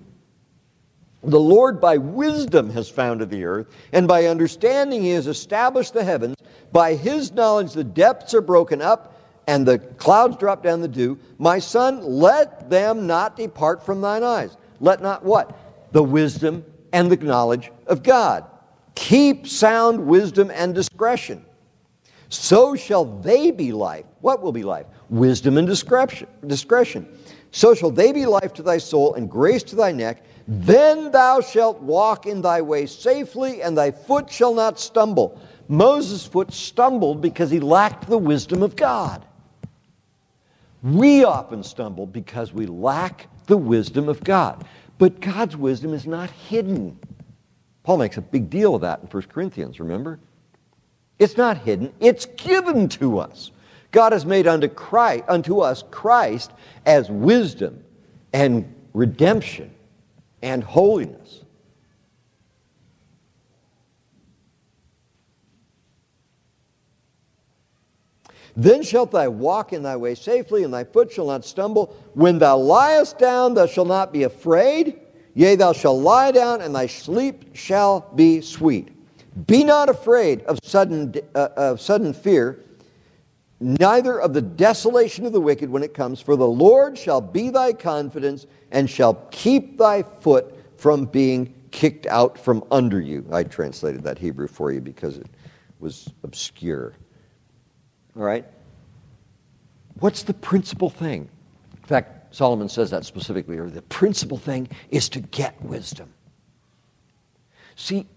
The 1.23 1.39
Lord 1.39 1.79
by 1.79 1.97
wisdom 1.97 2.71
has 2.71 2.89
founded 2.89 3.29
the 3.29 3.45
earth, 3.45 3.67
and 3.93 4.07
by 4.07 4.25
understanding 4.25 5.03
he 5.03 5.11
has 5.11 5.27
established 5.27 5.93
the 5.93 6.03
heavens. 6.03 6.35
By 6.71 6.95
his 6.95 7.31
knowledge 7.31 7.73
the 7.73 7.83
depths 7.83 8.33
are 8.33 8.41
broken 8.41 8.81
up, 8.81 9.19
and 9.47 9.65
the 9.67 9.77
clouds 9.77 10.37
drop 10.37 10.63
down 10.63 10.81
the 10.81 10.87
dew. 10.87 11.19
My 11.37 11.59
son, 11.59 12.01
let 12.01 12.69
them 12.69 13.05
not 13.05 13.35
depart 13.35 13.85
from 13.85 14.01
thine 14.01 14.23
eyes. 14.23 14.57
Let 14.79 15.01
not 15.01 15.23
what? 15.23 15.57
The 15.91 16.03
wisdom 16.03 16.65
and 16.91 17.11
the 17.11 17.17
knowledge 17.17 17.71
of 17.85 18.01
God. 18.01 18.45
Keep 18.95 19.47
sound 19.47 20.05
wisdom 20.07 20.51
and 20.51 20.73
discretion. 20.73 21.45
So 22.29 22.75
shall 22.75 23.05
they 23.05 23.51
be 23.51 23.71
life. 23.73 24.05
What 24.21 24.41
will 24.41 24.51
be 24.53 24.63
life? 24.63 24.85
Wisdom 25.11 25.57
and 25.59 25.67
discretion. 25.67 27.07
So 27.51 27.75
shall 27.75 27.91
they 27.91 28.11
be 28.11 28.25
life 28.25 28.53
to 28.53 28.63
thy 28.63 28.79
soul 28.79 29.13
and 29.13 29.29
grace 29.29 29.61
to 29.63 29.75
thy 29.75 29.91
neck. 29.91 30.25
Then 30.47 31.11
thou 31.11 31.41
shalt 31.41 31.81
walk 31.81 32.25
in 32.25 32.41
thy 32.41 32.61
way 32.61 32.85
safely, 32.85 33.61
and 33.61 33.77
thy 33.77 33.91
foot 33.91 34.31
shall 34.31 34.55
not 34.55 34.79
stumble. 34.79 35.39
Moses' 35.67 36.25
foot 36.25 36.51
stumbled 36.51 37.21
because 37.21 37.51
he 37.51 37.59
lacked 37.59 38.09
the 38.09 38.17
wisdom 38.17 38.63
of 38.63 38.75
God. 38.75 39.25
We 40.81 41.25
often 41.25 41.61
stumble 41.61 42.07
because 42.07 42.53
we 42.53 42.65
lack 42.65 43.27
the 43.45 43.57
wisdom 43.57 44.09
of 44.09 44.23
God. 44.23 44.65
But 44.97 45.19
God's 45.19 45.57
wisdom 45.57 45.93
is 45.93 46.07
not 46.07 46.31
hidden. 46.31 46.97
Paul 47.83 47.97
makes 47.97 48.17
a 48.17 48.21
big 48.21 48.49
deal 48.49 48.75
of 48.75 48.81
that 48.81 49.01
in 49.01 49.07
1 49.07 49.23
Corinthians, 49.23 49.79
remember? 49.79 50.19
It's 51.19 51.37
not 51.37 51.57
hidden, 51.57 51.93
it's 51.99 52.25
given 52.25 52.87
to 52.89 53.19
us. 53.19 53.51
God 53.91 54.13
has 54.13 54.25
made 54.25 54.47
unto, 54.47 54.67
Christ, 54.67 55.25
unto 55.27 55.59
us 55.59 55.83
Christ 55.91 56.51
as 56.85 57.09
wisdom 57.09 57.83
and 58.33 58.73
redemption 58.93 59.71
and 60.41 60.63
holiness. 60.63 61.43
Then 68.55 68.83
shalt 68.83 69.11
thou 69.11 69.29
walk 69.29 69.71
in 69.71 69.83
thy 69.83 69.95
way 69.95 70.15
safely, 70.15 70.63
and 70.63 70.73
thy 70.73 70.83
foot 70.83 71.11
shall 71.11 71.27
not 71.27 71.45
stumble. 71.45 71.95
When 72.13 72.39
thou 72.39 72.57
liest 72.57 73.17
down, 73.17 73.53
thou 73.53 73.65
shalt 73.65 73.87
not 73.87 74.11
be 74.11 74.23
afraid. 74.23 74.99
Yea, 75.33 75.55
thou 75.55 75.71
shalt 75.71 76.01
lie 76.01 76.31
down, 76.31 76.61
and 76.61 76.75
thy 76.75 76.87
sleep 76.87 77.55
shall 77.55 78.11
be 78.15 78.41
sweet. 78.41 78.89
Be 79.47 79.63
not 79.63 79.87
afraid 79.87 80.41
of 80.43 80.59
sudden, 80.63 81.13
uh, 81.33 81.47
of 81.55 81.79
sudden 81.79 82.13
fear, 82.13 82.59
neither 83.61 84.19
of 84.19 84.33
the 84.33 84.41
desolation 84.41 85.25
of 85.25 85.31
the 85.31 85.39
wicked 85.39 85.69
when 85.69 85.83
it 85.83 85.93
comes, 85.93 86.19
for 86.19 86.35
the 86.35 86.47
Lord 86.47 86.97
shall 86.97 87.21
be 87.21 87.49
thy 87.49 87.71
confidence, 87.73 88.47
and 88.71 88.89
shall 88.89 89.13
keep 89.31 89.77
thy 89.77 90.03
foot 90.03 90.53
from 90.77 91.05
being 91.05 91.53
kicked 91.71 92.07
out 92.07 92.37
from 92.37 92.63
under 92.71 92.99
you. 92.99 93.25
I 93.31 93.43
translated 93.43 94.03
that 94.03 94.17
Hebrew 94.17 94.47
for 94.47 94.71
you 94.71 94.81
because 94.81 95.17
it 95.17 95.27
was 95.79 96.09
obscure. 96.23 96.93
All 98.17 98.23
right? 98.23 98.45
What's 99.99 100.23
the 100.23 100.33
principal 100.33 100.89
thing? 100.89 101.29
In 101.73 101.87
fact, 101.87 102.35
Solomon 102.35 102.67
says 102.67 102.89
that 102.91 103.05
specifically, 103.05 103.57
or 103.57 103.69
the 103.69 103.81
principal 103.83 104.37
thing 104.37 104.67
is 104.89 105.09
to 105.09 105.19
get 105.19 105.61
wisdom. 105.61 106.11
See, 107.75 108.07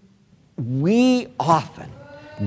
we 0.57 1.27
often 1.39 1.91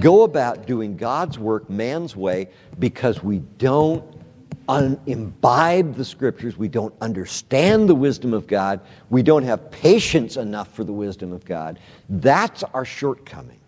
go 0.00 0.22
about 0.22 0.66
doing 0.66 0.96
God's 0.96 1.38
work 1.38 1.68
man's 1.70 2.14
way 2.14 2.48
because 2.78 3.22
we 3.22 3.38
don't 3.58 4.04
un- 4.68 5.00
imbibe 5.06 5.94
the 5.94 6.04
scriptures, 6.04 6.56
we 6.56 6.68
don't 6.68 6.94
understand 7.00 7.88
the 7.88 7.94
wisdom 7.94 8.34
of 8.34 8.46
God, 8.46 8.80
we 9.10 9.22
don't 9.22 9.42
have 9.44 9.70
patience 9.70 10.36
enough 10.36 10.72
for 10.74 10.84
the 10.84 10.92
wisdom 10.92 11.32
of 11.32 11.44
God. 11.44 11.78
That's 12.08 12.62
our 12.62 12.84
shortcoming. 12.84 13.60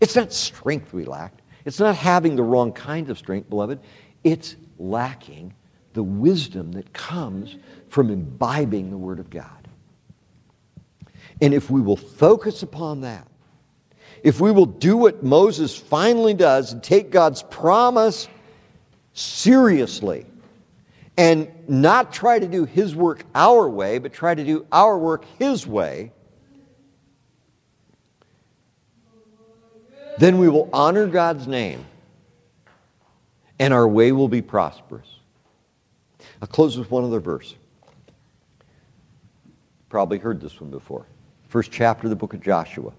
It's 0.00 0.16
not 0.16 0.32
strength 0.32 0.92
we 0.92 1.04
lack, 1.04 1.32
it's 1.64 1.80
not 1.80 1.96
having 1.96 2.36
the 2.36 2.42
wrong 2.42 2.72
kind 2.72 3.08
of 3.08 3.18
strength, 3.18 3.48
beloved. 3.48 3.80
It's 4.24 4.56
lacking 4.78 5.54
the 5.94 6.02
wisdom 6.02 6.72
that 6.72 6.92
comes 6.92 7.56
from 7.88 8.10
imbibing 8.10 8.90
the 8.90 8.96
Word 8.96 9.18
of 9.18 9.30
God. 9.30 9.68
And 11.40 11.52
if 11.52 11.70
we 11.70 11.80
will 11.80 11.96
focus 11.96 12.62
upon 12.62 13.00
that, 13.02 13.26
if 14.22 14.40
we 14.40 14.52
will 14.52 14.66
do 14.66 14.96
what 14.96 15.22
Moses 15.22 15.76
finally 15.76 16.34
does 16.34 16.72
and 16.72 16.82
take 16.82 17.10
God's 17.10 17.42
promise 17.42 18.28
seriously 19.14 20.26
and 21.16 21.50
not 21.68 22.12
try 22.12 22.38
to 22.38 22.46
do 22.46 22.64
his 22.64 22.94
work 22.94 23.24
our 23.34 23.68
way, 23.68 23.98
but 23.98 24.12
try 24.12 24.34
to 24.34 24.44
do 24.44 24.66
our 24.70 24.96
work 24.96 25.24
his 25.38 25.66
way, 25.66 26.12
then 30.18 30.38
we 30.38 30.48
will 30.48 30.70
honor 30.72 31.06
God's 31.06 31.46
name 31.46 31.84
and 33.58 33.74
our 33.74 33.88
way 33.88 34.12
will 34.12 34.28
be 34.28 34.42
prosperous. 34.42 35.18
I'll 36.40 36.48
close 36.48 36.78
with 36.78 36.90
one 36.90 37.04
other 37.04 37.20
verse. 37.20 37.54
Probably 39.88 40.18
heard 40.18 40.40
this 40.40 40.60
one 40.60 40.70
before. 40.70 41.06
First 41.48 41.70
chapter 41.70 42.06
of 42.06 42.10
the 42.10 42.16
book 42.16 42.34
of 42.34 42.40
Joshua. 42.40 42.92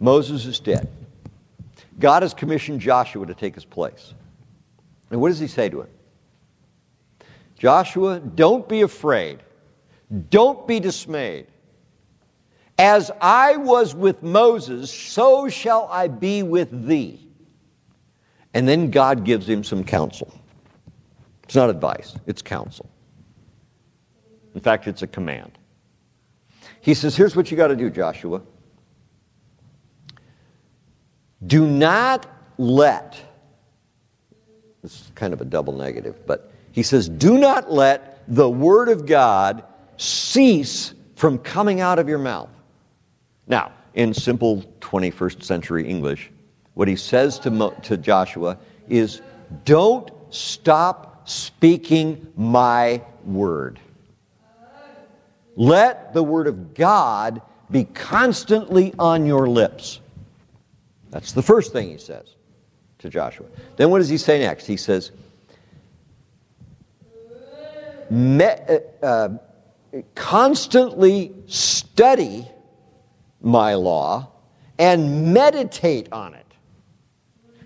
Moses 0.00 0.46
is 0.46 0.60
dead. 0.60 0.88
God 1.98 2.22
has 2.22 2.34
commissioned 2.34 2.80
Joshua 2.80 3.26
to 3.26 3.34
take 3.34 3.54
his 3.54 3.64
place. 3.64 4.14
And 5.10 5.20
what 5.20 5.28
does 5.28 5.38
he 5.38 5.46
say 5.46 5.68
to 5.68 5.82
him? 5.82 5.88
Joshua, 7.56 8.20
don't 8.20 8.68
be 8.68 8.82
afraid. 8.82 9.40
Don't 10.30 10.66
be 10.66 10.80
dismayed. 10.80 11.46
As 12.78 13.10
I 13.20 13.56
was 13.56 13.94
with 13.94 14.22
Moses, 14.22 14.90
so 14.90 15.48
shall 15.48 15.88
I 15.90 16.08
be 16.08 16.42
with 16.42 16.86
thee. 16.86 17.20
And 18.52 18.68
then 18.68 18.90
God 18.90 19.24
gives 19.24 19.48
him 19.48 19.62
some 19.62 19.84
counsel. 19.84 20.32
It's 21.44 21.54
not 21.54 21.70
advice, 21.70 22.16
it's 22.26 22.42
counsel. 22.42 22.88
In 24.54 24.60
fact, 24.60 24.86
it's 24.86 25.02
a 25.02 25.06
command. 25.06 25.58
He 26.80 26.94
says, 26.94 27.16
Here's 27.16 27.34
what 27.36 27.50
you 27.50 27.56
got 27.56 27.68
to 27.68 27.76
do, 27.76 27.90
Joshua. 27.90 28.42
Do 31.46 31.66
not 31.66 32.26
let, 32.58 33.20
is 34.82 35.10
kind 35.14 35.32
of 35.32 35.40
a 35.40 35.44
double 35.44 35.72
negative, 35.72 36.26
but 36.26 36.52
he 36.72 36.82
says, 36.82 37.08
Do 37.08 37.38
not 37.38 37.70
let 37.70 38.22
the 38.28 38.48
word 38.48 38.88
of 38.88 39.06
God 39.06 39.64
cease 39.96 40.94
from 41.16 41.38
coming 41.38 41.80
out 41.80 41.98
of 41.98 42.08
your 42.08 42.18
mouth. 42.18 42.50
Now, 43.46 43.72
in 43.94 44.14
simple 44.14 44.62
21st 44.80 45.42
century 45.42 45.88
English, 45.88 46.30
what 46.74 46.88
he 46.88 46.96
says 46.96 47.38
to, 47.40 47.50
Mo, 47.50 47.70
to 47.82 47.96
Joshua 47.96 48.58
is, 48.88 49.20
Don't 49.64 50.10
stop 50.30 51.28
speaking 51.28 52.26
my 52.36 53.02
word. 53.24 53.78
Let 55.56 56.12
the 56.12 56.22
word 56.22 56.46
of 56.46 56.74
God 56.74 57.40
be 57.70 57.84
constantly 57.84 58.92
on 58.98 59.26
your 59.26 59.48
lips. 59.48 60.00
That's 61.14 61.30
the 61.30 61.42
first 61.42 61.72
thing 61.72 61.90
he 61.90 61.96
says 61.96 62.34
to 62.98 63.08
Joshua. 63.08 63.46
Then 63.76 63.88
what 63.90 63.98
does 63.98 64.08
he 64.08 64.18
say 64.18 64.40
next? 64.40 64.66
He 64.66 64.76
says, 64.76 65.12
me, 68.10 68.44
uh, 68.44 68.78
uh, 69.00 69.28
constantly 70.16 71.32
study 71.46 72.48
my 73.40 73.74
law 73.74 74.28
and 74.80 75.32
meditate 75.32 76.12
on 76.12 76.34
it. 76.34 76.46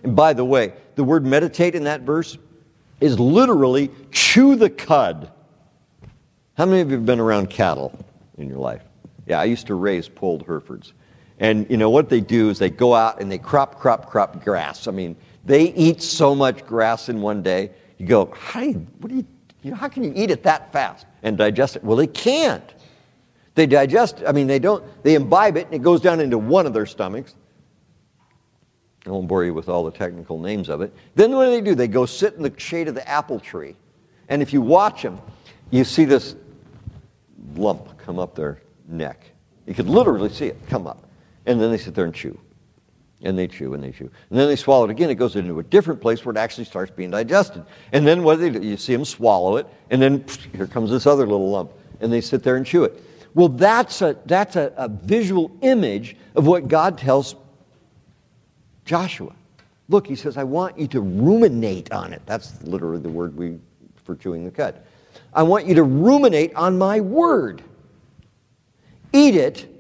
And 0.03 0.15
by 0.15 0.35
the 0.35 0.45
way, 0.45 0.75
the 0.97 1.05
word 1.05 1.25
meditate 1.25 1.75
in 1.75 1.85
that 1.85 2.03
verse 2.03 2.37
is 3.01 3.19
literally 3.19 3.91
chew 4.13 4.57
the 4.57 4.69
cud. 4.69 5.33
How 6.59 6.67
many 6.67 6.83
of 6.83 6.91
you 6.91 6.97
have 6.97 7.07
been 7.07 7.21
around 7.21 7.49
cattle 7.49 7.99
in 8.37 8.47
your 8.47 8.59
life? 8.59 8.83
Yeah, 9.27 9.41
I 9.41 9.45
used 9.45 9.67
to 9.69 9.75
raise 9.75 10.07
polled 10.07 10.45
Herefords. 10.45 10.93
And 11.41 11.69
you 11.71 11.77
know 11.77 11.91
what 11.91 12.09
they 12.09 12.21
do 12.21 12.51
is 12.51 12.59
they 12.59 12.71
go 12.71 12.95
out 12.95 13.21
and 13.21 13.31
they 13.31 13.39
crop, 13.39 13.79
crop, 13.79 14.11
crop 14.11 14.43
grass. 14.45 14.89
I 14.89 14.91
mean, 14.91 15.17
they 15.45 15.73
eat 15.75 16.03
so 16.03 16.35
much 16.35 16.67
grass 16.67 17.09
in 17.09 17.21
one 17.21 17.43
day. 17.43 17.71
You 17.97 18.07
go, 18.07 18.33
how, 18.37 18.61
do 18.61 18.67
you, 18.67 18.87
what 18.99 19.09
do 19.09 19.17
you, 19.17 19.27
you 19.63 19.71
know, 19.71 19.77
how 19.77 19.89
can 19.89 20.05
you 20.05 20.13
eat 20.15 20.31
it 20.31 20.43
that 20.43 20.73
fast 20.73 21.07
and 21.23 21.39
digest 21.39 21.77
it? 21.77 21.85
Well, 21.85 21.97
they 21.97 22.07
can't. 22.07 22.65
They 23.55 23.67
digest, 23.67 24.23
I 24.27 24.33
mean, 24.33 24.47
they 24.47 24.59
don't, 24.59 24.85
they 25.03 25.15
imbibe 25.15 25.57
it 25.57 25.67
and 25.67 25.75
it 25.75 25.83
goes 25.83 26.01
down 26.01 26.21
into 26.21 26.39
one 26.39 26.67
of 26.67 26.73
their 26.73 26.87
stomachs. 26.87 27.35
I 29.07 29.11
won't 29.11 29.27
bore 29.27 29.45
you 29.45 29.55
with 29.55 29.69
all 29.69 29.85
the 29.85 29.91
technical 29.91 30.39
names 30.39 30.69
of 30.69 30.81
it. 30.81 30.95
Then 31.15 31.33
what 31.33 31.47
do 31.47 31.51
they 31.51 31.61
do? 31.61 31.75
They 31.75 31.89
go 31.89 32.05
sit 32.05 32.35
in 32.35 32.43
the 32.43 32.53
shade 32.57 32.89
of 32.89 32.95
the 32.95 33.09
apple 33.09 33.41
tree. 33.41 33.75
And 34.29 34.43
if 34.43 34.53
you 34.53 34.61
watch 34.61 35.03
them, 35.03 35.21
you 35.71 35.85
see 35.85 36.05
this 36.05 36.37
lump 37.57 37.97
come 37.99 38.19
up 38.19 38.35
their 38.35 38.61
neck. 38.87 39.23
You 39.67 39.75
could 39.75 39.89
literally 39.89 40.29
see 40.29 40.47
it 40.47 40.57
come 40.69 40.87
up. 40.87 41.08
And 41.49 41.59
then 41.59 41.71
they 41.71 41.79
sit 41.79 41.95
there 41.95 42.05
and 42.05 42.15
chew. 42.15 42.39
And 43.23 43.37
they 43.37 43.49
chew 43.49 43.73
and 43.73 43.83
they 43.83 43.91
chew. 43.91 44.11
And 44.31 44.39
then 44.39 44.47
they 44.49 44.55
swallow 44.55 44.85
it 44.85 44.91
again. 44.91 45.09
It 45.09 45.15
goes 45.15 45.35
into 45.35 45.59
a 45.59 45.63
different 45.63 46.01
place 46.01 46.25
where 46.25 46.33
it 46.33 46.39
actually 46.39 46.67
starts 46.67 46.93
being 46.93 47.11
digested. 47.11 47.65
And 47.91 48.07
then 48.07 48.23
what 48.23 48.37
do 48.37 48.43
they 48.43 48.59
do? 48.59 48.65
You 48.65 48.77
see 48.77 48.93
them 48.93 49.07
swallow 49.07 49.57
it, 49.57 49.67
and 49.91 50.01
then 50.01 50.25
here 50.55 50.67
comes 50.67 50.91
this 50.91 51.07
other 51.07 51.27
little 51.27 51.51
lump. 51.51 51.73
And 52.01 52.13
they 52.13 52.21
sit 52.21 52.45
there 52.45 52.57
and 52.57 52.67
chew 52.67 52.85
it. 52.85 53.03
Well, 53.35 53.49
that's 53.49 54.03
a, 54.03 54.17
that's 54.27 54.57
a, 54.57 54.73
a 54.77 54.89
visual 54.89 55.51
image 55.63 56.17
of 56.37 56.47
what 56.47 56.69
God 56.69 56.99
tells 56.99 57.35
Joshua. 58.85 59.35
Look, 59.89 60.07
he 60.07 60.15
says, 60.15 60.37
I 60.37 60.45
want 60.45 60.79
you 60.79 60.87
to 60.89 61.01
ruminate 61.01 61.91
on 61.93 62.13
it. 62.13 62.21
That's 62.27 62.63
literally 62.63 63.01
the 63.01 63.09
word 63.09 63.37
we 63.37 63.59
for 64.05 64.17
chewing 64.17 64.45
the 64.45 64.51
cud. 64.51 64.83
I 65.33 65.43
want 65.43 65.67
you 65.67 65.75
to 65.77 65.83
ruminate 65.83 66.55
on 66.55 66.77
my 66.77 67.01
word. 67.01 67.63
Eat 69.13 69.35
it 69.35 69.78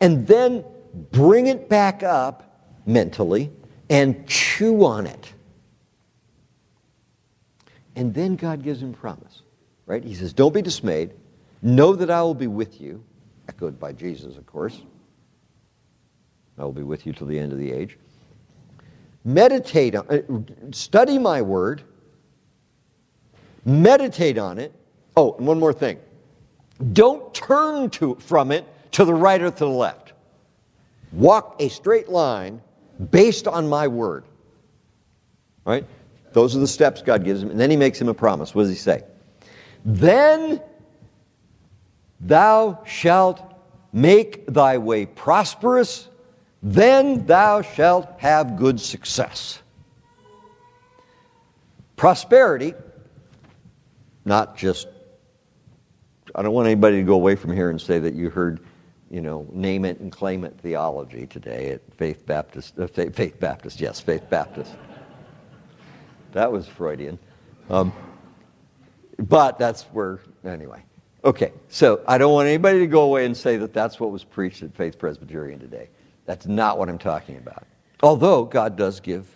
and 0.00 0.26
then 0.26 0.64
bring 1.10 1.46
it 1.46 1.68
back 1.68 2.02
up 2.02 2.66
mentally 2.86 3.50
and 3.90 4.26
chew 4.26 4.84
on 4.84 5.06
it. 5.06 5.32
And 7.96 8.14
then 8.14 8.36
God 8.36 8.62
gives 8.62 8.80
him 8.80 8.92
promise, 8.92 9.42
right? 9.86 10.04
He 10.04 10.14
says, 10.14 10.32
Don't 10.32 10.54
be 10.54 10.62
dismayed. 10.62 11.12
Know 11.62 11.94
that 11.96 12.10
I 12.10 12.22
will 12.22 12.34
be 12.34 12.46
with 12.46 12.80
you, 12.80 13.02
echoed 13.48 13.80
by 13.80 13.92
Jesus, 13.92 14.36
of 14.36 14.46
course. 14.46 14.82
I 16.56 16.64
will 16.64 16.72
be 16.72 16.84
with 16.84 17.06
you 17.06 17.12
till 17.12 17.26
the 17.26 17.38
end 17.38 17.52
of 17.52 17.58
the 17.58 17.72
age. 17.72 17.98
Meditate 19.24 19.96
on 19.96 20.06
uh, 20.08 20.72
study 20.72 21.18
my 21.18 21.42
word, 21.42 21.82
meditate 23.64 24.38
on 24.38 24.58
it. 24.58 24.72
Oh, 25.16 25.34
and 25.34 25.46
one 25.46 25.58
more 25.58 25.72
thing. 25.72 25.98
Don't 26.92 27.34
turn 27.34 27.90
to, 27.90 28.14
from 28.16 28.52
it 28.52 28.64
to 28.92 29.04
the 29.04 29.14
right 29.14 29.40
or 29.40 29.50
to 29.50 29.58
the 29.58 29.66
left. 29.66 30.12
Walk 31.12 31.56
a 31.60 31.68
straight 31.68 32.08
line 32.08 32.60
based 33.10 33.48
on 33.48 33.68
my 33.68 33.88
word. 33.88 34.24
Right? 35.64 35.84
Those 36.32 36.56
are 36.56 36.60
the 36.60 36.68
steps 36.68 37.02
God 37.02 37.24
gives 37.24 37.42
him. 37.42 37.50
And 37.50 37.58
then 37.58 37.70
he 37.70 37.76
makes 37.76 38.00
him 38.00 38.08
a 38.08 38.14
promise. 38.14 38.54
What 38.54 38.62
does 38.62 38.70
he 38.70 38.76
say? 38.76 39.02
Then 39.84 40.60
thou 42.20 42.82
shalt 42.84 43.42
make 43.92 44.46
thy 44.46 44.78
way 44.78 45.06
prosperous, 45.06 46.08
then 46.62 47.24
thou 47.26 47.62
shalt 47.62 48.08
have 48.18 48.56
good 48.56 48.80
success. 48.80 49.62
Prosperity, 51.96 52.74
not 54.24 54.56
just, 54.56 54.88
I 56.34 56.42
don't 56.42 56.52
want 56.52 56.66
anybody 56.66 56.96
to 56.98 57.02
go 57.02 57.14
away 57.14 57.34
from 57.34 57.52
here 57.52 57.70
and 57.70 57.80
say 57.80 57.98
that 57.98 58.14
you 58.14 58.30
heard 58.30 58.60
you 59.10 59.20
know, 59.20 59.46
name 59.52 59.84
it 59.84 60.00
and 60.00 60.12
claim 60.12 60.44
it 60.44 60.54
theology 60.60 61.26
today 61.26 61.70
at 61.70 61.80
Faith 61.94 62.26
Baptist, 62.26 62.78
uh, 62.78 62.86
Faith, 62.86 63.14
Faith, 63.14 63.40
Baptist, 63.40 63.80
yes, 63.80 64.00
Faith 64.00 64.28
Baptist. 64.28 64.72
that 66.32 66.50
was 66.50 66.66
Freudian. 66.66 67.18
Um, 67.70 67.92
but 69.18 69.58
that's 69.58 69.82
where, 69.84 70.20
anyway. 70.44 70.82
Okay, 71.24 71.52
so 71.68 72.02
I 72.06 72.18
don't 72.18 72.32
want 72.32 72.48
anybody 72.48 72.78
to 72.80 72.86
go 72.86 73.02
away 73.02 73.24
and 73.26 73.36
say 73.36 73.56
that 73.56 73.72
that's 73.72 73.98
what 73.98 74.10
was 74.10 74.24
preached 74.24 74.62
at 74.62 74.74
Faith 74.74 74.98
Presbyterian 74.98 75.58
today. 75.58 75.88
That's 76.26 76.46
not 76.46 76.78
what 76.78 76.88
I'm 76.88 76.98
talking 76.98 77.36
about. 77.38 77.66
Although 78.02 78.44
God 78.44 78.76
does 78.76 79.00
give 79.00 79.26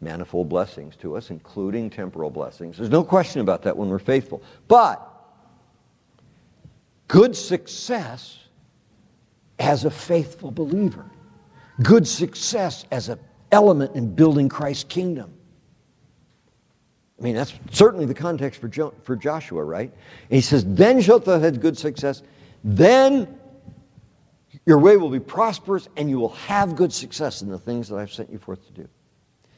manifold 0.00 0.48
blessings 0.48 0.96
to 0.96 1.16
us, 1.16 1.30
including 1.30 1.90
temporal 1.90 2.30
blessings. 2.30 2.76
There's 2.76 2.90
no 2.90 3.04
question 3.04 3.40
about 3.40 3.62
that 3.62 3.76
when 3.76 3.88
we're 3.88 3.98
faithful. 3.98 4.42
But 4.66 5.06
good 7.08 7.36
success 7.36 8.38
as 9.60 9.84
a 9.84 9.90
faithful 9.90 10.50
believer, 10.50 11.04
good 11.82 12.08
success 12.08 12.86
as 12.90 13.08
an 13.08 13.20
element 13.52 13.94
in 13.94 14.12
building 14.14 14.48
Christ's 14.48 14.84
kingdom. 14.84 15.32
I 17.18 17.22
mean, 17.22 17.34
that's 17.34 17.52
certainly 17.70 18.06
the 18.06 18.14
context 18.14 18.60
for, 18.60 18.68
jo- 18.68 18.94
for 19.02 19.14
Joshua, 19.14 19.62
right? 19.62 19.92
And 19.92 20.34
he 20.34 20.40
says, 20.40 20.64
Then 20.64 21.02
shalt 21.02 21.26
thou 21.26 21.38
have 21.38 21.60
good 21.60 21.76
success, 21.76 22.22
then 22.64 23.38
your 24.64 24.78
way 24.78 24.96
will 24.96 25.10
be 25.10 25.20
prosperous, 25.20 25.88
and 25.96 26.08
you 26.08 26.18
will 26.18 26.30
have 26.30 26.76
good 26.76 26.92
success 26.92 27.42
in 27.42 27.48
the 27.48 27.58
things 27.58 27.88
that 27.88 27.96
I've 27.96 28.12
sent 28.12 28.30
you 28.30 28.38
forth 28.38 28.64
to 28.66 28.72
do. 28.72 28.88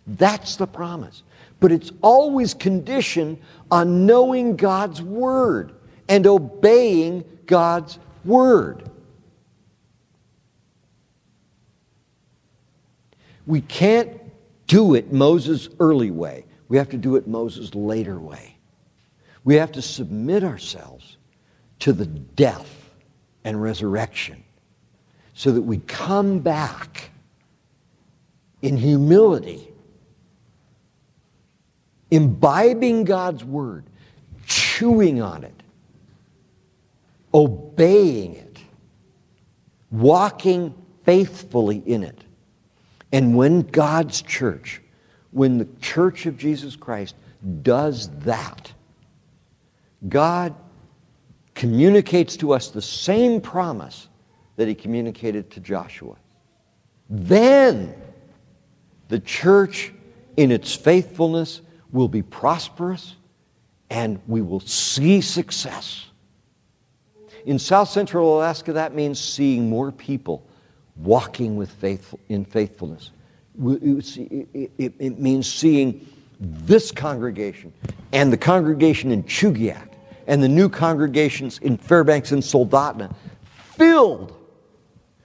That's 0.06 0.56
the 0.56 0.66
promise. 0.66 1.22
But 1.60 1.70
it's 1.70 1.92
always 2.02 2.54
conditioned 2.54 3.38
on 3.70 4.06
knowing 4.06 4.56
God's 4.56 5.00
word 5.00 5.74
and 6.08 6.26
obeying 6.26 7.24
God's 7.46 8.00
word. 8.24 8.90
We 13.52 13.60
can't 13.60 14.18
do 14.66 14.94
it 14.94 15.12
Moses' 15.12 15.68
early 15.78 16.10
way. 16.10 16.46
We 16.68 16.78
have 16.78 16.88
to 16.88 16.96
do 16.96 17.16
it 17.16 17.26
Moses' 17.26 17.74
later 17.74 18.18
way. 18.18 18.56
We 19.44 19.56
have 19.56 19.72
to 19.72 19.82
submit 19.82 20.42
ourselves 20.42 21.18
to 21.80 21.92
the 21.92 22.06
death 22.06 22.94
and 23.44 23.60
resurrection 23.60 24.42
so 25.34 25.52
that 25.52 25.60
we 25.60 25.80
come 25.80 26.38
back 26.38 27.10
in 28.62 28.78
humility, 28.78 29.68
imbibing 32.10 33.04
God's 33.04 33.44
word, 33.44 33.84
chewing 34.46 35.20
on 35.20 35.44
it, 35.44 35.62
obeying 37.34 38.34
it, 38.34 38.60
walking 39.90 40.72
faithfully 41.04 41.82
in 41.84 42.02
it. 42.02 42.24
And 43.12 43.36
when 43.36 43.62
God's 43.62 44.22
church, 44.22 44.80
when 45.30 45.58
the 45.58 45.68
church 45.80 46.26
of 46.26 46.36
Jesus 46.38 46.76
Christ 46.76 47.14
does 47.62 48.08
that, 48.20 48.72
God 50.08 50.54
communicates 51.54 52.36
to 52.38 52.52
us 52.52 52.68
the 52.68 52.82
same 52.82 53.40
promise 53.40 54.08
that 54.56 54.68
he 54.68 54.74
communicated 54.74 55.50
to 55.50 55.60
Joshua. 55.60 56.16
Then 57.10 57.94
the 59.08 59.20
church, 59.20 59.92
in 60.36 60.50
its 60.50 60.74
faithfulness, 60.74 61.60
will 61.90 62.08
be 62.08 62.22
prosperous 62.22 63.16
and 63.90 64.18
we 64.26 64.40
will 64.40 64.60
see 64.60 65.20
success. 65.20 66.06
In 67.44 67.58
South 67.58 67.90
Central 67.90 68.38
Alaska, 68.38 68.72
that 68.72 68.94
means 68.94 69.20
seeing 69.20 69.68
more 69.68 69.92
people 69.92 70.46
walking 71.02 71.56
with 71.56 71.70
faith, 71.70 72.14
in 72.28 72.44
faithfulness. 72.44 73.10
It 73.58 75.18
means 75.18 75.52
seeing 75.52 76.06
this 76.40 76.90
congregation 76.90 77.72
and 78.12 78.32
the 78.32 78.36
congregation 78.36 79.10
in 79.10 79.24
Chugiak 79.24 79.88
and 80.26 80.42
the 80.42 80.48
new 80.48 80.68
congregations 80.68 81.58
in 81.58 81.76
Fairbanks 81.76 82.32
and 82.32 82.42
Soldotna 82.42 83.14
filled 83.76 84.36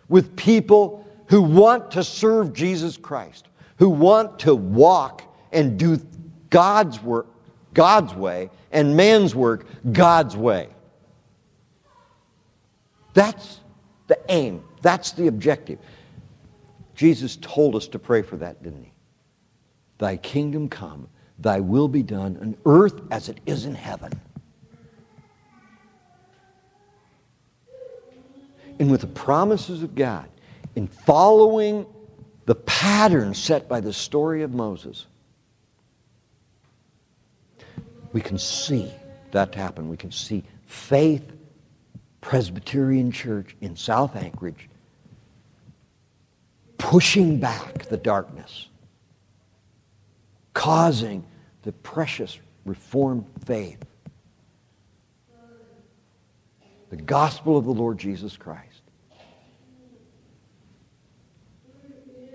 with 0.10 0.36
people 0.36 1.08
who 1.28 1.42
want 1.42 1.92
to 1.92 2.04
serve 2.04 2.54
Jesus 2.54 2.98
Christ, 2.98 3.48
who 3.78 3.90
want 3.90 4.40
to 4.40 4.56
walk 4.56 5.24
and 5.52 5.78
do 5.78 6.00
God's 6.50 7.02
work 7.02 7.28
God's 7.74 8.14
way 8.16 8.50
and 8.72 8.98
man's 8.98 9.36
work 9.36 9.68
God's 9.92 10.36
way. 10.36 10.70
That's 13.14 13.60
the 14.08 14.20
aim. 14.30 14.64
That's 14.82 15.12
the 15.12 15.28
objective. 15.28 15.80
Jesus 16.96 17.38
told 17.38 17.76
us 17.76 17.88
to 17.90 18.00
pray 18.00 18.22
for 18.22 18.38
that, 18.38 18.64
didn't 18.64 18.84
he? 18.84 18.92
Thy 19.98 20.18
kingdom 20.18 20.70
come, 20.70 21.08
thy 21.40 21.60
will 21.60 21.88
be 21.88 22.04
done 22.04 22.38
on 22.42 22.58
earth 22.66 23.02
as 23.12 23.30
it 23.30 23.40
is 23.46 23.66
in 23.66 23.76
heaven. 23.76 24.12
And 28.80 28.92
with 28.92 29.02
the 29.02 29.08
promises 29.08 29.82
of 29.84 29.96
God, 29.96 30.30
in 30.76 30.88
following 30.88 31.86
the 32.46 32.56
pattern 32.56 33.34
set 33.34 33.68
by 33.68 33.80
the 33.80 33.92
story 33.92 34.44
of 34.44 34.54
Moses, 34.54 35.08
we 38.14 38.22
can 38.22 38.38
see 38.38 38.92
that 39.32 39.54
happen. 39.54 39.90
We 39.90 39.98
can 39.98 40.12
see 40.12 40.44
faith 40.66 41.32
Presbyterian 42.28 43.10
Church 43.10 43.56
in 43.62 43.78
South 43.78 44.18
Anchorage 44.18 44.68
pushing 46.78 47.40
back 47.40 47.86
the 47.86 47.96
darkness, 47.96 48.68
causing 50.54 51.24
the 51.62 51.72
precious 51.72 52.38
Reformed 52.66 53.26
faith, 53.46 53.82
the 56.90 56.98
gospel 56.98 57.58
of 57.58 57.64
the 57.64 57.72
Lord 57.72 57.98
Jesus 57.98 58.36
Christ, 58.36 58.82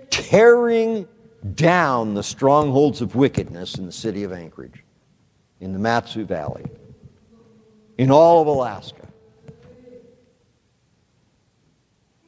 tearing 0.09 1.07
down 1.53 2.15
the 2.15 2.23
strongholds 2.23 2.99
of 3.01 3.13
wickedness 3.13 3.75
in 3.75 3.85
the 3.85 3.91
city 3.91 4.23
of 4.23 4.31
Anchorage, 4.31 4.83
in 5.59 5.71
the 5.71 5.77
Mat-Su 5.77 6.25
Valley, 6.25 6.65
in 7.99 8.09
all 8.09 8.41
of 8.41 8.47
Alaska 8.47 9.02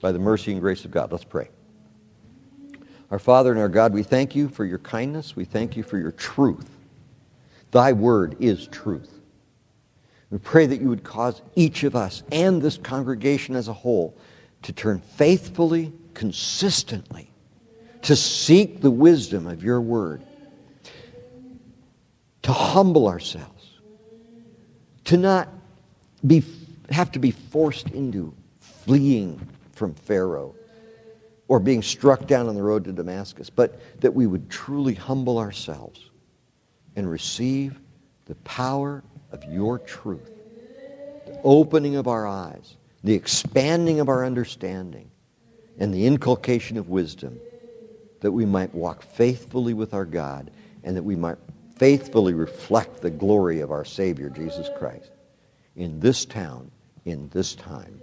by 0.01 0.11
the 0.11 0.19
mercy 0.19 0.51
and 0.51 0.61
grace 0.61 0.85
of 0.85 0.91
God. 0.91 1.11
Let's 1.11 1.23
pray. 1.23 1.49
Our 3.11 3.19
Father 3.19 3.51
and 3.51 3.59
our 3.59 3.69
God, 3.69 3.93
we 3.93 4.03
thank 4.03 4.35
you 4.35 4.49
for 4.49 4.65
your 4.65 4.79
kindness. 4.79 5.35
We 5.35 5.45
thank 5.45 5.77
you 5.77 5.83
for 5.83 5.97
your 5.97 6.11
truth. 6.11 6.69
Thy 7.71 7.93
word 7.93 8.35
is 8.39 8.67
truth. 8.67 9.11
We 10.31 10.39
pray 10.39 10.65
that 10.65 10.81
you 10.81 10.89
would 10.89 11.03
cause 11.03 11.41
each 11.55 11.83
of 11.83 11.95
us 11.95 12.23
and 12.31 12.61
this 12.61 12.77
congregation 12.77 13.55
as 13.55 13.67
a 13.67 13.73
whole 13.73 14.17
to 14.63 14.73
turn 14.73 14.99
faithfully, 14.99 15.93
consistently, 16.13 17.31
to 18.01 18.15
seek 18.15 18.81
the 18.81 18.91
wisdom 18.91 19.47
of 19.47 19.63
your 19.63 19.79
word, 19.81 20.23
to 22.41 22.51
humble 22.51 23.07
ourselves, 23.07 23.79
to 25.05 25.17
not 25.17 25.47
be, 26.25 26.43
have 26.89 27.11
to 27.11 27.19
be 27.19 27.31
forced 27.31 27.89
into 27.89 28.33
fleeing 28.59 29.39
from 29.75 29.93
Pharaoh 29.93 30.55
or 31.47 31.59
being 31.59 31.83
struck 31.83 32.25
down 32.25 32.47
on 32.47 32.55
the 32.55 32.63
road 32.63 32.83
to 32.85 32.91
Damascus, 32.91 33.49
but 33.49 33.79
that 34.01 34.13
we 34.13 34.25
would 34.25 34.49
truly 34.49 34.95
humble 34.95 35.37
ourselves 35.37 36.09
and 36.95 37.09
receive 37.09 37.79
the 38.25 38.35
power 38.35 39.03
of 39.31 39.43
your 39.43 39.77
truth, 39.77 40.31
the 41.25 41.39
opening 41.43 41.95
of 41.97 42.07
our 42.07 42.25
eyes, 42.25 42.77
the 43.03 43.13
expanding 43.13 43.99
of 43.99 44.09
our 44.09 44.25
understanding, 44.25 45.11
and 45.77 45.93
the 45.93 46.07
inculcation 46.07 46.77
of 46.77 46.89
wisdom, 46.89 47.39
that 48.21 48.31
we 48.31 48.45
might 48.45 48.73
walk 48.73 49.03
faithfully 49.03 49.73
with 49.73 49.93
our 49.93 50.05
God 50.05 50.49
and 50.83 50.95
that 50.95 51.03
we 51.03 51.15
might 51.15 51.37
faithfully 51.75 52.33
reflect 52.33 53.01
the 53.01 53.09
glory 53.09 53.59
of 53.59 53.71
our 53.71 53.85
Savior, 53.85 54.29
Jesus 54.29 54.69
Christ, 54.77 55.11
in 55.75 55.99
this 55.99 56.25
town, 56.25 56.71
in 57.03 57.29
this 57.29 57.53
time. 57.53 58.01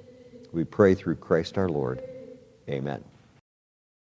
We 0.53 0.65
pray 0.65 0.95
through 0.95 1.17
Christ 1.17 1.57
our 1.59 1.69
Lord. 1.69 2.03
Amen. 2.69 3.03